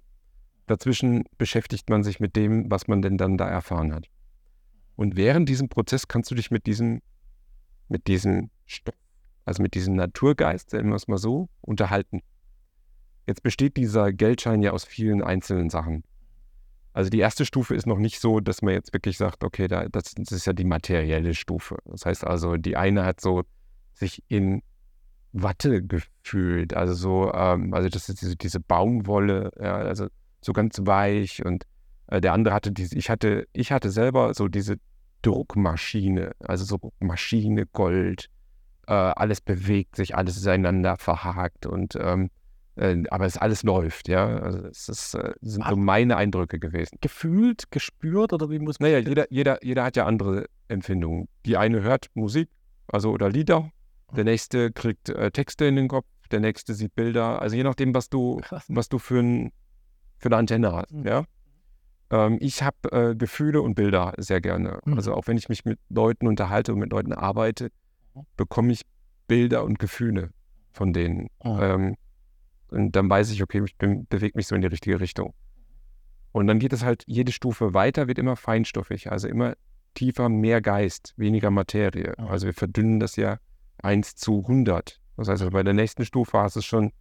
Dazwischen 0.67 1.25
beschäftigt 1.37 1.89
man 1.89 2.03
sich 2.03 2.19
mit 2.19 2.35
dem, 2.35 2.69
was 2.71 2.87
man 2.87 3.01
denn 3.01 3.17
dann 3.17 3.37
da 3.37 3.47
erfahren 3.47 3.93
hat. 3.93 4.07
Und 4.95 5.15
während 5.15 5.47
diesem 5.49 5.69
Prozess 5.69 6.07
kannst 6.07 6.31
du 6.31 6.35
dich 6.35 6.51
mit 6.51 6.65
diesem, 6.65 7.01
mit 7.87 8.07
diesem 8.07 8.49
Stoff, 8.65 8.95
also 9.45 9.61
mit 9.61 9.75
diesem 9.75 9.95
Naturgeist, 9.95 10.73
nennen 10.73 10.89
wir 10.89 10.95
es 10.95 11.07
mal 11.07 11.17
so, 11.17 11.49
unterhalten. 11.61 12.21
Jetzt 13.27 13.43
besteht 13.43 13.77
dieser 13.77 14.13
Geldschein 14.13 14.61
ja 14.61 14.71
aus 14.71 14.85
vielen 14.85 15.21
einzelnen 15.21 15.69
Sachen. 15.69 16.03
Also 16.93 17.09
die 17.09 17.19
erste 17.19 17.45
Stufe 17.45 17.75
ist 17.75 17.85
noch 17.85 17.97
nicht 17.97 18.19
so, 18.19 18.39
dass 18.39 18.61
man 18.61 18.73
jetzt 18.73 18.93
wirklich 18.93 19.17
sagt, 19.17 19.43
okay, 19.43 19.67
da, 19.67 19.89
das, 19.89 20.13
das 20.15 20.31
ist 20.31 20.45
ja 20.45 20.53
die 20.53 20.63
materielle 20.63 21.33
Stufe. 21.33 21.77
Das 21.85 22.05
heißt 22.05 22.25
also, 22.25 22.55
die 22.55 22.77
eine 22.77 23.03
hat 23.03 23.19
so 23.19 23.43
sich 23.93 24.23
in 24.29 24.63
Watte 25.33 25.83
gefühlt, 25.83 26.73
also 26.73 26.93
so, 26.93 27.33
ähm, 27.33 27.73
also 27.73 27.89
das 27.89 28.07
ist 28.07 28.21
diese, 28.21 28.37
diese 28.37 28.61
Baumwolle, 28.61 29.51
ja, 29.59 29.75
also 29.75 30.07
so 30.45 30.53
ganz 30.53 30.79
weich 30.83 31.43
und 31.45 31.65
äh, 32.07 32.21
der 32.21 32.33
andere 32.33 32.53
hatte 32.53 32.71
diese, 32.71 32.97
ich 32.97 33.09
hatte, 33.09 33.47
ich 33.53 33.71
hatte 33.71 33.89
selber 33.89 34.33
so 34.33 34.47
diese 34.47 34.77
Druckmaschine, 35.21 36.31
also 36.39 36.65
so 36.65 36.91
Maschine, 36.99 37.65
Gold, 37.65 38.29
äh, 38.87 38.93
alles 38.93 39.41
bewegt 39.41 39.95
sich, 39.95 40.15
alles 40.15 40.37
ist 40.37 40.47
einander 40.47 40.97
verhakt 40.97 41.65
und 41.65 41.97
ähm, 41.99 42.29
äh, 42.75 43.03
aber 43.09 43.25
es 43.25 43.37
alles 43.37 43.63
läuft, 43.63 44.07
ja. 44.07 44.27
Also 44.37 44.59
es 44.67 44.89
ist, 44.89 45.15
äh, 45.15 45.33
sind 45.41 45.65
so 45.67 45.75
meine 45.75 46.17
Eindrücke 46.17 46.59
gewesen. 46.59 46.97
Gefühlt, 47.01 47.71
gespürt 47.71 48.33
oder 48.33 48.49
wie 48.49 48.59
muss 48.59 48.79
man 48.79 48.91
Naja, 48.91 48.99
jeder, 48.99 49.25
jeder, 49.31 49.63
jeder 49.63 49.83
hat 49.83 49.95
ja 49.95 50.05
andere 50.05 50.45
Empfindungen. 50.67 51.27
Die 51.45 51.57
eine 51.57 51.81
hört 51.81 52.09
Musik, 52.13 52.49
also 52.87 53.11
oder 53.11 53.29
Lieder, 53.29 53.71
der 54.15 54.25
nächste 54.25 54.71
kriegt 54.71 55.09
äh, 55.09 55.31
Texte 55.31 55.65
in 55.65 55.75
den 55.75 55.87
Kopf, 55.87 56.05
der 56.31 56.39
nächste 56.39 56.73
sieht 56.73 56.95
Bilder. 56.95 57.41
Also 57.41 57.55
je 57.55 57.63
nachdem, 57.63 57.95
was 57.95 58.09
du, 58.09 58.41
was 58.67 58.89
du 58.89 58.99
für, 58.99 59.19
ein, 59.19 59.51
für 60.25 60.29
eine 60.29 60.37
Antenne 60.37 60.71
hast, 60.73 60.91
Mhm. 60.91 61.05
ja. 61.07 61.25
Ähm, 62.09 62.37
ich 62.39 62.63
habe 62.63 62.91
äh, 62.91 63.15
Gefühle 63.15 63.61
und 63.61 63.75
Bilder 63.75 64.13
sehr 64.17 64.41
gerne. 64.41 64.79
Mhm. 64.85 64.95
Also 64.95 65.13
auch 65.13 65.27
wenn 65.27 65.37
ich 65.37 65.49
mich 65.49 65.65
mit 65.65 65.79
Leuten 65.89 66.27
unterhalte 66.27 66.73
und 66.73 66.79
mit 66.79 66.91
Leuten 66.91 67.13
arbeite, 67.13 67.69
Mhm. 68.15 68.21
bekomme 68.37 68.71
ich 68.71 68.81
Bilder 69.27 69.63
und 69.63 69.77
Gefühle 69.79 70.31
von 70.71 70.93
denen. 70.93 71.29
Mhm. 71.43 71.59
Ähm, 71.61 71.95
und 72.69 72.95
dann 72.95 73.07
weiß 73.09 73.29
ich, 73.31 73.43
okay, 73.43 73.61
ich 73.63 73.77
bin, 73.77 74.07
bewege 74.07 74.35
mich 74.35 74.47
so 74.47 74.55
in 74.55 74.61
die 74.61 74.67
richtige 74.67 74.99
Richtung. 74.99 75.33
Und 76.31 76.47
dann 76.47 76.59
geht 76.59 76.73
es 76.73 76.83
halt, 76.83 77.03
jede 77.05 77.31
Stufe 77.31 77.73
weiter 77.73 78.07
wird 78.07 78.17
immer 78.17 78.35
feinstoffig, 78.35 79.11
also 79.11 79.27
immer 79.27 79.53
tiefer, 79.93 80.27
mehr 80.27 80.61
Geist, 80.61 81.13
weniger 81.17 81.51
Materie. 81.51 82.13
Mhm. 82.17 82.25
Also 82.27 82.47
wir 82.47 82.53
verdünnen 82.53 82.99
das 82.99 83.15
ja 83.15 83.37
1 83.83 84.15
zu 84.15 84.43
100. 84.47 84.99
Das 85.17 85.27
heißt, 85.29 85.41
also 85.43 85.51
bei 85.51 85.63
der 85.63 85.73
nächsten 85.73 86.03
Stufe 86.03 86.37
hast 86.39 86.55
du 86.55 86.61
schon 86.61 86.91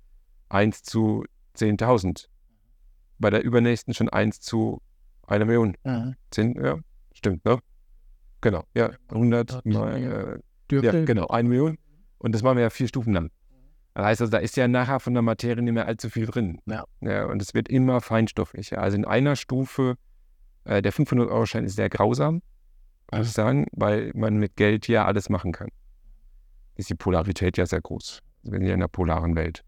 1 0.50 0.82
zu 0.82 1.24
10.000. 1.56 2.28
Bei 3.18 3.30
der 3.30 3.44
übernächsten 3.44 3.94
schon 3.94 4.08
1 4.08 4.40
zu 4.40 4.80
einer 5.26 5.44
Million. 5.44 5.76
Mhm. 5.84 6.14
10, 6.30 6.54
ja, 6.62 6.78
stimmt, 7.12 7.44
ne? 7.44 7.58
Genau, 8.40 8.64
ja, 8.74 8.90
100 9.08 9.64
mal, 9.64 10.42
äh, 10.70 10.76
ja, 10.76 11.04
genau, 11.04 11.28
eine 11.28 11.48
Million. 11.48 11.78
Und 12.18 12.34
das 12.34 12.42
machen 12.42 12.56
wir 12.56 12.62
ja 12.62 12.70
vier 12.70 12.88
Stufen 12.88 13.12
lang. 13.12 13.30
Das 13.94 14.04
heißt 14.04 14.20
also, 14.22 14.30
da 14.32 14.38
ist 14.38 14.56
ja 14.56 14.66
nachher 14.66 14.98
von 14.98 15.14
der 15.14 15.22
Materie 15.22 15.62
nicht 15.62 15.72
mehr 15.72 15.86
allzu 15.86 16.10
viel 16.10 16.26
drin. 16.26 16.60
Ja. 16.66 16.84
ja 17.00 17.26
und 17.26 17.40
es 17.40 17.54
wird 17.54 17.68
immer 17.68 18.00
feinstofflicher. 18.00 18.78
Also 18.78 18.96
in 18.96 19.04
einer 19.04 19.36
Stufe, 19.36 19.96
äh, 20.64 20.82
der 20.82 20.92
500-Euro-Schein 20.92 21.64
ist 21.64 21.76
sehr 21.76 21.88
grausam, 21.88 22.42
muss 23.12 23.28
ich 23.28 23.32
sagen, 23.32 23.66
weil 23.72 24.10
man 24.14 24.36
mit 24.36 24.56
Geld 24.56 24.88
ja 24.88 25.04
alles 25.04 25.28
machen 25.28 25.52
kann. 25.52 25.68
Ist 26.74 26.90
die 26.90 26.96
Polarität 26.96 27.56
ja 27.56 27.66
sehr 27.66 27.80
groß. 27.80 28.20
Wir 28.42 28.58
sind 28.58 28.66
ja 28.66 28.74
in 28.74 28.80
der 28.80 28.88
polaren 28.88 29.36
Welt. 29.36 29.62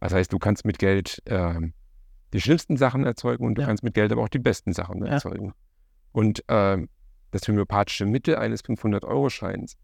Das 0.00 0.12
heißt, 0.12 0.32
du 0.32 0.38
kannst 0.38 0.66
mit 0.66 0.78
Geld 0.78 1.22
ähm, 1.26 1.72
die 2.32 2.40
schlimmsten 2.40 2.76
Sachen 2.76 3.04
erzeugen 3.04 3.46
und 3.46 3.54
du 3.56 3.62
Ja. 3.62 3.68
kannst 3.68 3.82
mit 3.82 3.94
Geld 3.94 4.12
aber 4.12 4.22
auch 4.22 4.28
die 4.28 4.38
besten 4.38 4.72
Sachen 4.72 5.04
Ja. 5.04 5.12
erzeugen. 5.12 5.52
Und 6.12 6.44
ähm, 6.48 6.88
das 7.30 7.46
homöopathische 7.48 8.06
Mittel 8.06 8.36
eines 8.36 8.64
500-Euro-Scheins 8.64 9.76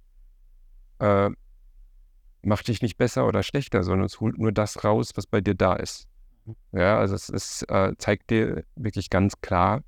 äh, 1.01 1.31
macht 2.43 2.69
dich 2.69 2.83
nicht 2.83 2.97
besser 2.99 3.27
oder 3.27 3.43
schlechter, 3.43 3.83
sondern 3.83 4.07
es 4.07 4.21
holt 4.21 4.39
nur 4.39 4.53
das 4.53 4.85
raus, 4.85 5.13
was 5.15 5.27
bei 5.27 5.41
dir 5.41 5.55
da 5.55 5.75
ist. 5.75 6.09
Ja, 6.73 6.99
also 6.99 7.15
es 7.15 7.29
ist, 7.29 7.63
äh, 7.71 7.93
zeigt 7.99 8.31
dir 8.31 8.65
wirklich 8.75 9.11
ganz 9.11 9.41
klar, 9.41 9.83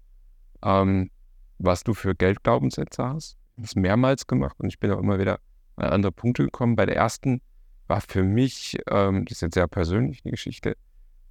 ähm, 0.63 1.11
was 1.59 1.83
du 1.83 1.95
für 1.95 2.15
Geldglaubenssätze 2.15 3.03
hast. 3.05 3.37
Ich 3.53 3.59
habe 3.59 3.67
es 3.67 3.75
mehrmals 3.77 4.27
gemacht 4.27 4.57
und 4.59 4.69
ich 4.69 4.79
bin 4.79 4.91
auch 4.93 4.99
immer 4.99 5.19
wieder 5.19 5.41
an 5.77 5.89
andere 5.91 6.13
Punkte 6.13 6.45
gekommen. 6.45 6.77
Bei 6.77 6.87
der 6.87 6.97
ersten 6.97 7.41
war 7.89 8.01
für 8.01 8.23
mich, 8.23 8.79
ähm, 8.89 9.25
das 9.25 9.39
ist 9.39 9.43
jetzt 9.43 9.55
sehr 9.55 9.67
persönlich 9.67 10.23
die 10.23 10.31
Geschichte, 10.31 10.77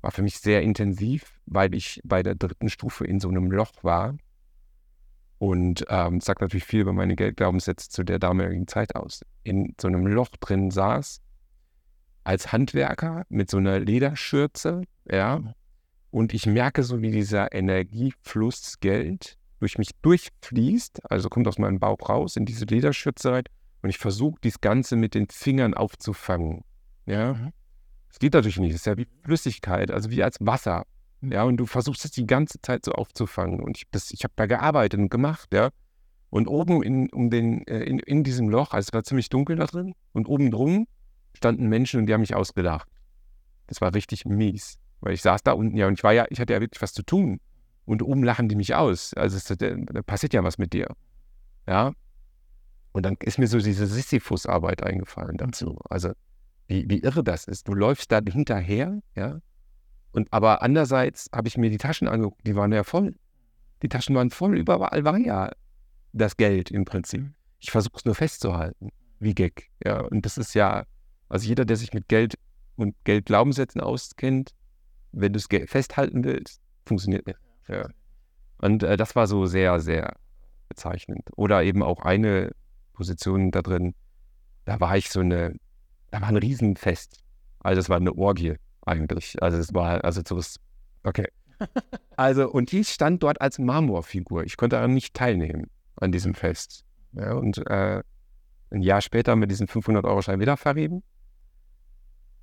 war 0.03 0.11
für 0.11 0.21
mich 0.21 0.37
sehr 0.39 0.61
intensiv, 0.61 1.39
weil 1.45 1.73
ich 1.73 2.01
bei 2.03 2.21
der 2.21 2.35
dritten 2.35 2.69
Stufe 2.69 3.05
in 3.05 3.19
so 3.19 3.29
einem 3.29 3.49
Loch 3.49 3.71
war. 3.83 4.15
Und 5.39 5.85
ähm, 5.89 6.21
sagt 6.21 6.41
natürlich 6.41 6.65
viel 6.65 6.81
über 6.81 6.93
meine 6.93 7.15
Geldglaubenssätze 7.15 7.89
zu 7.89 8.03
der 8.03 8.19
damaligen 8.19 8.67
Zeit 8.67 8.95
aus. 8.95 9.21
In 9.43 9.75
so 9.79 9.87
einem 9.87 10.05
Loch 10.05 10.29
drin 10.39 10.71
saß, 10.71 11.21
als 12.23 12.51
Handwerker 12.51 13.25
mit 13.29 13.49
so 13.49 13.57
einer 13.57 13.79
Lederschürze, 13.79 14.83
ja. 15.09 15.41
Und 16.11 16.33
ich 16.33 16.45
merke 16.45 16.83
so, 16.83 17.01
wie 17.01 17.11
dieser 17.11 17.53
Energiefluss 17.53 18.79
Geld 18.79 19.37
durch 19.59 19.77
mich 19.77 19.91
durchfließt, 20.01 21.09
also 21.11 21.29
kommt 21.29 21.47
aus 21.47 21.57
meinem 21.57 21.79
Bauch 21.79 22.09
raus 22.09 22.35
in 22.35 22.45
diese 22.45 22.65
Lederschürze 22.65 23.31
rein. 23.31 23.43
Und 23.81 23.89
ich 23.89 23.97
versuche, 23.97 24.39
dies 24.43 24.61
Ganze 24.61 24.95
mit 24.95 25.13
den 25.15 25.27
Fingern 25.27 25.73
aufzufangen. 25.73 26.63
Ja. 27.05 27.33
Mhm. 27.33 27.53
Es 28.13 28.19
geht 28.19 28.33
natürlich 28.35 28.59
nicht. 28.59 28.69
Es 28.69 28.81
ist 28.81 28.85
ja 28.85 28.95
wie 28.95 29.07
Flüssigkeit, 29.23 29.89
also 29.89 30.11
wie 30.11 30.21
als 30.23 30.37
Wasser. 30.39 30.85
Ja, 31.21 31.43
und 31.43 31.57
du 31.57 31.65
versuchst 31.65 32.05
es 32.05 32.11
die 32.11 32.27
ganze 32.27 32.61
Zeit 32.61 32.85
so 32.85 32.91
aufzufangen. 32.91 33.59
Und 33.59 33.77
ich, 33.77 33.85
das- 33.89 34.11
ich 34.11 34.23
habe 34.23 34.33
da 34.35 34.45
gearbeitet 34.45 34.99
und 34.99 35.09
gemacht, 35.09 35.51
ja. 35.51 35.69
Und 36.29 36.47
oben 36.47 36.83
in, 36.83 37.09
um 37.09 37.31
den, 37.31 37.65
äh, 37.67 37.79
in, 37.83 37.97
in 37.99 38.23
diesem 38.23 38.49
Loch, 38.49 38.73
also 38.73 38.87
es 38.87 38.93
war 38.93 39.03
ziemlich 39.03 39.29
dunkel 39.29 39.55
da 39.55 39.65
drin, 39.65 39.93
und 40.11 40.27
oben 40.27 40.51
drum 40.51 40.87
standen 41.33 41.67
Menschen 41.69 41.99
und 41.99 42.05
die 42.05 42.13
haben 42.13 42.21
mich 42.21 42.35
ausgelacht. 42.35 42.87
Das 43.65 43.81
war 43.81 43.93
richtig 43.95 44.25
mies. 44.25 44.77
Weil 45.01 45.13
ich 45.13 45.21
saß 45.23 45.41
da 45.41 45.53
unten 45.53 45.75
ja 45.75 45.87
und 45.87 45.93
ich 45.93 46.03
war 46.03 46.13
ja, 46.13 46.25
ich 46.29 46.39
hatte 46.39 46.53
ja 46.53 46.61
wirklich 46.61 46.81
was 46.83 46.93
zu 46.93 47.01
tun. 47.03 47.39
Und 47.85 48.03
oben 48.03 48.23
lachen 48.23 48.47
die 48.47 48.55
mich 48.55 48.75
aus. 48.75 49.13
Also 49.15 49.37
es, 49.37 49.45
da, 49.45 49.55
da 49.55 50.01
passiert 50.03 50.33
ja 50.33 50.43
was 50.43 50.59
mit 50.59 50.73
dir. 50.73 50.87
Ja. 51.67 51.93
Und 52.91 53.03
dann 53.05 53.17
ist 53.21 53.39
mir 53.39 53.47
so 53.47 53.57
diese 53.57 53.87
Sisyphus-Arbeit 53.87 54.83
eingefallen 54.83 55.37
dazu. 55.37 55.79
Also 55.89 56.11
wie, 56.73 56.89
wie 56.89 56.99
irre 56.99 57.23
das 57.23 57.45
ist. 57.45 57.67
Du 57.67 57.73
läufst 57.75 58.11
da 58.11 58.19
hinterher, 58.19 58.99
ja. 59.15 59.39
Und 60.11 60.31
aber 60.33 60.61
andererseits 60.63 61.29
habe 61.33 61.47
ich 61.47 61.57
mir 61.57 61.69
die 61.69 61.77
Taschen 61.77 62.07
angeguckt, 62.07 62.45
die 62.45 62.55
waren 62.55 62.71
ja 62.71 62.83
voll. 62.83 63.15
Die 63.83 63.89
Taschen 63.89 64.15
waren 64.15 64.31
voll, 64.31 64.57
überall 64.57 65.03
war 65.03 65.17
ja 65.17 65.51
das 66.13 66.35
Geld 66.37 66.71
im 66.71 66.85
Prinzip. 66.85 67.25
Ich 67.59 67.71
versuche 67.71 67.97
es 67.97 68.05
nur 68.05 68.15
festzuhalten, 68.15 68.89
wie 69.19 69.35
Gag. 69.35 69.69
Ja, 69.85 70.01
und 70.01 70.25
das 70.25 70.37
ist 70.37 70.53
ja, 70.55 70.85
also 71.29 71.47
jeder, 71.47 71.65
der 71.65 71.77
sich 71.77 71.93
mit 71.93 72.07
Geld 72.07 72.35
und 72.75 72.95
Geldglaubenssätzen 73.03 73.81
auskennt, 73.81 74.51
wenn 75.11 75.33
du 75.33 75.37
es 75.37 75.47
festhalten 75.69 76.23
willst, 76.23 76.59
funktioniert 76.85 77.27
nicht. 77.27 77.39
Ja. 77.67 77.87
Und 78.57 78.83
äh, 78.83 78.97
das 78.97 79.15
war 79.15 79.27
so 79.27 79.45
sehr, 79.45 79.79
sehr 79.79 80.15
bezeichnend. 80.69 81.29
Oder 81.35 81.63
eben 81.63 81.83
auch 81.83 82.01
eine 82.01 82.51
Position 82.93 83.51
da 83.51 83.61
drin, 83.61 83.93
da 84.65 84.79
war 84.79 84.97
ich 84.97 85.09
so 85.09 85.19
eine 85.19 85.55
da 86.13 86.21
war 86.21 86.27
ein 86.27 86.37
Riesenfest. 86.37 87.23
Also 87.59 87.79
es 87.79 87.89
war 87.89 87.97
eine 87.97 88.13
Orgie 88.15 88.53
eigentlich. 88.85 89.41
Also 89.41 89.57
es 89.57 89.73
war, 89.73 90.03
also 90.03 90.21
so 90.25 90.37
was, 90.37 90.59
okay. 91.03 91.27
Also, 92.15 92.51
und 92.51 92.71
ich 92.71 92.89
stand 92.89 93.23
dort 93.23 93.41
als 93.41 93.57
Marmorfigur. 93.57 94.43
Ich 94.43 94.55
konnte 94.55 94.75
daran 94.75 94.93
nicht 94.93 95.15
teilnehmen 95.15 95.71
an 95.95 96.11
diesem 96.11 96.35
Fest. 96.35 96.85
Ja, 97.13 97.33
und 97.33 97.57
äh, 97.65 98.03
ein 98.69 98.81
Jahr 98.83 99.01
später 99.01 99.31
haben 99.31 99.39
wir 99.39 99.47
diesen 99.47 99.65
500-Euro-Schein 99.65 100.39
wieder 100.39 100.55
verrieben. 100.55 101.01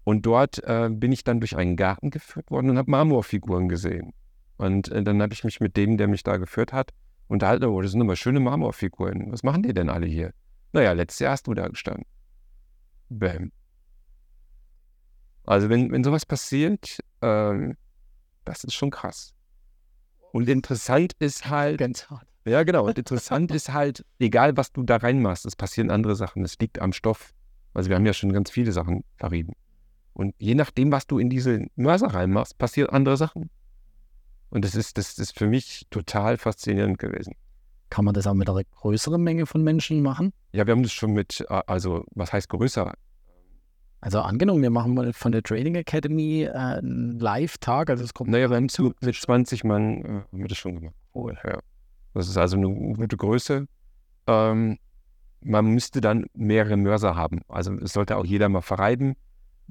Und 0.03 0.27
dort 0.27 0.65
äh, 0.65 0.89
bin 0.91 1.13
ich 1.13 1.23
dann 1.23 1.39
durch 1.39 1.57
einen 1.57 1.77
Garten 1.77 2.11
geführt 2.11 2.51
worden 2.51 2.71
und 2.71 2.79
habe 2.79 2.91
Marmorfiguren 2.91 3.69
gesehen. 3.69 4.13
Und 4.57 4.89
äh, 4.89 5.05
dann 5.05 5.23
habe 5.23 5.33
ich 5.33 5.45
mich 5.45 5.61
mit 5.61 5.77
dem, 5.77 5.97
der 5.97 6.09
mich 6.09 6.25
da 6.25 6.39
geführt 6.39 6.73
hat, 6.73 6.91
unterhalten. 7.29 7.67
Oh, 7.67 7.81
das 7.81 7.93
sind 7.93 8.01
immer 8.01 8.17
schöne 8.17 8.41
Marmorfiguren. 8.41 9.31
Was 9.31 9.45
machen 9.45 9.63
die 9.63 9.73
denn 9.73 9.91
alle 9.91 10.07
hier? 10.07 10.33
Naja, 10.73 10.91
letztes 10.91 11.21
Jahr 11.21 11.33
hast 11.33 11.47
du 11.47 11.55
da 11.55 11.69
gestanden. 11.69 12.07
Bäm. 13.09 13.53
Also 15.51 15.69
wenn, 15.69 15.91
wenn 15.91 16.05
sowas 16.05 16.25
passiert, 16.25 17.01
äh, 17.23 17.75
das 18.45 18.63
ist 18.63 18.75
schon 18.75 18.91
krass. 18.91 19.35
Und 20.31 20.49
interessant 20.49 21.15
ist 21.19 21.51
halt. 21.51 21.79
Ganz 21.79 22.09
hart. 22.09 22.29
Ja, 22.45 22.63
genau. 22.63 22.87
Und 22.87 22.97
interessant 22.99 23.51
ist 23.51 23.73
halt, 23.73 24.05
egal 24.21 24.57
was 24.57 24.71
du 24.71 24.85
da 24.85 24.99
reinmachst, 24.99 25.45
es 25.47 25.57
passieren 25.57 25.91
andere 25.91 26.15
Sachen. 26.15 26.45
Es 26.45 26.57
liegt 26.61 26.81
am 26.81 26.93
Stoff. 26.93 27.35
Also 27.75 27.89
wir 27.89 27.97
haben 27.97 28.07
ja 28.07 28.13
schon 28.13 28.33
ganz 28.33 28.49
viele 28.49 28.71
Sachen 28.71 29.03
verrieben. 29.17 29.55
Und 30.13 30.37
je 30.39 30.55
nachdem, 30.55 30.93
was 30.93 31.09
du 31.09 31.19
in 31.19 31.31
diese 31.31 31.67
Mörser 31.75 32.15
reinmachst, 32.15 32.57
passieren 32.57 32.91
andere 32.91 33.17
Sachen. 33.17 33.51
Und 34.51 34.65
das 34.65 34.77
ist, 34.77 34.99
das 34.99 35.19
ist 35.19 35.37
für 35.37 35.49
mich 35.49 35.85
total 35.91 36.39
faszinierend 36.39 37.01
gewesen. 37.01 37.35
Kann 37.89 38.05
man 38.05 38.15
das 38.15 38.29
auch 38.29 38.35
mit 38.35 38.49
einer 38.49 38.63
größeren 38.63 39.21
Menge 39.21 39.47
von 39.47 39.65
Menschen 39.65 40.01
machen? 40.01 40.33
Ja, 40.53 40.65
wir 40.65 40.71
haben 40.71 40.85
das 40.85 40.93
schon 40.93 41.13
mit, 41.13 41.45
äh, 41.49 41.63
also 41.67 42.05
was 42.13 42.33
heißt 42.33 42.49
größer? 42.49 42.95
Also 44.01 44.21
angenommen, 44.21 44.63
wir 44.63 44.71
machen 44.71 44.95
mal 44.95 45.13
von 45.13 45.33
der 45.33 45.43
Trading 45.43 45.75
Academy 45.75 46.45
äh, 46.45 46.53
einen 46.53 47.19
Live-Tag, 47.19 47.91
also 47.91 48.03
es 48.03 48.15
kommt. 48.15 48.31
Naja, 48.31 48.49
wir 48.49 48.57
haben 48.57 48.69
zu, 48.69 48.95
mit 49.01 49.15
20 49.15 49.65
Mann 49.65 50.03
äh, 50.03 50.09
haben 50.09 50.27
wir 50.33 50.49
das 50.49 50.59
schon 50.59 50.77
gemacht. 50.77 50.95
Cool. 51.15 51.37
Ja. 51.45 51.59
Das 52.15 52.29
ist 52.29 52.37
also 52.37 52.57
eine 52.57 52.69
gute 52.69 53.17
Größe. 53.17 53.67
Ähm, 54.27 54.79
man 55.43 55.67
müsste 55.67 56.01
dann 56.01 56.27
mehrere 56.35 56.77
Mörser 56.77 57.15
haben. 57.15 57.43
Also 57.49 57.75
es 57.75 57.93
sollte 57.93 58.17
auch 58.17 58.25
jeder 58.25 58.49
mal 58.49 58.63
verreiben. 58.63 59.17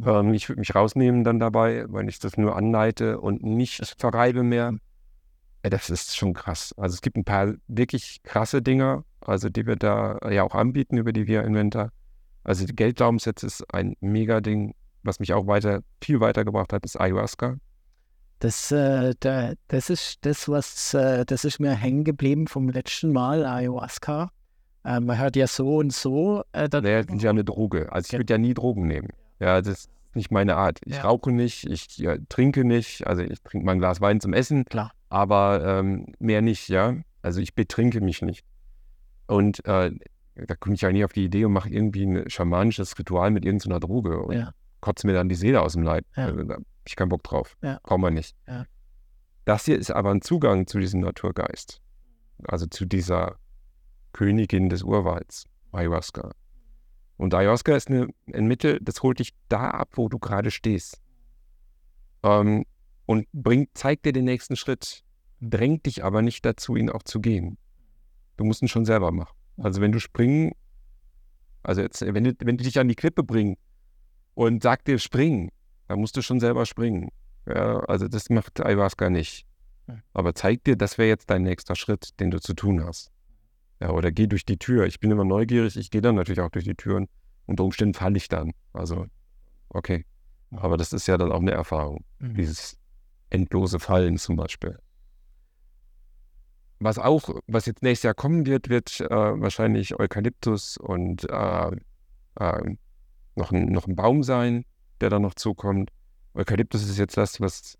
Ähm, 0.03 0.33
ich 0.33 0.47
würde 0.47 0.59
mich 0.59 0.75
rausnehmen 0.75 1.23
dann 1.23 1.39
dabei, 1.39 1.85
wenn 1.89 2.07
ich 2.07 2.19
das 2.19 2.37
nur 2.37 2.55
anleite 2.55 3.19
und 3.19 3.43
nicht 3.43 3.95
verreibe 3.97 4.43
mehr. 4.43 4.73
Ja, 5.63 5.69
das 5.69 5.89
ist 5.89 6.15
schon 6.15 6.33
krass. 6.33 6.73
Also 6.77 6.93
es 6.93 7.01
gibt 7.01 7.17
ein 7.17 7.25
paar 7.25 7.53
wirklich 7.67 8.21
krasse 8.23 8.61
Dinger, 8.61 9.03
also 9.21 9.49
die 9.49 9.65
wir 9.65 9.75
da 9.75 10.17
ja 10.29 10.43
auch 10.43 10.55
anbieten 10.55 10.97
über 10.97 11.11
die 11.11 11.27
Via 11.27 11.41
Inventor. 11.41 11.91
Also 12.43 12.65
die 12.65 12.75
Gelddaumensets 12.75 13.43
ist 13.43 13.73
ein 13.73 13.95
Mega-Ding, 13.99 14.73
was 15.03 15.19
mich 15.19 15.33
auch 15.33 15.47
weiter, 15.47 15.81
viel 16.01 16.19
weitergebracht 16.19 16.73
hat, 16.73 16.85
ist 16.85 16.99
Ayahuasca. 16.99 17.57
Das, 18.39 18.71
äh, 18.71 19.13
da, 19.19 19.53
das 19.67 19.89
ist 19.89 20.25
das, 20.25 20.47
was 20.47 20.93
äh, 20.93 21.25
das 21.25 21.43
ist 21.43 21.59
mir 21.59 21.73
hängen 21.75 22.05
geblieben 22.05 22.47
vom 22.47 22.69
letzten 22.69 23.11
Mal, 23.11 23.45
Ayahuasca. 23.45 24.31
Äh, 24.85 24.99
man 25.01 25.17
hört 25.17 25.35
ja 25.35 25.47
so 25.47 25.77
und 25.77 25.93
so. 25.93 26.43
Äh, 26.53 26.69
naja, 26.71 27.03
das 27.03 27.15
ist 27.15 27.23
ja 27.23 27.29
eine 27.31 27.43
Droge. 27.43 27.91
Also 27.91 28.07
ich 28.07 28.17
würde 28.17 28.33
ja 28.33 28.37
nie 28.37 28.53
Drogen 28.53 28.87
nehmen. 28.87 29.09
Ja, 29.39 29.61
das 29.61 29.79
ist 29.79 29.89
nicht 30.13 30.31
meine 30.31 30.55
Art. 30.55 30.79
Ich 30.85 30.95
ja. 30.95 31.01
rauche 31.01 31.31
nicht, 31.31 31.65
ich 31.65 31.97
ja, 31.97 32.15
trinke 32.29 32.63
nicht. 32.63 33.05
Also 33.05 33.23
ich 33.23 33.41
trinke 33.41 33.65
mal 33.65 33.73
ein 33.73 33.79
Glas 33.79 33.99
Wein 34.01 34.21
zum 34.21 34.33
Essen. 34.33 34.65
Klar. 34.65 34.91
Aber 35.09 35.61
ähm, 35.65 36.13
mehr 36.19 36.41
nicht, 36.41 36.69
ja. 36.69 36.95
Also 37.21 37.41
ich 37.41 37.55
betrinke 37.55 37.99
mich 38.01 38.21
nicht. 38.21 38.45
Und 39.27 39.65
äh, 39.65 39.91
da 40.35 40.55
komme 40.55 40.75
ich 40.75 40.81
ja 40.81 40.91
nie 40.91 41.03
auf 41.03 41.13
die 41.13 41.25
Idee 41.25 41.45
und 41.45 41.53
mache 41.53 41.69
irgendwie 41.69 42.05
ein 42.05 42.29
schamanisches 42.29 42.97
Ritual 42.97 43.31
mit 43.31 43.45
irgendeiner 43.45 43.79
Droge 43.79 44.19
und 44.19 44.35
ja. 44.35 44.51
kotze 44.81 45.07
mir 45.07 45.13
dann 45.13 45.29
die 45.29 45.35
Seele 45.35 45.61
aus 45.61 45.73
dem 45.73 45.83
Leib. 45.83 46.05
Ja. 46.15 46.25
Also, 46.25 46.43
da 46.43 46.53
habe 46.55 46.65
ich 46.85 46.95
keinen 46.95 47.09
Bock 47.09 47.23
drauf. 47.23 47.57
Ja. 47.61 47.79
Brauchen 47.83 48.01
wir 48.01 48.11
nicht. 48.11 48.35
Ja. 48.47 48.65
Das 49.45 49.65
hier 49.65 49.77
ist 49.77 49.91
aber 49.91 50.11
ein 50.11 50.21
Zugang 50.21 50.67
zu 50.67 50.79
diesem 50.79 51.01
Naturgeist. 51.01 51.81
Also 52.43 52.67
zu 52.67 52.85
dieser 52.85 53.37
Königin 54.13 54.69
des 54.69 54.83
Urwalds, 54.83 55.45
Ayahuasca. 55.71 56.31
Und 57.17 57.33
Ayahuasca 57.33 57.75
ist 57.75 57.89
eine, 57.89 58.07
ein 58.33 58.47
Mittel, 58.47 58.79
das 58.81 59.03
holt 59.03 59.19
dich 59.19 59.33
da 59.49 59.71
ab, 59.71 59.89
wo 59.93 60.07
du 60.07 60.19
gerade 60.19 60.51
stehst. 60.51 61.01
Ähm, 62.23 62.65
und 63.05 63.27
bringt, 63.33 63.71
zeigt 63.73 64.05
dir 64.05 64.13
den 64.13 64.25
nächsten 64.25 64.55
Schritt, 64.55 65.03
drängt 65.41 65.85
dich 65.85 66.03
aber 66.03 66.21
nicht 66.21 66.45
dazu, 66.45 66.75
ihn 66.75 66.89
auch 66.89 67.03
zu 67.03 67.19
gehen. 67.19 67.57
Du 68.37 68.45
musst 68.45 68.61
ihn 68.61 68.67
schon 68.67 68.85
selber 68.85 69.11
machen. 69.11 69.35
Also 69.61 69.81
wenn 69.81 69.91
du 69.91 69.99
springen, 69.99 70.53
also 71.63 71.81
jetzt, 71.81 72.01
wenn 72.01 72.23
du, 72.23 72.33
wenn 72.39 72.57
du 72.57 72.63
dich 72.63 72.79
an 72.79 72.87
die 72.87 72.95
Klippe 72.95 73.23
bringen 73.23 73.57
und 74.33 74.63
sagt 74.63 74.87
dir 74.87 74.99
springen, 74.99 75.49
dann 75.87 75.99
musst 75.99 76.15
du 76.17 76.21
schon 76.21 76.39
selber 76.39 76.65
springen. 76.65 77.09
Ja, 77.45 77.79
also 77.81 78.07
das 78.07 78.29
macht 78.29 78.63
Ayahuasca 78.63 79.09
nicht. 79.09 79.45
Aber 80.13 80.35
zeig 80.35 80.63
dir, 80.63 80.75
das 80.75 80.97
wäre 80.97 81.09
jetzt 81.09 81.29
dein 81.29 81.43
nächster 81.43 81.75
Schritt, 81.75 82.19
den 82.19 82.31
du 82.31 82.39
zu 82.39 82.53
tun 82.53 82.83
hast. 82.83 83.11
Ja, 83.79 83.91
oder 83.91 84.11
geh 84.11 84.27
durch 84.27 84.45
die 84.45 84.57
Tür. 84.57 84.85
Ich 84.85 84.99
bin 84.99 85.09
immer 85.09 85.25
neugierig, 85.25 85.77
ich 85.77 85.89
gehe 85.89 86.01
dann 86.01 86.15
natürlich 86.15 86.41
auch 86.41 86.51
durch 86.51 86.65
die 86.65 86.75
Türen. 86.75 87.07
Unter 87.45 87.63
Umständen 87.63 87.93
falle 87.93 88.17
ich 88.17 88.27
dann. 88.27 88.51
Also, 88.73 89.07
okay. 89.69 90.05
Aber 90.51 90.77
das 90.77 90.93
ist 90.93 91.07
ja 91.07 91.17
dann 91.17 91.31
auch 91.31 91.39
eine 91.39 91.51
Erfahrung. 91.51 92.03
Mhm. 92.19 92.35
Dieses 92.35 92.77
endlose 93.29 93.79
Fallen 93.79 94.17
zum 94.17 94.35
Beispiel. 94.35 94.77
Was 96.79 96.97
auch, 96.97 97.29
was 97.47 97.65
jetzt 97.65 97.83
nächstes 97.83 98.03
Jahr 98.03 98.13
kommen 98.13 98.45
wird, 98.45 98.69
wird 98.69 99.01
äh, 99.01 99.09
wahrscheinlich 99.09 99.99
Eukalyptus 99.99 100.77
und 100.77 101.29
äh, 101.29 101.71
äh, 102.39 102.75
noch, 103.35 103.51
ein, 103.51 103.65
noch 103.65 103.87
ein 103.87 103.95
Baum 103.95 104.23
sein, 104.23 104.65
der 105.01 105.09
da 105.09 105.19
noch 105.19 105.33
zukommt. 105.33 105.91
Eukalyptus 106.33 106.83
ist 106.83 106.97
jetzt 106.97 107.17
das, 107.17 107.41
was 107.41 107.77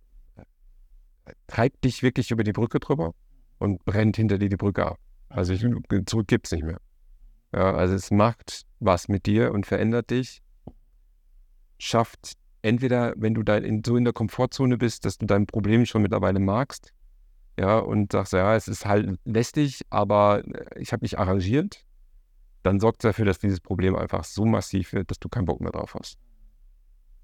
treibt 1.47 1.83
dich 1.83 2.03
wirklich 2.03 2.31
über 2.31 2.43
die 2.43 2.51
Brücke 2.51 2.79
drüber 2.79 3.13
und 3.57 3.83
brennt 3.85 4.17
hinter 4.17 4.37
dir 4.37 4.49
die 4.49 4.57
Brücke 4.57 4.85
ab. 4.85 4.99
Also 5.29 5.53
ich, 5.53 5.65
zurück 6.05 6.27
gibt 6.27 6.47
es 6.47 6.51
nicht 6.51 6.65
mehr. 6.65 6.79
Ja, 7.53 7.73
also 7.73 7.95
es 7.95 8.11
macht 8.11 8.65
was 8.79 9.07
mit 9.07 9.25
dir 9.25 9.51
und 9.53 9.65
verändert 9.65 10.09
dich. 10.09 10.41
Schafft 11.77 12.33
entweder, 12.61 13.13
wenn 13.17 13.33
du 13.33 13.43
da 13.43 13.57
in, 13.57 13.83
so 13.85 13.95
in 13.95 14.03
der 14.03 14.13
Komfortzone 14.13 14.77
bist, 14.77 15.05
dass 15.05 15.17
du 15.17 15.25
dein 15.25 15.45
Problem 15.45 15.85
schon 15.85 16.01
mittlerweile 16.01 16.39
magst, 16.39 16.91
ja, 17.59 17.77
und 17.77 18.13
sagst, 18.13 18.31
ja, 18.31 18.55
es 18.55 18.69
ist 18.69 18.85
halt 18.85 19.19
lästig, 19.25 19.81
aber 19.89 20.43
äh, 20.45 20.79
ich 20.79 20.93
habe 20.93 21.03
mich 21.03 21.19
arrangiert, 21.19 21.85
dann 22.63 22.79
sorgt 22.79 23.03
es 23.03 23.09
dafür, 23.09 23.25
dass 23.25 23.39
dieses 23.39 23.59
Problem 23.59 23.97
einfach 23.97 24.23
so 24.23 24.45
massiv 24.45 24.93
wird, 24.93 25.11
dass 25.11 25.19
du 25.19 25.27
keinen 25.27 25.45
Bock 25.45 25.59
mehr 25.59 25.71
drauf 25.71 25.93
hast. 25.93 26.17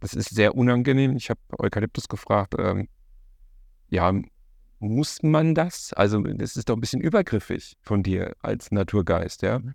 Das 0.02 0.14
ist 0.14 0.36
sehr 0.36 0.56
unangenehm. 0.56 1.16
Ich 1.16 1.30
habe 1.30 1.40
Eukalyptus 1.58 2.10
gefragt, 2.10 2.54
ähm, 2.60 2.90
ja, 3.88 4.12
muss 4.80 5.24
man 5.24 5.56
das? 5.56 5.94
Also, 5.94 6.22
das 6.22 6.58
ist 6.58 6.68
doch 6.68 6.76
ein 6.76 6.82
bisschen 6.82 7.02
übergriffig 7.02 7.78
von 7.82 8.04
dir 8.04 8.36
als 8.42 8.72
Naturgeist, 8.72 9.42
ja? 9.42 9.56
Und 9.56 9.74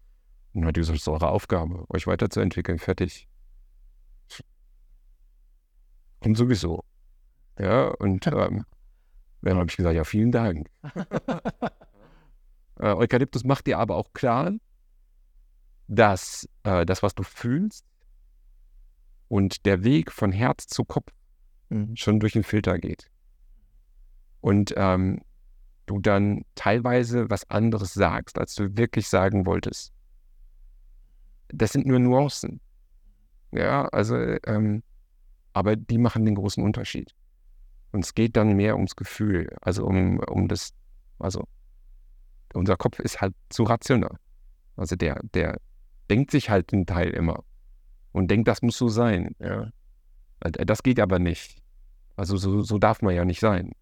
dann 0.53 0.67
hat 0.67 0.75
gesagt, 0.75 0.97
das 0.97 1.03
ist 1.03 1.09
eure 1.09 1.31
Aufgabe, 1.31 1.87
euch 1.89 2.07
weiterzuentwickeln, 2.07 2.79
fertig. 2.79 3.27
Und 6.23 6.37
sowieso. 6.37 6.85
Ja, 7.59 7.89
und 7.89 8.27
ähm, 8.27 8.67
dann 9.43 9.59
habe 9.59 9.71
ich 9.71 9.77
gesagt, 9.77 9.97
ja, 9.97 10.05
vielen 10.05 10.33
Dank. 10.33 10.69
äh, 12.79 12.93
Eukalyptus 12.95 13.45
macht 13.45 13.67
dir 13.67 13.79
aber 13.79 13.97
auch 13.97 14.13
klar, 14.13 14.53
dass 15.89 16.49
äh, 16.63 16.85
das, 16.87 17.03
was 17.03 17.15
du 17.15 17.23
fühlst 17.23 17.85
und 19.29 19.67
der 19.67 19.83
Weg 19.85 20.13
von 20.13 20.33
Herz 20.33 20.67
zu 20.67 20.85
Kopf 20.85 21.13
Mhm. 21.71 21.97
schon 21.97 22.21
durch 22.21 22.35
den 22.35 22.43
Filter 22.43 22.79
geht. 22.79 23.11
Und 24.41 24.75
ähm, 24.77 25.21
du 25.87 26.01
dann 26.01 26.45
teilweise 26.55 27.31
was 27.31 27.49
anderes 27.49 27.95
sagst, 27.95 28.39
als 28.39 28.55
du 28.55 28.77
wirklich 28.77 29.09
sagen 29.09 29.47
wolltest. 29.47 29.93
Das 31.49 31.73
sind 31.73 31.87
nur 31.87 31.99
Nuancen. 31.99 32.61
Ja, 33.53 33.87
also, 33.89 34.17
ähm, 34.17 34.83
aber 35.53 35.77
die 35.77 35.99
machen 35.99 36.25
den 36.25 36.37
großen 36.37 36.63
Unterschied. 36.63 37.15
Und 37.93 38.05
es 38.05 38.15
geht 38.15 38.37
dann 38.37 38.55
mehr 38.57 38.77
ums 38.77 38.97
Gefühl, 38.97 39.49
also 39.61 39.85
um, 39.85 40.19
um 40.21 40.49
das, 40.49 40.73
also 41.19 41.45
unser 42.55 42.77
Kopf 42.77 42.99
ist 43.01 43.21
halt 43.21 43.35
zu 43.49 43.65
rational. 43.65 44.17
Also 44.77 44.97
der, 44.97 45.21
der 45.35 45.61
denkt 46.09 46.31
sich 46.31 46.51
halt 46.51 46.73
den 46.73 46.87
Teil 46.87 47.11
immer 47.11 47.45
und 48.13 48.31
denkt, 48.31 48.49
das 48.49 48.63
muss 48.63 48.77
so 48.77 48.89
sein. 48.89 49.35
Ja. 49.39 49.71
Das 50.41 50.83
geht 50.83 51.01
aber 51.01 51.19
nicht. 51.19 51.63
Also 52.17 52.37
so, 52.37 52.63
so 52.63 52.79
darf 52.79 53.03
man 53.03 53.15
ja 53.15 53.25
nicht 53.25 53.41
sein. 53.41 53.73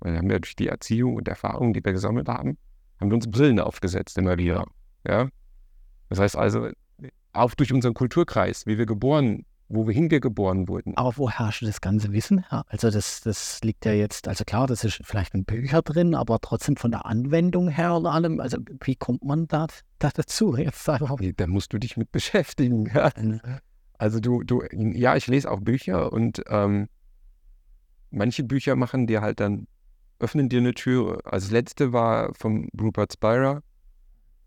Weil 0.00 0.12
wir 0.12 0.18
haben 0.18 0.30
ja 0.30 0.38
durch 0.38 0.56
die 0.56 0.68
Erziehung 0.68 1.16
und 1.16 1.28
Erfahrung, 1.28 1.72
die 1.72 1.84
wir 1.84 1.92
gesammelt 1.92 2.28
haben, 2.28 2.56
haben 3.00 3.10
wir 3.10 3.14
uns 3.16 3.30
Brillen 3.30 3.60
aufgesetzt 3.60 4.16
immer 4.18 4.38
wieder. 4.38 4.64
Ja. 5.06 5.28
Das 6.08 6.18
heißt 6.18 6.36
also, 6.36 6.70
auch 7.32 7.54
durch 7.54 7.72
unseren 7.72 7.94
Kulturkreis, 7.94 8.66
wie 8.66 8.78
wir 8.78 8.86
geboren 8.86 9.44
wo 9.68 9.86
wir 9.86 9.94
hingeboren 9.94 10.66
wurden. 10.68 10.96
Aber 10.96 11.16
wo 11.16 11.30
herrscht 11.30 11.62
das 11.62 11.80
ganze 11.80 12.12
Wissen 12.12 12.44
her? 12.48 12.64
Also 12.68 12.90
das, 12.90 13.20
das 13.20 13.60
liegt 13.62 13.84
ja 13.84 13.92
jetzt, 13.92 14.26
also 14.26 14.44
klar, 14.44 14.66
das 14.66 14.84
ist 14.84 15.00
vielleicht 15.04 15.34
in 15.34 15.44
Büchern 15.44 15.82
drin, 15.84 16.14
aber 16.14 16.38
trotzdem 16.40 16.76
von 16.76 16.90
der 16.90 17.04
Anwendung 17.04 17.68
her 17.68 17.94
und 17.94 18.06
allem, 18.06 18.40
also 18.40 18.58
wie 18.82 18.96
kommt 18.96 19.24
man 19.24 19.46
da, 19.46 19.66
da 19.98 20.10
dazu? 20.14 20.56
Jetzt 20.56 20.88
einfach. 20.88 21.16
Da 21.36 21.46
musst 21.46 21.72
du 21.72 21.78
dich 21.78 21.96
mit 21.96 22.10
beschäftigen. 22.12 22.86
Ja. 22.94 23.10
Also 24.00 24.20
du, 24.20 24.44
du, 24.44 24.62
ja, 24.70 25.16
ich 25.16 25.26
lese 25.26 25.50
auch 25.50 25.58
Bücher 25.58 26.12
und 26.12 26.40
ähm, 26.46 26.86
manche 28.12 28.44
Bücher 28.44 28.76
machen 28.76 29.08
dir 29.08 29.22
halt 29.22 29.40
dann, 29.40 29.66
öffnen 30.20 30.48
dir 30.48 30.60
eine 30.60 30.72
Tür. 30.72 31.18
Also 31.24 31.46
das 31.46 31.50
letzte 31.50 31.92
war 31.92 32.32
von 32.34 32.68
Rupert 32.80 33.14
Spira, 33.14 33.60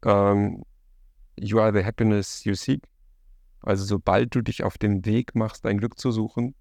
ähm, 0.06 0.64
You 1.38 1.60
are 1.60 1.74
the 1.74 1.84
happiness 1.84 2.46
you 2.46 2.54
seek. 2.54 2.88
Also 3.62 3.86
sobald 3.86 4.34
du 4.36 4.42
dich 4.42 4.64
auf 4.64 4.78
dem 4.78 5.06
Weg 5.06 5.36
machst, 5.36 5.66
dein 5.66 5.78
Glück 5.78 6.00
zu 6.00 6.12
suchen, 6.12 6.56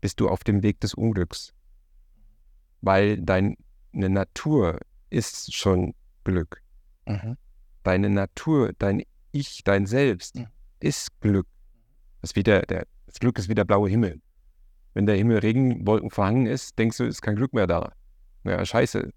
bist 0.00 0.20
du 0.20 0.28
auf 0.28 0.44
dem 0.44 0.62
Weg 0.62 0.80
des 0.80 0.94
Unglücks. 0.94 1.54
Weil 2.80 3.20
deine 3.20 3.56
Natur 3.92 4.80
ist 5.10 5.54
schon 5.54 5.94
Glück. 6.24 6.62
Mhm. 7.06 7.36
Deine 7.84 8.10
Natur, 8.10 8.72
dein 8.78 9.02
Ich, 9.30 9.62
dein 9.64 9.86
Selbst 9.86 10.36
mhm. 10.36 10.48
ist 10.80 11.20
Glück. 11.20 11.46
Das, 12.20 12.34
wieder, 12.36 12.62
der, 12.62 12.86
das 13.06 13.18
Glück 13.20 13.38
ist 13.38 13.48
wie 13.48 13.54
der 13.54 13.64
blaue 13.64 13.88
Himmel. 13.88 14.20
Wenn 14.94 15.06
der 15.06 15.16
Himmel 15.16 15.38
Regenwolken 15.38 16.10
verhangen 16.10 16.46
ist, 16.46 16.78
denkst 16.78 16.98
du, 16.98 17.04
ist 17.04 17.22
kein 17.22 17.36
Glück 17.36 17.52
mehr 17.54 17.66
da. 17.66 17.92
Ja, 18.44 18.64
scheiße. 18.64 19.10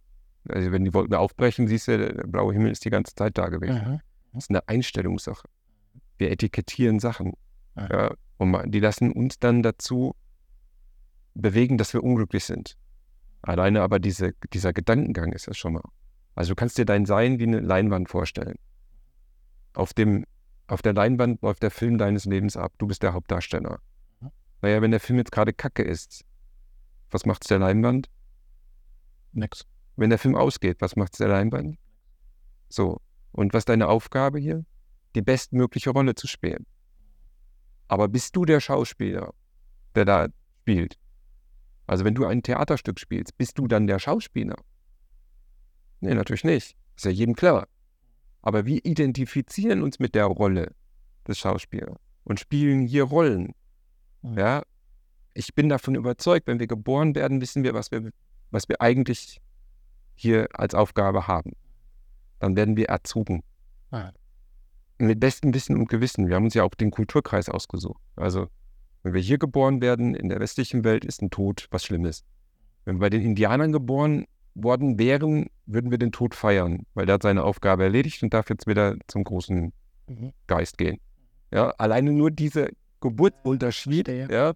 Also 0.50 0.72
wenn 0.72 0.86
die 0.86 0.94
Wolken 0.94 1.16
aufbrechen, 1.16 1.68
siehst 1.68 1.88
du, 1.88 1.98
der 1.98 2.28
blaue 2.28 2.54
Himmel 2.54 2.72
ist 2.72 2.86
die 2.86 2.90
ganze 2.90 3.16
Zeit 3.16 3.38
da 3.38 3.50
gewesen. 3.50 3.94
Mhm. 3.94 4.00
Das 4.34 4.44
ist 4.46 4.50
eine 4.50 4.68
Einstellungssache. 4.68 5.48
Wir 6.18 6.32
etikettieren 6.32 7.00
Sachen. 7.00 7.34
Mhm. 7.76 7.88
Ja, 7.92 8.16
und 8.38 8.72
die 8.72 8.80
lassen 8.80 9.12
uns 9.12 9.40
dann 9.40 9.64
dazu 9.64 10.16
bewegen, 11.34 11.78
dass 11.78 11.94
wir 11.94 12.04
unglücklich 12.04 12.46
sind. 12.46 12.78
Alleine 13.42 13.82
aber 13.82 14.00
diese, 14.00 14.34
dieser 14.54 14.74
Gedankengang 14.74 15.32
ist 15.34 15.48
das 15.48 15.58
schon 15.58 15.74
mal. 15.74 15.84
Also 16.34 16.52
du 16.52 16.56
kannst 16.56 16.78
dir 16.78 16.86
dein 16.86 17.06
Sein 17.06 17.40
wie 17.40 17.44
eine 17.44 17.60
Leinwand 17.60 18.10
vorstellen. 18.10 18.58
Auf, 19.74 19.94
dem, 19.94 20.26
auf 20.68 20.82
der 20.82 20.94
Leinwand 20.94 21.42
läuft 21.42 21.64
der 21.64 21.72
Film 21.72 21.98
deines 21.98 22.26
Lebens 22.26 22.58
ab. 22.58 22.74
Du 22.78 22.88
bist 22.88 23.04
der 23.04 23.14
Hauptdarsteller. 23.14 23.80
Mhm. 24.20 24.32
Naja, 24.62 24.82
wenn 24.82 24.92
der 24.92 25.00
Film 25.00 25.20
jetzt 25.20 25.32
gerade 25.32 25.54
Kacke 25.54 25.84
ist, 25.84 26.26
was 27.12 27.26
macht's 27.26 27.48
der 27.48 27.60
Leinwand? 27.60 28.10
Nix. 29.32 29.66
Wenn 29.96 30.10
der 30.10 30.20
Film 30.20 30.36
ausgeht, 30.36 30.78
was 30.80 30.96
macht's 30.96 31.18
der 31.18 31.28
Leinwand? 31.28 31.78
So. 32.70 33.02
Und 33.32 33.54
was 33.54 33.62
ist 33.62 33.70
deine 33.70 33.88
Aufgabe 33.88 34.40
hier? 34.40 34.66
Die 35.16 35.22
bestmögliche 35.22 35.90
Rolle 35.92 36.16
zu 36.16 36.28
spielen. 36.28 36.66
Aber 37.88 38.08
bist 38.08 38.36
du 38.36 38.46
der 38.46 38.60
Schauspieler, 38.60 39.34
der 39.96 40.06
da 40.06 40.28
spielt? 40.62 40.98
Also 41.88 42.04
wenn 42.04 42.16
du 42.16 42.26
ein 42.26 42.44
Theaterstück 42.44 43.00
spielst, 43.00 43.38
bist 43.38 43.58
du 43.58 43.68
dann 43.68 43.88
der 43.88 44.00
Schauspieler? 44.00 44.56
Nee, 46.02 46.14
natürlich 46.14 46.44
nicht. 46.44 46.76
Ist 46.96 47.06
ja 47.06 47.12
jedem 47.12 47.36
klar. 47.36 47.68
Aber 48.42 48.66
wir 48.66 48.84
identifizieren 48.86 49.82
uns 49.82 50.00
mit 50.00 50.16
der 50.16 50.26
Rolle 50.26 50.74
des 51.28 51.38
Schauspielers 51.40 51.98
und 52.24 52.40
spielen 52.40 52.82
hier 52.82 53.04
Rollen. 53.04 53.54
Mhm. 54.22 54.38
Ja, 54.38 54.64
ich 55.34 55.54
bin 55.54 55.70
davon 55.70 55.96
überzeugt, 55.96 56.48
wenn 56.48 56.60
wir 56.60 56.68
geboren 56.68 57.16
werden, 57.16 57.42
wissen 57.42 57.64
wir, 57.64 57.74
was 57.74 57.92
wir, 57.92 58.12
was 58.52 58.68
wir 58.70 58.82
eigentlich 58.82 59.42
hier 60.16 60.48
als 60.54 60.74
Aufgabe 60.74 61.28
haben. 61.28 61.54
Dann 62.40 62.56
werden 62.56 62.78
wir 62.78 62.90
erzogen. 62.90 63.44
Ah. 63.92 64.12
Mit 64.98 65.20
bestem 65.20 65.54
Wissen 65.54 65.76
und 65.76 65.90
Gewissen. 65.90 66.28
Wir 66.28 66.36
haben 66.36 66.46
uns 66.46 66.54
ja 66.54 66.64
auch 66.64 66.74
den 66.74 66.92
Kulturkreis 66.92 67.50
ausgesucht. 67.50 68.02
Also 68.16 68.48
wenn 69.04 69.14
wir 69.14 69.22
hier 69.22 69.38
geboren 69.38 69.82
werden, 69.82 70.16
in 70.16 70.30
der 70.30 70.40
westlichen 70.40 70.84
Welt, 70.84 71.06
ist 71.06 71.22
ein 71.22 71.30
Tod 71.30 71.68
was 71.70 71.84
Schlimmes. 71.84 72.24
Wenn 72.86 72.96
wir 72.96 73.02
bei 73.02 73.10
den 73.10 73.22
Indianern 73.22 73.72
geboren 73.72 74.26
worden 74.56 74.98
wären, 74.98 75.50
würden 75.66 75.92
wir 75.92 75.98
den 75.98 76.12
Tod 76.12 76.34
feiern, 76.34 76.86
weil 76.94 77.06
der 77.06 77.16
hat 77.16 77.24
seine 77.24 77.44
Aufgabe 77.44 77.84
erledigt 77.84 78.24
und 78.24 78.34
darf 78.34 78.50
jetzt 78.50 78.68
wieder 78.68 78.96
zum 79.08 79.24
großen 79.24 79.74
mhm. 80.08 80.34
Geist 80.48 80.78
gehen. 80.78 81.00
Ja, 81.52 81.70
alleine 81.78 82.14
nur 82.14 82.32
dieser 82.32 82.70
Geburtsunterschied 83.02 84.08
ja, 84.08 84.54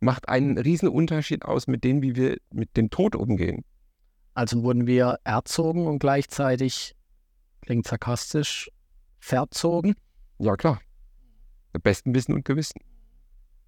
macht 0.00 0.28
einen 0.28 0.58
riesen 0.58 0.88
Unterschied 0.88 1.44
aus 1.44 1.66
mit 1.66 1.84
dem, 1.84 2.02
wie 2.02 2.16
wir 2.16 2.36
mit 2.52 2.76
dem 2.76 2.90
Tod 2.90 3.16
umgehen. 3.16 3.64
Also 4.34 4.62
wurden 4.62 4.86
wir 4.86 5.18
erzogen 5.24 5.86
und 5.86 5.98
gleichzeitig, 5.98 6.94
klingt 7.62 7.86
sarkastisch, 7.86 8.70
verzogen? 9.20 9.94
Ja, 10.38 10.56
klar. 10.56 10.80
Mit 11.72 11.82
bestem 11.82 12.14
Wissen 12.14 12.34
und 12.34 12.44
Gewissen. 12.44 12.80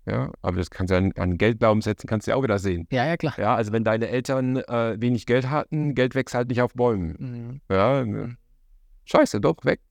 Ja, 0.06 0.32
aber 0.42 0.56
das 0.56 0.70
kannst 0.70 0.90
du 0.90 0.96
an, 0.96 1.12
an 1.12 1.38
Geldbaum 1.38 1.80
setzen, 1.80 2.08
kannst 2.08 2.26
du 2.26 2.32
ja 2.32 2.36
auch 2.36 2.42
wieder 2.42 2.58
sehen. 2.58 2.88
Ja, 2.90 3.06
ja, 3.06 3.16
klar. 3.16 3.38
Ja, 3.38 3.54
also 3.54 3.70
wenn 3.70 3.84
deine 3.84 4.08
Eltern 4.08 4.56
äh, 4.56 5.00
wenig 5.00 5.26
Geld 5.26 5.48
hatten, 5.48 5.94
Geld 5.94 6.16
wächst 6.16 6.34
halt 6.34 6.48
nicht 6.48 6.60
auf 6.60 6.74
Bäumen. 6.74 7.16
Mhm. 7.18 7.60
Ja, 7.70 8.04
ne? 8.04 8.36
scheiße, 9.04 9.40
doch, 9.40 9.64
wächst. 9.64 9.86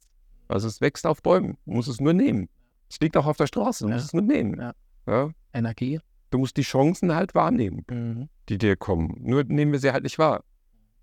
Also 0.49 0.68
es 0.68 0.82
wächst 0.82 1.07
auf 1.07 1.22
Bäumen, 1.22 1.57
du 1.66 1.72
musst 1.72 1.88
es 1.88 2.01
nur 2.01 2.14
nehmen. 2.14 2.49
Es 2.89 2.99
liegt 2.99 3.16
auch 3.16 3.26
auf 3.26 3.38
der 3.38 3.47
Straße, 3.47 3.86
du 3.86 3.89
ja. 3.89 3.95
musst 3.95 4.07
es 4.07 4.14
nur 4.14 4.24
nehmen. 4.24 4.59
Ja. 4.59 4.74
ja. 5.07 5.30
Energie. 5.53 6.01
Du 6.30 6.39
musst 6.39 6.57
die 6.57 6.62
Chancen 6.62 7.14
halt 7.16 7.34
wahrnehmen, 7.34 7.86
mhm. 7.89 8.30
die 8.49 8.57
dir 8.57 8.76
kommen. 8.76 9.16
Nur 9.20 9.45
nehmen 9.45 9.72
wir 9.72 9.80
sie 9.80 9.91
halt 9.91 10.03
nicht 10.03 10.20
wahr. 10.20 10.43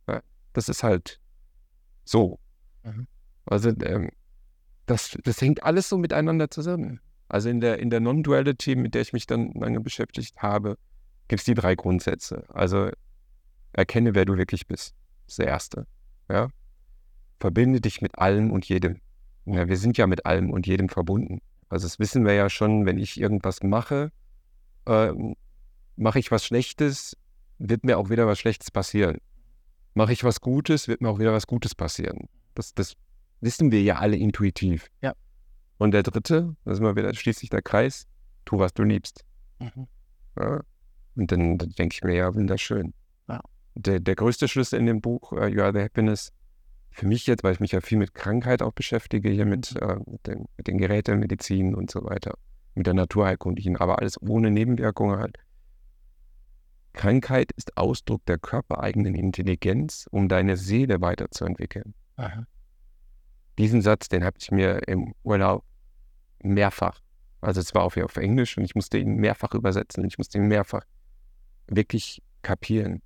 Ja, 0.06 0.20
das 0.52 0.68
ist 0.68 0.82
halt 0.82 1.18
so. 2.04 2.38
Mhm. 2.84 3.06
Also 3.46 3.70
ähm, 3.70 4.11
das, 4.89 5.16
das 5.22 5.41
hängt 5.41 5.62
alles 5.62 5.89
so 5.89 5.99
miteinander 5.99 6.51
zusammen. 6.51 7.01
Also 7.28 7.49
in 7.51 7.61
der, 7.61 7.78
in 7.78 7.91
der 7.91 8.01
Non-Duality, 8.01 8.74
mit 8.74 8.95
der 8.95 9.03
ich 9.03 9.12
mich 9.12 9.26
dann 9.26 9.53
lange 9.53 9.80
beschäftigt 9.80 10.39
habe, 10.39 10.78
gibt 11.28 11.41
es 11.41 11.45
die 11.45 11.55
drei 11.55 11.74
Grundsätze. 11.74 12.45
Also 12.49 12.91
erkenne, 13.72 14.14
wer 14.14 14.24
du 14.24 14.36
wirklich 14.39 14.66
bist. 14.66 14.95
Das 15.26 15.32
ist 15.34 15.39
der 15.39 15.47
erste. 15.47 15.86
Ja? 16.30 16.49
Verbinde 17.39 17.80
dich 17.80 18.01
mit 18.01 18.18
allem 18.18 18.51
und 18.51 18.66
jedem. 18.66 19.01
Ja, 19.45 19.68
wir 19.68 19.76
sind 19.76 19.99
ja 19.99 20.07
mit 20.07 20.26
allem 20.26 20.51
und 20.51 20.66
jedem 20.66 20.89
verbunden. 20.89 21.41
Also 21.68 21.86
das 21.86 21.99
wissen 21.99 22.24
wir 22.24 22.32
ja 22.32 22.49
schon, 22.49 22.86
wenn 22.86 22.99
ich 22.99 23.20
irgendwas 23.20 23.62
mache, 23.62 24.11
äh, 24.86 25.12
mache 25.97 26.18
ich 26.18 26.30
was 26.30 26.47
Schlechtes, 26.47 27.16
wird 27.59 27.84
mir 27.84 27.99
auch 27.99 28.09
wieder 28.09 28.26
was 28.26 28.39
Schlechtes 28.39 28.70
passieren. 28.70 29.18
Mache 29.95 30.12
ich 30.12 30.24
was 30.24 30.41
Gutes, 30.41 30.89
wird 30.89 31.03
mir 31.03 31.11
auch 31.11 31.18
wieder 31.18 31.32
was 31.32 31.47
Gutes 31.47 31.74
passieren. 31.74 32.28
Das, 32.55 32.74
das 32.74 32.97
wissen 33.41 33.70
wir 33.70 33.82
ja 33.82 33.97
alle 33.97 34.16
intuitiv. 34.16 34.91
Ja. 35.01 35.14
Und 35.78 35.93
der 35.93 36.03
dritte, 36.03 36.57
das 36.64 36.74
ist 36.74 36.80
mal 36.80 36.97
wieder 36.97 37.14
schließlich 37.14 37.51
der 37.51 37.62
Kreis, 37.62 38.07
tu, 38.45 38.59
was 38.59 38.74
du 38.74 38.82
liebst. 38.82 39.24
Mhm. 39.61 39.86
Ja? 40.39 40.61
Und 41.16 41.32
dann, 41.32 41.59
dann 41.59 41.70
denke 41.70 41.95
ich 41.95 42.03
mir, 42.03 42.14
ja, 42.14 42.34
wunderschön. 42.34 42.95
Ja. 43.28 43.41
Der, 43.74 44.01
der 44.01 44.14
größte 44.14 44.49
Schlüssel 44.49 44.78
in 44.78 44.86
dem 44.86 45.01
Buch, 45.01 45.32
uh, 45.32 45.47
You 45.47 45.62
Are 45.62 45.72
the 45.72 45.80
Happiness, 45.80 46.32
für 46.91 47.07
mich 47.07 47.26
jetzt, 47.26 47.45
weil 47.45 47.53
ich 47.53 47.61
mich 47.61 47.72
ja 47.72 47.80
viel 47.80 47.99
mit 47.99 48.14
Krankheit 48.14 48.62
auch 48.62 48.72
beschäftige, 48.72 49.30
hier 49.30 49.47
mit, 49.47 49.74
mhm. 49.74 49.89
äh, 49.89 49.97
mit, 50.07 50.26
den, 50.26 50.47
mit 50.57 50.66
den 50.66 50.78
Geräten, 50.78 51.18
Medizin 51.20 51.74
und 51.74 51.91
so 51.91 52.05
weiter, 52.05 52.34
mit 52.74 52.86
der 52.86 52.95
Naturheilkundlichen, 52.95 53.76
aber 53.76 53.99
alles 54.01 54.20
ohne 54.20 54.51
Nebenwirkungen 54.51 55.18
halt. 55.18 55.39
Krankheit 56.93 57.53
ist 57.53 57.76
Ausdruck 57.76 58.24
der 58.26 58.39
körpereigenen 58.39 59.14
Intelligenz, 59.14 60.09
um 60.11 60.28
deine 60.28 60.57
Seele 60.57 61.01
weiterzuentwickeln. 61.01 61.95
Aha. 62.16 62.45
Diesen 63.59 63.82
Satz, 63.82 64.09
den 64.09 64.24
habe 64.24 64.36
ich 64.40 64.50
mir 64.50 64.86
im 64.88 65.14
Urlaub 65.24 65.64
mehrfach, 66.40 67.00
also 67.40 67.61
es 67.61 67.74
war 67.74 67.82
auch 67.82 67.96
auf 67.96 68.16
Englisch 68.16 68.56
und 68.56 68.64
ich 68.64 68.74
musste 68.74 68.98
ihn 68.98 69.16
mehrfach 69.16 69.54
übersetzen. 69.54 70.04
Ich 70.04 70.18
musste 70.18 70.38
ihn 70.38 70.46
mehrfach 70.46 70.82
wirklich 71.68 72.22
kapieren. 72.42 73.02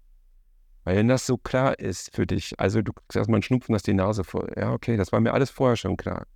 Weil 0.85 0.97
wenn 0.97 1.09
das 1.09 1.27
so 1.27 1.37
klar 1.37 1.79
ist 1.79 2.15
für 2.15 2.27
dich, 2.27 2.59
also 2.59 2.83
du 2.83 2.93
kriegst 2.93 3.17
erstmal 3.17 3.37
einen 3.37 3.43
Schnupfen, 3.43 3.75
hast 3.75 3.87
die 3.87 3.95
Nase 3.95 4.25
voll. 4.25 4.53
Ja, 4.57 4.73
okay, 4.73 4.97
das 4.97 5.13
war 5.13 5.21
mir 5.21 5.33
alles 5.33 5.51
vorher 5.51 5.77
schon 5.77 5.97
klar. 5.97 6.27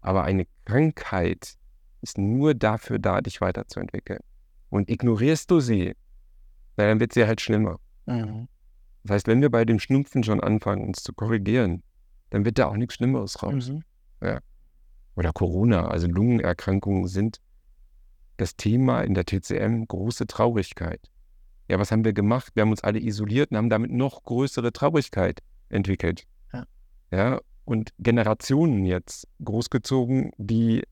Aber 0.00 0.24
eine 0.24 0.46
Krankheit 0.64 1.56
ist 2.02 2.18
nur 2.18 2.54
dafür 2.54 2.98
da, 2.98 3.20
dich 3.20 3.40
weiterzuentwickeln. 3.40 4.20
Und 4.70 4.88
ignorierst 4.88 5.50
du 5.50 5.60
sie, 5.60 5.94
na, 6.76 6.86
dann 6.86 7.00
wird 7.00 7.12
sie 7.12 7.26
halt 7.26 7.40
schlimmer. 7.40 7.80
Mhm. 8.06 8.48
Das 9.02 9.14
heißt, 9.14 9.26
wenn 9.26 9.40
wir 9.40 9.50
bei 9.50 9.64
dem 9.64 9.80
Schnupfen 9.80 10.22
schon 10.22 10.40
anfangen, 10.40 10.86
uns 10.86 11.02
zu 11.02 11.12
korrigieren, 11.12 11.82
dann 12.30 12.44
wird 12.44 12.58
da 12.58 12.66
auch 12.66 12.76
nichts 12.76 12.94
Schlimmeres 12.94 13.42
raus. 13.42 13.70
Mhm. 13.70 13.82
Ja. 14.22 14.40
Oder 15.16 15.32
Corona, 15.32 15.88
also 15.88 16.06
Lungenerkrankungen 16.06 17.08
sind 17.08 17.40
das 18.36 18.56
Thema 18.56 19.02
in 19.02 19.14
der 19.14 19.24
TCM 19.24 19.84
große 19.86 20.26
Traurigkeit. 20.26 21.10
Ja, 21.68 21.78
was 21.78 21.90
haben 21.90 22.04
wir 22.04 22.12
gemacht? 22.12 22.52
Wir 22.54 22.62
haben 22.62 22.70
uns 22.70 22.82
alle 22.82 23.00
isoliert 23.00 23.50
und 23.50 23.56
haben 23.56 23.68
damit 23.68 23.90
noch 23.90 24.22
größere 24.22 24.72
Traurigkeit 24.72 25.40
entwickelt. 25.68 26.24
Ja. 26.52 26.64
ja 27.10 27.40
und 27.64 27.92
Generationen 27.98 28.86
jetzt 28.86 29.28
großgezogen, 29.44 30.30
die 30.38 30.82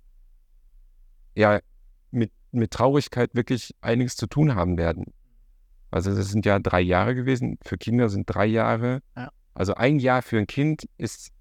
ja 1.34 1.61
mit, 2.11 2.32
mit 2.51 2.72
Traurigkeit 2.72 3.34
wirklich 3.34 3.74
einiges 3.80 4.16
zu 4.16 4.26
tun 4.26 4.55
haben 4.55 4.76
werden. 4.76 5.14
Also 5.91 6.14
das 6.14 6.30
sind 6.30 6.45
ja 6.45 6.59
drei 6.59 6.80
Jahre 6.80 7.14
gewesen. 7.14 7.59
Für 7.62 7.78
Kinder 7.78 8.09
sind 8.09 8.24
drei 8.26 8.47
Jahre 8.47 9.03
ja. 9.16 9.30
Also 9.57 9.74
ein 9.74 9.98
Jahr 9.98 10.20
für 10.20 10.36
ein 10.36 10.46
Kind 10.46 10.86
ist, 10.98 11.32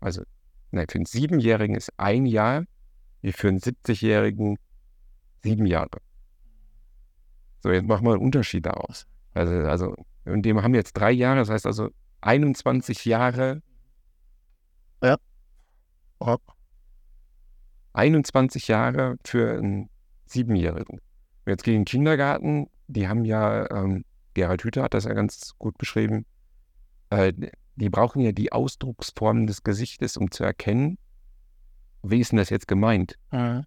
also 0.00 0.22
nein, 0.72 0.86
für 0.90 0.96
einen 0.96 1.06
Siebenjährigen 1.06 1.74
ist 1.74 1.90
ein 1.96 2.26
Jahr, 2.26 2.64
wie 3.22 3.32
für 3.32 3.48
einen 3.48 3.60
70-Jährigen 3.60 4.58
sieben 5.42 5.64
Jahre. 5.64 6.02
So, 7.62 7.70
jetzt 7.70 7.86
machen 7.86 8.04
wir 8.04 8.12
einen 8.12 8.22
Unterschied 8.22 8.66
daraus. 8.66 9.06
Also, 9.32 9.54
also, 9.54 9.96
und 10.26 10.42
dem 10.42 10.62
haben 10.62 10.74
jetzt 10.74 10.92
drei 10.92 11.10
Jahre, 11.10 11.38
das 11.38 11.48
heißt 11.48 11.64
also 11.64 11.88
21 12.20 13.06
Jahre. 13.06 13.62
Ja. 15.02 15.16
21 17.94 18.68
Jahre 18.68 19.16
für 19.24 19.56
einen 19.56 19.88
Siebenjährigen. 20.26 21.00
Jetzt 21.46 21.64
gehen 21.64 21.76
in 21.76 21.80
den 21.80 21.86
Kindergarten, 21.86 22.66
die 22.86 23.08
haben 23.08 23.24
ja, 23.24 23.70
ähm, 23.70 24.04
Gerhard 24.34 24.62
Hüther 24.62 24.82
hat 24.82 24.92
das 24.92 25.04
ja 25.04 25.14
ganz 25.14 25.52
gut 25.56 25.78
beschrieben, 25.78 26.26
äh, 27.10 27.32
die 27.76 27.90
brauchen 27.90 28.20
ja 28.22 28.32
die 28.32 28.52
Ausdrucksformen 28.52 29.46
des 29.46 29.62
Gesichtes, 29.62 30.16
um 30.16 30.30
zu 30.30 30.44
erkennen, 30.44 30.98
wie 32.02 32.20
ist 32.20 32.32
denn 32.32 32.38
das 32.38 32.50
jetzt 32.50 32.68
gemeint? 32.68 33.16
Mhm. 33.32 33.64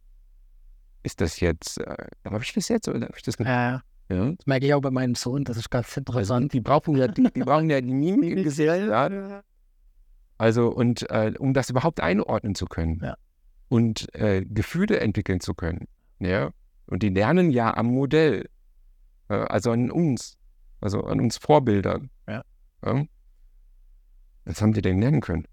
Ist 1.04 1.22
das 1.22 1.40
jetzt, 1.40 1.80
äh, 1.80 1.96
habe 2.26 2.44
ich 2.44 2.54
das 2.54 2.68
jetzt 2.70 2.88
oder 2.88 3.02
habe 3.02 3.14
ich 3.18 3.24
das 3.24 3.38
nicht? 3.40 3.48
Ja, 3.48 3.82
Ja. 4.10 4.32
das 4.32 4.46
merke 4.48 4.66
ich 4.66 4.74
auch 4.74 4.82
bei 4.82 4.92
meinem 4.92 5.16
Sohn, 5.16 5.44
das 5.44 5.58
ist 5.58 5.70
ganz 5.70 5.96
interessant. 5.96 6.54
Die 6.54 6.62
brauchen 6.62 6.96
ja 6.98 7.08
die, 7.08 7.24
die 7.36 7.40
brauchen 7.42 7.70
ja 7.70 7.80
die 7.82 7.94
Mimik 7.94 8.38
im 8.38 8.44
Gesicht. 8.44 8.70
Also, 10.38 10.70
und 10.70 11.10
äh, 11.10 11.34
um 11.38 11.54
das 11.54 11.70
überhaupt 11.70 12.00
einordnen 12.00 12.56
zu 12.56 12.66
können 12.66 13.02
Ja. 13.04 13.16
und 13.68 14.14
äh, 14.16 14.44
Gefühle 14.46 15.00
entwickeln 15.02 15.42
zu 15.42 15.54
können. 15.54 15.88
Ja. 16.20 16.52
Und 16.88 17.04
die 17.04 17.10
lernen 17.10 17.52
ja 17.52 17.76
am 17.76 17.88
Modell, 17.88 18.50
äh, 19.28 19.34
also 19.36 19.72
an 19.72 19.92
uns, 19.92 20.38
also 20.82 21.04
an 21.04 21.20
uns 21.20 21.38
Vorbildern. 21.38 22.10
Ja. 22.28 22.42
ja. 22.86 23.04
Was 24.50 24.64
haben 24.64 24.74
die 24.74 24.82
denn 24.82 25.00
lernen 25.00 25.22
können? 25.22 25.48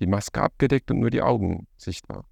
Die 0.00 0.08
Maske 0.08 0.42
abgedeckt 0.42 0.90
und 0.90 0.98
nur 0.98 1.10
die 1.10 1.22
Augen 1.22 1.68
sichtbar. 1.76 2.26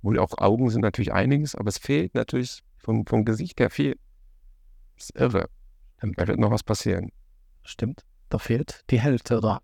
Wohl 0.00 0.18
auch 0.18 0.38
Augen 0.38 0.70
sind 0.70 0.80
natürlich 0.80 1.12
einiges, 1.12 1.54
aber 1.54 1.68
es 1.68 1.76
fehlt 1.76 2.14
natürlich 2.14 2.62
vom, 2.78 3.04
vom 3.04 3.26
Gesicht 3.26 3.60
her 3.60 3.68
viel. 3.68 3.98
Das 4.94 5.10
ist 5.10 5.20
irre. 5.20 5.50
Da 6.00 6.26
wird 6.26 6.38
noch 6.38 6.50
was 6.50 6.62
passieren. 6.62 7.12
Stimmt, 7.62 8.06
da 8.30 8.38
fehlt 8.38 8.82
die 8.88 8.98
Hälfte, 8.98 9.36
oder? 9.36 9.60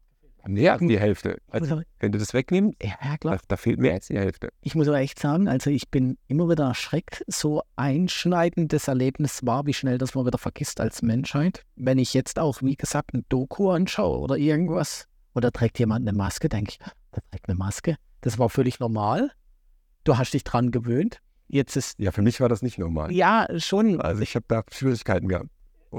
Mehr 0.49 0.73
als 0.73 0.81
die 0.81 0.99
Hälfte. 0.99 1.39
Also, 1.51 1.83
wenn 2.01 2.13
du 2.13 2.19
das 2.19 2.33
wegnimmst, 2.35 2.83
Ja, 2.83 3.17
klar. 3.19 3.37
da, 3.37 3.43
da 3.49 3.57
fehlt 3.57 3.79
mehr 3.79 3.93
als 3.95 4.07
die 4.07 4.19
Hälfte. 4.19 4.49
Ich 4.63 4.75
muss 4.75 4.89
aber 4.89 4.99
echt 4.99 5.19
sagen, 5.19 5.47
also 5.47 5.69
ich 5.71 5.91
bin 5.91 6.17
immer 6.27 6.49
wieder 6.49 6.65
erschreckt, 6.69 7.23
so 7.27 7.63
einschneidendes 7.77 8.89
Erlebnis 8.89 9.45
war, 9.45 9.67
wie 9.67 9.75
schnell 9.75 9.99
das 9.99 10.15
man 10.15 10.25
wieder 10.27 10.39
vergisst 10.39 10.81
als 10.81 11.03
Menschheit. 11.03 11.65
Wenn 11.77 11.99
ich 11.99 12.15
jetzt 12.15 12.39
auch, 12.39 12.63
wie 12.63 12.77
gesagt, 12.77 13.13
ein 13.15 13.25
Doku 13.29 13.71
anschaue 13.71 14.19
oder 14.19 14.37
irgendwas, 14.37 15.07
oder 15.35 15.53
trägt 15.53 15.79
jemand 15.79 16.09
eine 16.09 16.17
Maske, 16.17 16.49
denke 16.49 16.71
ich, 16.73 16.79
der 16.79 17.23
trägt 17.31 17.49
eine 17.49 17.57
Maske. 17.59 17.97
Das 18.23 18.39
war 18.39 18.49
völlig 18.49 18.81
normal. 18.81 19.31
Du 20.05 20.17
hast 20.17 20.33
dich 20.33 20.45
dran 20.45 20.71
gewöhnt. 20.71 21.21
Jetzt 21.49 21.77
ist, 21.77 21.99
Ja, 21.99 22.11
für 22.13 22.23
mich 22.23 22.41
war 22.41 22.49
das 22.49 22.63
nicht 22.63 22.79
normal. 22.79 23.13
ja, 23.13 23.47
schon, 23.59 24.01
Also 24.01 24.23
ich 24.23 24.35
habe 24.35 24.47
da 24.49 24.63
Schwierigkeiten 24.73 25.29
gehabt. 25.29 25.49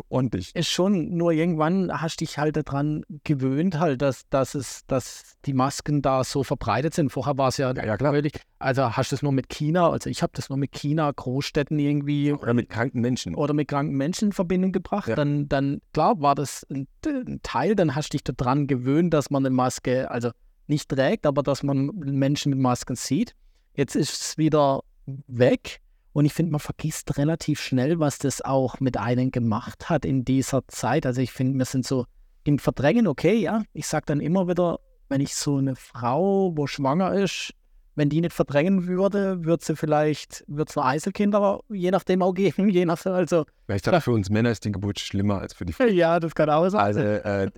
Ordentlich. 0.10 0.56
ist 0.56 0.70
schon, 0.70 1.16
nur 1.18 1.32
irgendwann 1.32 1.92
hast 2.02 2.22
dich 2.22 2.38
halt 2.38 2.56
daran 2.58 3.04
gewöhnt, 3.24 3.80
halt, 3.80 4.02
dass, 4.02 4.28
dass 4.30 4.54
es, 4.56 4.86
dass 4.88 5.34
die 5.46 5.54
Masken 5.54 6.02
da 6.02 6.24
so 6.24 6.44
verbreitet 6.44 6.94
sind. 6.94 7.12
Vorher 7.12 7.38
war 7.38 7.48
es 7.50 7.58
ja, 7.58 7.74
Ja, 7.74 7.86
ja, 7.86 7.98
klar. 7.98 8.14
völlig, 8.14 8.40
also 8.60 8.96
hast 8.96 9.12
du 9.12 9.16
es 9.16 9.22
nur 9.24 9.32
mit 9.32 9.50
China, 9.50 9.90
also 9.90 10.10
ich 10.10 10.22
habe 10.22 10.32
das 10.36 10.50
nur 10.50 10.58
mit 10.58 10.72
China, 10.72 11.12
Großstädten 11.12 11.80
irgendwie 11.80 12.32
Oder 12.34 12.54
mit 12.54 12.70
kranken 12.70 13.02
Menschen. 13.02 13.36
oder 13.36 13.54
mit 13.54 13.68
kranken 13.68 13.96
Menschen 13.96 14.30
in 14.30 14.32
Verbindung 14.34 14.72
gebracht, 14.72 15.08
Ja. 15.08 15.16
dann, 15.16 15.48
dann 15.50 15.82
klar 15.94 16.22
war 16.22 16.36
das 16.36 16.66
ein, 16.70 16.88
ein 17.06 17.40
Teil, 17.44 17.76
dann 17.76 17.96
hast 17.96 18.14
du 18.14 18.18
dich 18.18 18.24
daran 18.24 18.68
gewöhnt, 18.68 19.14
dass 19.14 19.30
man 19.32 19.46
eine 19.46 19.54
Maske, 19.56 20.12
also 20.12 20.32
nicht 20.68 20.90
trägt, 20.90 21.26
aber 21.26 21.42
dass 21.42 21.64
man 21.64 21.88
Menschen 21.96 22.52
mit 22.52 22.60
Masken 22.60 22.96
sieht. 22.96 23.34
Jetzt 23.76 23.96
ist 23.96 24.12
es 24.22 24.38
wieder 24.38 24.82
weg 25.28 25.80
und 26.14 26.26
ich 26.26 26.34
finde, 26.34 26.52
man 26.52 26.60
vergisst 26.60 27.18
relativ 27.18 27.62
schnell, 27.62 28.00
was 28.00 28.18
das 28.18 28.42
auch 28.42 28.80
mit 28.80 28.98
einem 28.98 29.32
gemacht 29.32 29.90
hat 29.90 30.06
in 30.06 30.26
dieser 30.26 30.68
Zeit. 30.68 31.06
Also 31.06 31.22
ich 31.22 31.32
finde, 31.32 31.58
wir 31.58 31.66
sind 31.66 31.86
so 31.86 32.06
im 32.44 32.60
Verdrängen, 32.60 33.08
okay, 33.08 33.36
ja, 33.36 33.64
ich 33.74 33.88
sage 33.88 34.06
dann 34.08 34.20
immer 34.20 34.48
wieder, 34.48 34.80
wenn 35.10 35.22
ich 35.22 35.36
so 35.36 35.58
eine 35.58 35.76
Frau, 35.76 36.52
wo 36.56 36.68
schwanger 36.68 37.14
ist, 37.14 37.54
wenn 37.96 38.10
die 38.10 38.22
nicht 38.22 38.34
verdrängen 38.34 38.88
würde, 38.88 39.44
würde 39.44 39.64
sie 39.64 39.76
vielleicht, 39.76 40.44
würde 40.48 40.70
es 40.70 40.76
nur 40.76 40.86
Einzelkinder, 40.86 41.60
je 41.70 41.92
nachdem 41.92 42.22
auch 42.22 42.34
geben, 42.34 42.70
je 42.70 42.86
nach, 42.86 43.06
also, 43.06 43.46
Ich 43.68 43.84
sage, 43.84 44.02
für 44.02 44.12
uns 44.12 44.30
Männer 44.30 44.52
ist 44.52 44.66
die 44.66 44.72
Geburt 44.72 45.00
schlimmer 45.00 45.40
als 45.40 45.54
für 45.54 45.66
die 45.66 45.74
Frauen. 45.74 45.94
ja, 45.94 46.20
das 46.20 46.34
kann 46.34 46.50
auch 46.50 46.70
sein. 46.70 46.82
Also, 46.82 47.02
äh, 47.02 47.52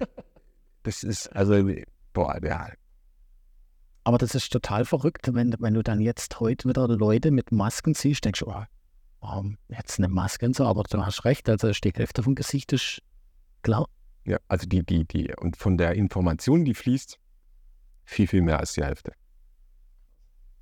das 0.83 1.03
ist, 1.03 1.27
also, 1.35 1.63
boah, 2.13 2.37
ja. 2.43 2.69
Aber 4.03 4.17
das 4.17 4.33
ist 4.33 4.51
total 4.51 4.85
verrückt, 4.85 5.33
wenn, 5.33 5.55
wenn 5.59 5.73
du 5.73 5.83
dann 5.83 5.99
jetzt 5.99 6.39
heute 6.39 6.67
wieder 6.67 6.87
Leute 6.87 7.31
mit 7.31 7.51
Masken 7.51 7.93
siehst, 7.93 8.25
denkst 8.25 8.39
du, 8.39 8.47
oh, 8.47 8.63
warum 9.19 9.57
jetzt 9.69 9.99
eine 9.99 10.07
Maske 10.07 10.45
und 10.47 10.55
so, 10.55 10.65
aber 10.65 10.83
du 10.83 11.05
hast 11.05 11.23
recht, 11.25 11.47
also 11.49 11.71
die 11.71 11.91
Hälfte 11.91 12.23
vom 12.23 12.35
Gesicht 12.35 12.73
ist 12.73 13.01
klar. 13.61 13.87
Ja, 14.25 14.37
also 14.47 14.67
die, 14.67 14.83
die, 14.83 15.05
die, 15.05 15.33
und 15.39 15.57
von 15.57 15.77
der 15.77 15.93
Information, 15.93 16.65
die 16.65 16.73
fließt, 16.73 17.19
viel, 18.05 18.27
viel 18.27 18.41
mehr 18.41 18.59
als 18.59 18.73
die 18.73 18.83
Hälfte. 18.83 19.13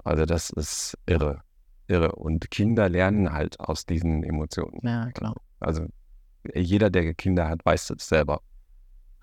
Also 0.04 0.26
das 0.26 0.50
ist 0.50 0.98
irre. 1.06 1.42
Irre. 1.88 2.14
Und 2.14 2.52
Kinder 2.52 2.88
lernen 2.90 3.32
halt 3.32 3.60
aus 3.60 3.86
diesen 3.86 4.24
Emotionen. 4.24 4.80
Ja, 4.84 5.12
klar. 5.12 5.36
Also 5.60 5.88
jeder, 6.54 6.90
der 6.90 7.14
Kinder 7.16 7.48
hat, 7.48 7.66
weiß 7.66 7.88
das 7.88 8.08
selber. 8.08 8.42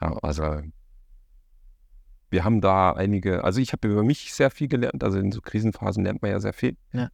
Ja, 0.00 0.12
also 0.18 0.62
wir 2.30 2.44
haben 2.44 2.60
da 2.60 2.92
einige, 2.92 3.44
also 3.44 3.60
ich 3.60 3.72
habe 3.72 3.88
über 3.88 4.02
mich 4.02 4.32
sehr 4.34 4.50
viel 4.50 4.68
gelernt, 4.68 5.04
also 5.04 5.18
in 5.18 5.30
so 5.32 5.40
Krisenphasen 5.40 6.04
lernt 6.04 6.22
man 6.22 6.30
ja 6.32 6.40
sehr 6.40 6.52
viel. 6.52 6.76
Ja. 6.92 7.08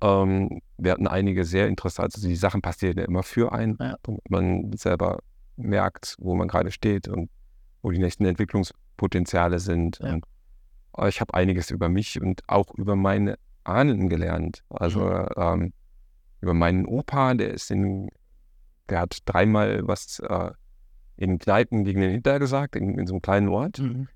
Ähm, 0.00 0.60
wir 0.78 0.92
hatten 0.92 1.06
einige 1.06 1.44
sehr 1.44 1.66
interessante, 1.68 2.16
also 2.16 2.28
die 2.28 2.36
Sachen 2.36 2.62
passieren 2.62 2.96
ja 2.98 3.04
immer 3.04 3.22
für 3.22 3.52
einen, 3.52 3.76
Ja. 3.80 3.96
damit 4.02 4.30
man 4.30 4.72
selber 4.76 5.18
merkt, 5.56 6.14
wo 6.18 6.34
man 6.34 6.48
gerade 6.48 6.70
steht 6.70 7.08
und 7.08 7.30
wo 7.82 7.90
die 7.90 7.98
nächsten 7.98 8.24
Entwicklungspotenziale 8.24 9.58
sind. 9.58 9.98
Ja. 10.00 10.14
Und 10.14 10.24
äh, 10.96 11.08
ich 11.08 11.20
habe 11.20 11.34
einiges 11.34 11.70
über 11.70 11.88
mich 11.88 12.20
und 12.20 12.42
auch 12.46 12.74
über 12.74 12.96
meine 12.96 13.38
Ahnen 13.64 14.08
gelernt. 14.08 14.62
Also 14.70 15.00
Mhm. 15.00 15.26
ähm, 15.36 15.72
über 16.40 16.54
meinen 16.54 16.86
Opa, 16.86 17.34
der 17.34 17.52
ist 17.52 17.70
in, 17.70 18.08
der 18.88 19.00
hat 19.00 19.18
dreimal 19.26 19.80
was 19.86 20.20
äh, 20.20 20.50
in 21.16 21.38
Kneipen 21.40 21.84
gegen 21.84 22.00
den 22.00 22.12
Hinter 22.12 22.38
gesagt, 22.38 22.76
in, 22.76 22.96
in 22.96 23.06
so 23.06 23.14
einem 23.14 23.22
kleinen 23.22 23.48
Ort. 23.48 23.80
Mhm. 23.80 24.08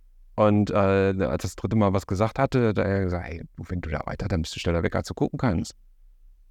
Und 0.48 0.70
äh, 0.70 0.74
als 0.74 1.18
er 1.20 1.38
das 1.38 1.56
dritte 1.56 1.76
Mal 1.76 1.92
was 1.92 2.06
gesagt 2.06 2.38
hatte, 2.38 2.68
hat 2.68 2.78
er 2.78 3.04
gesagt, 3.04 3.24
hey, 3.26 3.42
wenn 3.56 3.80
du 3.80 3.90
da 3.90 4.00
weiter, 4.06 4.28
dann 4.28 4.42
bist 4.42 4.54
du 4.56 4.60
schneller 4.60 4.82
weg, 4.82 4.94
als 4.96 5.08
du 5.08 5.14
gucken 5.14 5.38
kannst. 5.38 5.74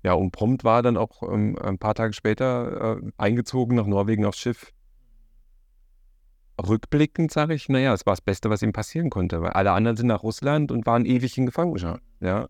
Ja, 0.03 0.13
und 0.13 0.31
prompt 0.31 0.63
war 0.63 0.79
er 0.79 0.81
dann 0.81 0.97
auch 0.97 1.21
ähm, 1.23 1.57
ein 1.59 1.77
paar 1.77 1.93
Tage 1.93 2.13
später 2.13 2.97
äh, 2.97 3.11
eingezogen 3.17 3.75
nach 3.75 3.85
Norwegen 3.85 4.25
aufs 4.25 4.39
Schiff. 4.39 4.71
Rückblickend 6.61 7.31
sage 7.31 7.53
ich, 7.53 7.69
naja, 7.69 7.93
es 7.93 8.05
war 8.05 8.13
das 8.13 8.21
Beste, 8.21 8.49
was 8.49 8.61
ihm 8.61 8.73
passieren 8.73 9.09
konnte, 9.09 9.41
weil 9.41 9.51
alle 9.51 9.71
anderen 9.71 9.97
sind 9.97 10.07
nach 10.07 10.21
Russland 10.23 10.71
und 10.71 10.85
waren 10.85 11.05
ewig 11.05 11.37
in 11.37 11.45
Gefangenschaft. 11.45 12.03
Ja. 12.19 12.47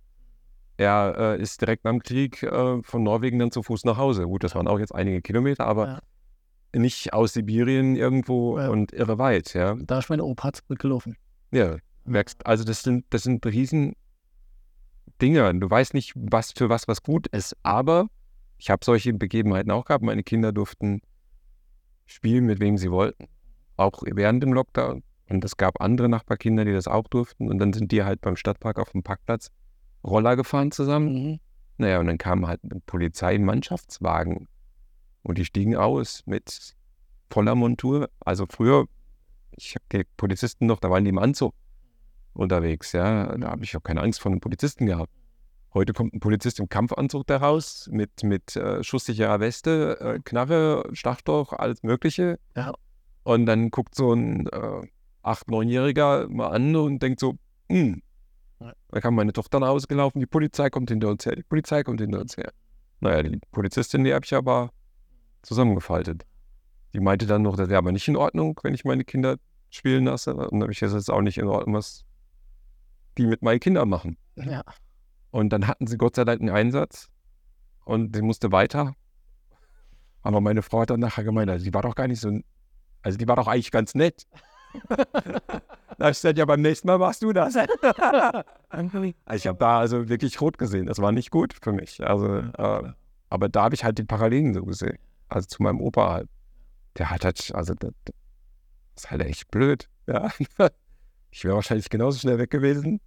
Er 0.77 1.15
äh, 1.17 1.41
ist 1.41 1.61
direkt 1.61 1.83
nach 1.85 1.91
dem 1.91 2.01
Krieg 2.01 2.41
äh, 2.43 2.81
von 2.83 3.03
Norwegen 3.03 3.39
dann 3.39 3.51
zu 3.51 3.63
Fuß 3.63 3.85
nach 3.85 3.97
Hause. 3.97 4.25
Gut, 4.25 4.43
das 4.43 4.55
waren 4.55 4.67
auch 4.67 4.79
jetzt 4.79 4.93
einige 4.95 5.21
Kilometer, 5.21 5.65
aber 5.65 6.01
Ja. 6.73 6.79
nicht 6.79 7.13
aus 7.13 7.33
Sibirien 7.33 7.95
irgendwo 7.95 8.57
Ja. 8.59 8.69
und 8.69 8.91
irre 8.91 9.17
weit, 9.17 9.53
ja. 9.53 9.75
Da 9.75 9.99
ist 9.99 10.09
mein 10.09 10.21
Opa 10.21 10.51
zurückgelaufen. 10.53 11.15
Ja, 11.51 11.77
merkst, 12.05 12.45
also 12.45 12.63
das 12.63 12.83
sind, 12.83 13.05
das 13.09 13.23
sind 13.23 13.45
riesen 13.45 13.95
Dinge. 15.21 15.53
Du 15.59 15.69
weißt 15.69 15.93
nicht, 15.93 16.13
was 16.15 16.51
für 16.51 16.69
was 16.69 16.87
was 16.87 17.03
gut 17.03 17.27
ist, 17.27 17.55
aber 17.63 18.07
ich 18.57 18.69
habe 18.69 18.83
solche 18.85 19.13
Begebenheiten 19.13 19.71
auch 19.71 19.85
gehabt. 19.85 20.03
Meine 20.03 20.23
Kinder 20.23 20.51
durften 20.51 21.01
spielen, 22.05 22.45
mit 22.45 22.59
wem 22.59 22.77
sie 22.77 22.91
wollten, 22.91 23.27
auch 23.77 24.01
während 24.05 24.43
dem 24.43 24.53
Lockdown. 24.53 25.03
Und 25.29 25.45
es 25.45 25.55
gab 25.55 25.81
andere 25.81 26.09
Nachbarkinder, 26.09 26.65
die 26.65 26.73
das 26.73 26.87
auch 26.87 27.07
durften. 27.07 27.49
Und 27.49 27.59
dann 27.59 27.71
sind 27.71 27.91
die 27.91 28.03
halt 28.03 28.21
beim 28.21 28.35
Stadtpark 28.35 28.79
auf 28.79 28.91
dem 28.91 29.01
Parkplatz 29.01 29.49
Roller 30.03 30.35
gefahren 30.35 30.71
zusammen. 30.71 31.13
Mhm. 31.13 31.39
Naja, 31.77 31.99
und 31.99 32.07
dann 32.07 32.17
kam 32.17 32.47
halt 32.47 32.63
ein 32.63 32.81
Polizeimannschaftswagen 32.85 34.47
und 35.23 35.37
die 35.37 35.45
stiegen 35.45 35.75
aus 35.75 36.21
mit 36.25 36.75
voller 37.29 37.55
Montur. 37.55 38.09
Also 38.19 38.45
früher, 38.49 38.85
ich 39.63 39.75
habe 39.75 39.85
die 39.91 40.03
Polizisten 40.17 40.65
noch, 40.65 40.79
da 40.79 40.89
waren 40.89 41.03
die 41.03 41.09
im 41.09 41.19
Anzug 41.19 41.53
unterwegs, 42.33 42.91
ja. 42.93 43.37
Da 43.37 43.51
habe 43.51 43.63
ich 43.63 43.75
auch 43.77 43.83
keine 43.83 44.01
Angst 44.01 44.21
vor 44.21 44.31
einem 44.31 44.41
Polizisten 44.41 44.85
gehabt. 44.85 45.11
Heute 45.73 45.93
kommt 45.93 46.13
ein 46.13 46.19
Polizist 46.19 46.59
im 46.59 46.67
Kampfanzug 46.67 47.27
da 47.27 47.37
raus, 47.37 47.87
mit, 47.91 48.23
mit 48.23 48.55
äh, 48.55 48.83
schusssicherer 48.83 49.39
Weste, 49.39 49.97
äh, 50.01 50.19
Knarre, 50.19 50.89
Schlagstock, 50.91 51.53
alles 51.57 51.81
Mögliche. 51.83 52.39
Ja. 52.55 52.73
Und 53.23 53.45
dann 53.45 53.69
guckt 53.69 53.95
so 53.95 54.13
ein 54.13 54.47
äh, 54.47 54.87
8-, 55.23 55.47
9-Jähriger 55.47 56.27
mal 56.27 56.49
an 56.49 56.75
und 56.75 57.01
denkt 57.01 57.19
so, 57.19 57.35
hm. 57.69 58.01
Da 58.59 59.01
kam 59.01 59.15
meine 59.15 59.33
Tochter 59.33 59.59
nach 59.59 59.69
Hause 59.69 59.87
gelaufen, 59.87 60.19
die 60.19 60.27
Polizei 60.27 60.69
kommt 60.69 60.89
hinter 60.89 61.07
uns 61.09 61.25
her, 61.25 61.35
die 61.35 61.43
Polizei 61.43 61.83
kommt 61.83 61.99
hinter 61.99 62.19
uns 62.19 62.37
her. 62.37 62.51
Naja, 62.99 63.23
die 63.23 63.39
Polizistin, 63.51 64.03
die 64.03 64.13
habe 64.13 64.23
ich 64.23 64.35
aber 64.35 64.71
zusammengefaltet. 65.41 66.25
Die 66.93 66.99
meinte 66.99 67.25
dann 67.25 67.41
noch, 67.41 67.55
das 67.55 67.69
wäre 67.69 67.79
aber 67.79 67.91
nicht 67.91 68.07
in 68.07 68.17
Ordnung, 68.17 68.59
wenn 68.61 68.75
ich 68.75 68.85
meine 68.85 69.03
Kinder 69.03 69.37
spielen 69.71 70.05
lasse. 70.05 70.35
Und 70.35 70.51
dann 70.51 70.61
habe 70.63 70.71
ich 70.71 70.81
ist 70.81 71.09
auch 71.09 71.21
nicht 71.21 71.37
in 71.37 71.47
Ordnung, 71.47 71.75
was 71.75 72.05
die 73.17 73.25
mit 73.25 73.41
meinen 73.41 73.59
Kindern 73.59 73.89
machen. 73.89 74.17
Ja. 74.35 74.63
Und 75.31 75.49
dann 75.49 75.67
hatten 75.67 75.87
sie 75.87 75.97
Gott 75.97 76.15
sei 76.15 76.25
Dank 76.25 76.41
einen 76.41 76.49
Einsatz 76.49 77.09
und 77.85 78.15
sie 78.15 78.21
musste 78.21 78.51
weiter. 78.51 78.93
Aber 80.21 80.39
meine 80.41 80.61
Frau 80.61 80.81
hat 80.81 80.91
dann 80.91 80.99
nachher 80.99 81.23
gemeint, 81.23 81.49
also 81.49 81.65
die 81.65 81.73
war 81.73 81.81
doch 81.81 81.95
gar 81.95 82.07
nicht 82.07 82.19
so, 82.19 82.39
also 83.01 83.17
die 83.17 83.27
war 83.27 83.35
doch 83.35 83.47
eigentlich 83.47 83.71
ganz 83.71 83.95
nett. 83.95 84.27
da 85.97 86.09
ich 86.09 86.17
gesagt, 86.17 86.37
ja, 86.37 86.45
beim 86.45 86.61
nächsten 86.61 86.87
Mal 86.87 86.97
machst 86.97 87.23
du 87.23 87.33
das. 87.33 87.55
ich 89.33 89.47
habe 89.47 89.57
da 89.57 89.79
also 89.79 90.07
wirklich 90.09 90.39
rot 90.39 90.57
gesehen. 90.57 90.85
Das 90.85 90.99
war 90.99 91.11
nicht 91.11 91.31
gut 91.31 91.55
für 91.61 91.71
mich. 91.71 92.05
Also, 92.05 92.37
äh, 92.37 92.93
aber 93.29 93.49
da 93.49 93.63
habe 93.63 93.75
ich 93.75 93.83
halt 93.83 93.97
die 93.97 94.03
Parallelen 94.03 94.53
so 94.53 94.63
gesehen. 94.63 94.97
Also 95.27 95.47
zu 95.47 95.63
meinem 95.63 95.81
Opa 95.81 96.11
halt. 96.11 96.29
Der 96.97 97.09
hat 97.09 97.25
halt, 97.25 97.51
also 97.55 97.73
das 97.73 97.93
ist 99.03 99.11
halt 99.11 99.21
echt 99.21 99.49
blöd. 99.51 99.89
Ja. 100.07 100.29
Ich 101.33 101.45
wäre 101.45 101.55
wahrscheinlich 101.55 101.89
genauso 101.89 102.19
schnell 102.19 102.37
weg 102.39 102.49
gewesen 102.49 102.99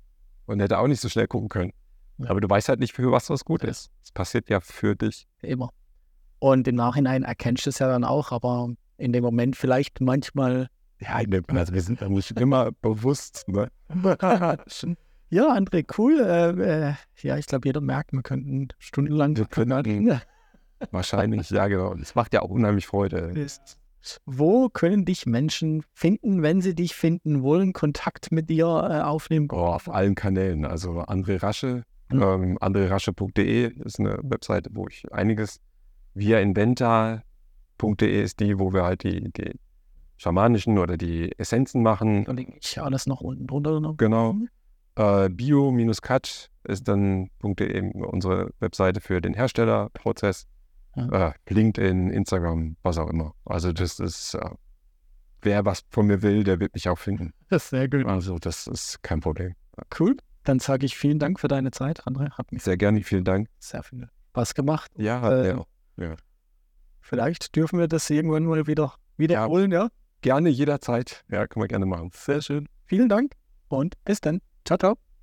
und 0.47 0.61
hätte 0.61 0.78
auch 0.78 0.86
nicht 0.86 1.03
so 1.03 1.11
schnell 1.11 1.26
gucken 1.26 1.51
können. 1.51 1.72
Ja. 2.16 2.30
Aber 2.30 2.40
du 2.40 2.49
weißt 2.49 2.70
halt 2.70 2.80
nicht, 2.80 2.95
für 2.95 3.12
was 3.12 3.26
das 3.26 3.45
gut 3.45 3.62
ist. 3.62 3.90
Es 4.03 4.12
passiert 4.12 4.49
ja 4.49 4.61
für 4.61 4.97
dich. 4.97 5.28
Immer. 5.42 5.68
Und 6.38 6.66
im 6.66 6.74
Nachhinein 6.74 7.22
erkennst 7.22 7.66
du 7.66 7.68
es 7.68 7.80
ja 7.80 7.86
dann 7.86 8.03
auch, 8.03 8.32
aber 8.32 8.70
in 8.97 9.12
dem 9.12 9.22
Moment 9.22 9.57
vielleicht 9.57 10.01
manchmal. 10.01 10.68
Ja, 11.01 11.16
also 11.49 11.74
wir 11.74 11.82
sind 11.82 12.01
da 12.01 12.09
nicht 12.09 12.30
immer 12.40 12.72
bewusst. 12.80 13.47
Ne? 13.47 13.70
ja, 15.28 15.55
André, 15.55 15.84
cool. 15.99 16.18
Äh, 16.18 16.88
äh, 16.88 16.95
ja, 17.20 17.36
ich 17.36 17.45
glaube, 17.45 17.68
jeder 17.68 17.82
merkt, 17.82 18.14
wir 18.14 18.22
könnten 18.22 18.68
stundenlang. 18.78 19.36
Wir 19.36 19.45
könnten, 19.45 20.18
wahrscheinlich, 20.92 21.51
ja, 21.51 21.68
genau. 21.68 21.92
Das 21.92 22.14
macht 22.14 22.32
ja 22.32 22.40
auch 22.40 22.51
unheimlich 22.51 22.86
Freude. 22.86 23.34
Wo 24.26 24.68
können 24.68 25.05
dich 25.05 25.26
Menschen 25.26 25.82
finden, 25.92 26.42
wenn 26.42 26.61
sie 26.61 26.74
dich 26.74 26.94
finden 26.94 27.42
wollen, 27.42 27.72
Kontakt 27.72 28.32
mit 28.32 28.50
dir 28.50 28.66
äh, 28.66 29.00
aufnehmen? 29.00 29.48
Oh, 29.50 29.57
auf 29.57 29.88
allen 29.88 30.14
Kanälen. 30.14 30.64
Also 30.64 31.00
André 31.00 31.42
Rasche, 31.42 31.84
mhm. 32.11 32.22
ähm, 32.22 32.59
andrerasche.de 32.61 33.72
ist 33.84 34.00
eine 34.00 34.18
Webseite, 34.22 34.70
wo 34.72 34.86
ich 34.88 35.05
einiges 35.12 35.61
via 36.14 36.38
inventa.de 36.40 38.22
ist 38.22 38.40
die, 38.40 38.59
wo 38.59 38.72
wir 38.72 38.84
halt 38.84 39.02
die, 39.02 39.32
die 39.32 39.59
schamanischen 40.16 40.78
oder 40.78 40.96
die 40.96 41.32
Essenzen 41.38 41.82
machen. 41.82 42.24
Lege 42.26 42.55
ich 42.61 42.80
alles 42.80 43.07
noch 43.07 43.20
unten 43.20 43.46
drunter. 43.46 43.80
Noch. 43.80 43.96
Genau. 43.96 44.34
Mhm. 44.34 44.48
Äh, 44.96 45.28
Bio-Cut 45.28 46.50
ist 46.64 46.88
dann 46.88 47.30
.de 47.42 47.92
unsere 48.05 48.50
Webseite 48.61 49.00
für 49.00 49.20
den 49.20 49.34
Herstellerprozess. 49.34 50.46
Ja. 50.97 51.28
Äh, 51.28 51.32
LinkedIn, 51.49 52.11
Instagram, 52.11 52.76
was 52.82 52.99
auch 52.99 53.09
immer. 53.09 53.34
Also 53.45 53.72
das 53.72 53.99
ist, 53.99 54.34
äh, 54.34 54.51
wer 55.42 55.64
was 55.64 55.84
von 55.90 56.07
mir 56.07 56.22
will, 56.22 56.45
der 56.45 56.61
wird 56.61 56.74
mich 56.74 56.88
auch 56.88 56.99
finden. 56.99 57.32
Das 57.49 57.64
ist 57.64 57.70
sehr 57.70 57.88
gut. 57.88 58.07
Also 58.07 58.38
das 58.38 58.66
ist 58.66 59.03
kein 59.03 59.20
Problem. 59.20 59.55
Cool. 59.99 60.16
Dann 60.45 60.59
sage 60.59 60.86
ich 60.86 60.97
vielen 60.97 61.18
Dank 61.18 61.40
für 61.40 61.49
deine 61.49 61.70
Zeit, 61.70 62.03
André. 62.07 62.30
Hat 62.32 62.53
mich 62.53 62.62
sehr 62.62 62.76
gerne, 62.76 63.03
vielen 63.03 63.24
Dank. 63.24 63.49
Sehr 63.59 63.82
viel 63.82 64.09
Spaß 64.30 64.55
gemacht. 64.55 64.90
Ja, 64.97 65.20
hat 65.20 65.32
äh, 65.32 65.49
ja. 65.49 65.64
ja. 65.97 66.16
Vielleicht 67.01 67.57
dürfen 67.57 67.78
wir 67.78 67.88
das 67.88 68.09
irgendwann 68.11 68.45
mal 68.45 68.66
wieder 68.66 68.95
wiederholen, 69.16 69.70
ja. 69.72 69.84
ja? 69.84 69.88
Gerne, 70.20 70.49
jederzeit. 70.49 71.24
Ja, 71.30 71.47
können 71.47 71.64
wir 71.64 71.68
gerne 71.68 71.86
machen. 71.86 72.11
Sehr 72.14 72.40
schön. 72.40 72.68
Vielen 72.86 73.09
Dank 73.09 73.32
und 73.68 73.95
bis 74.05 74.20
dann. 74.20 74.40
Ciao, 74.64 74.78
ciao. 74.78 75.13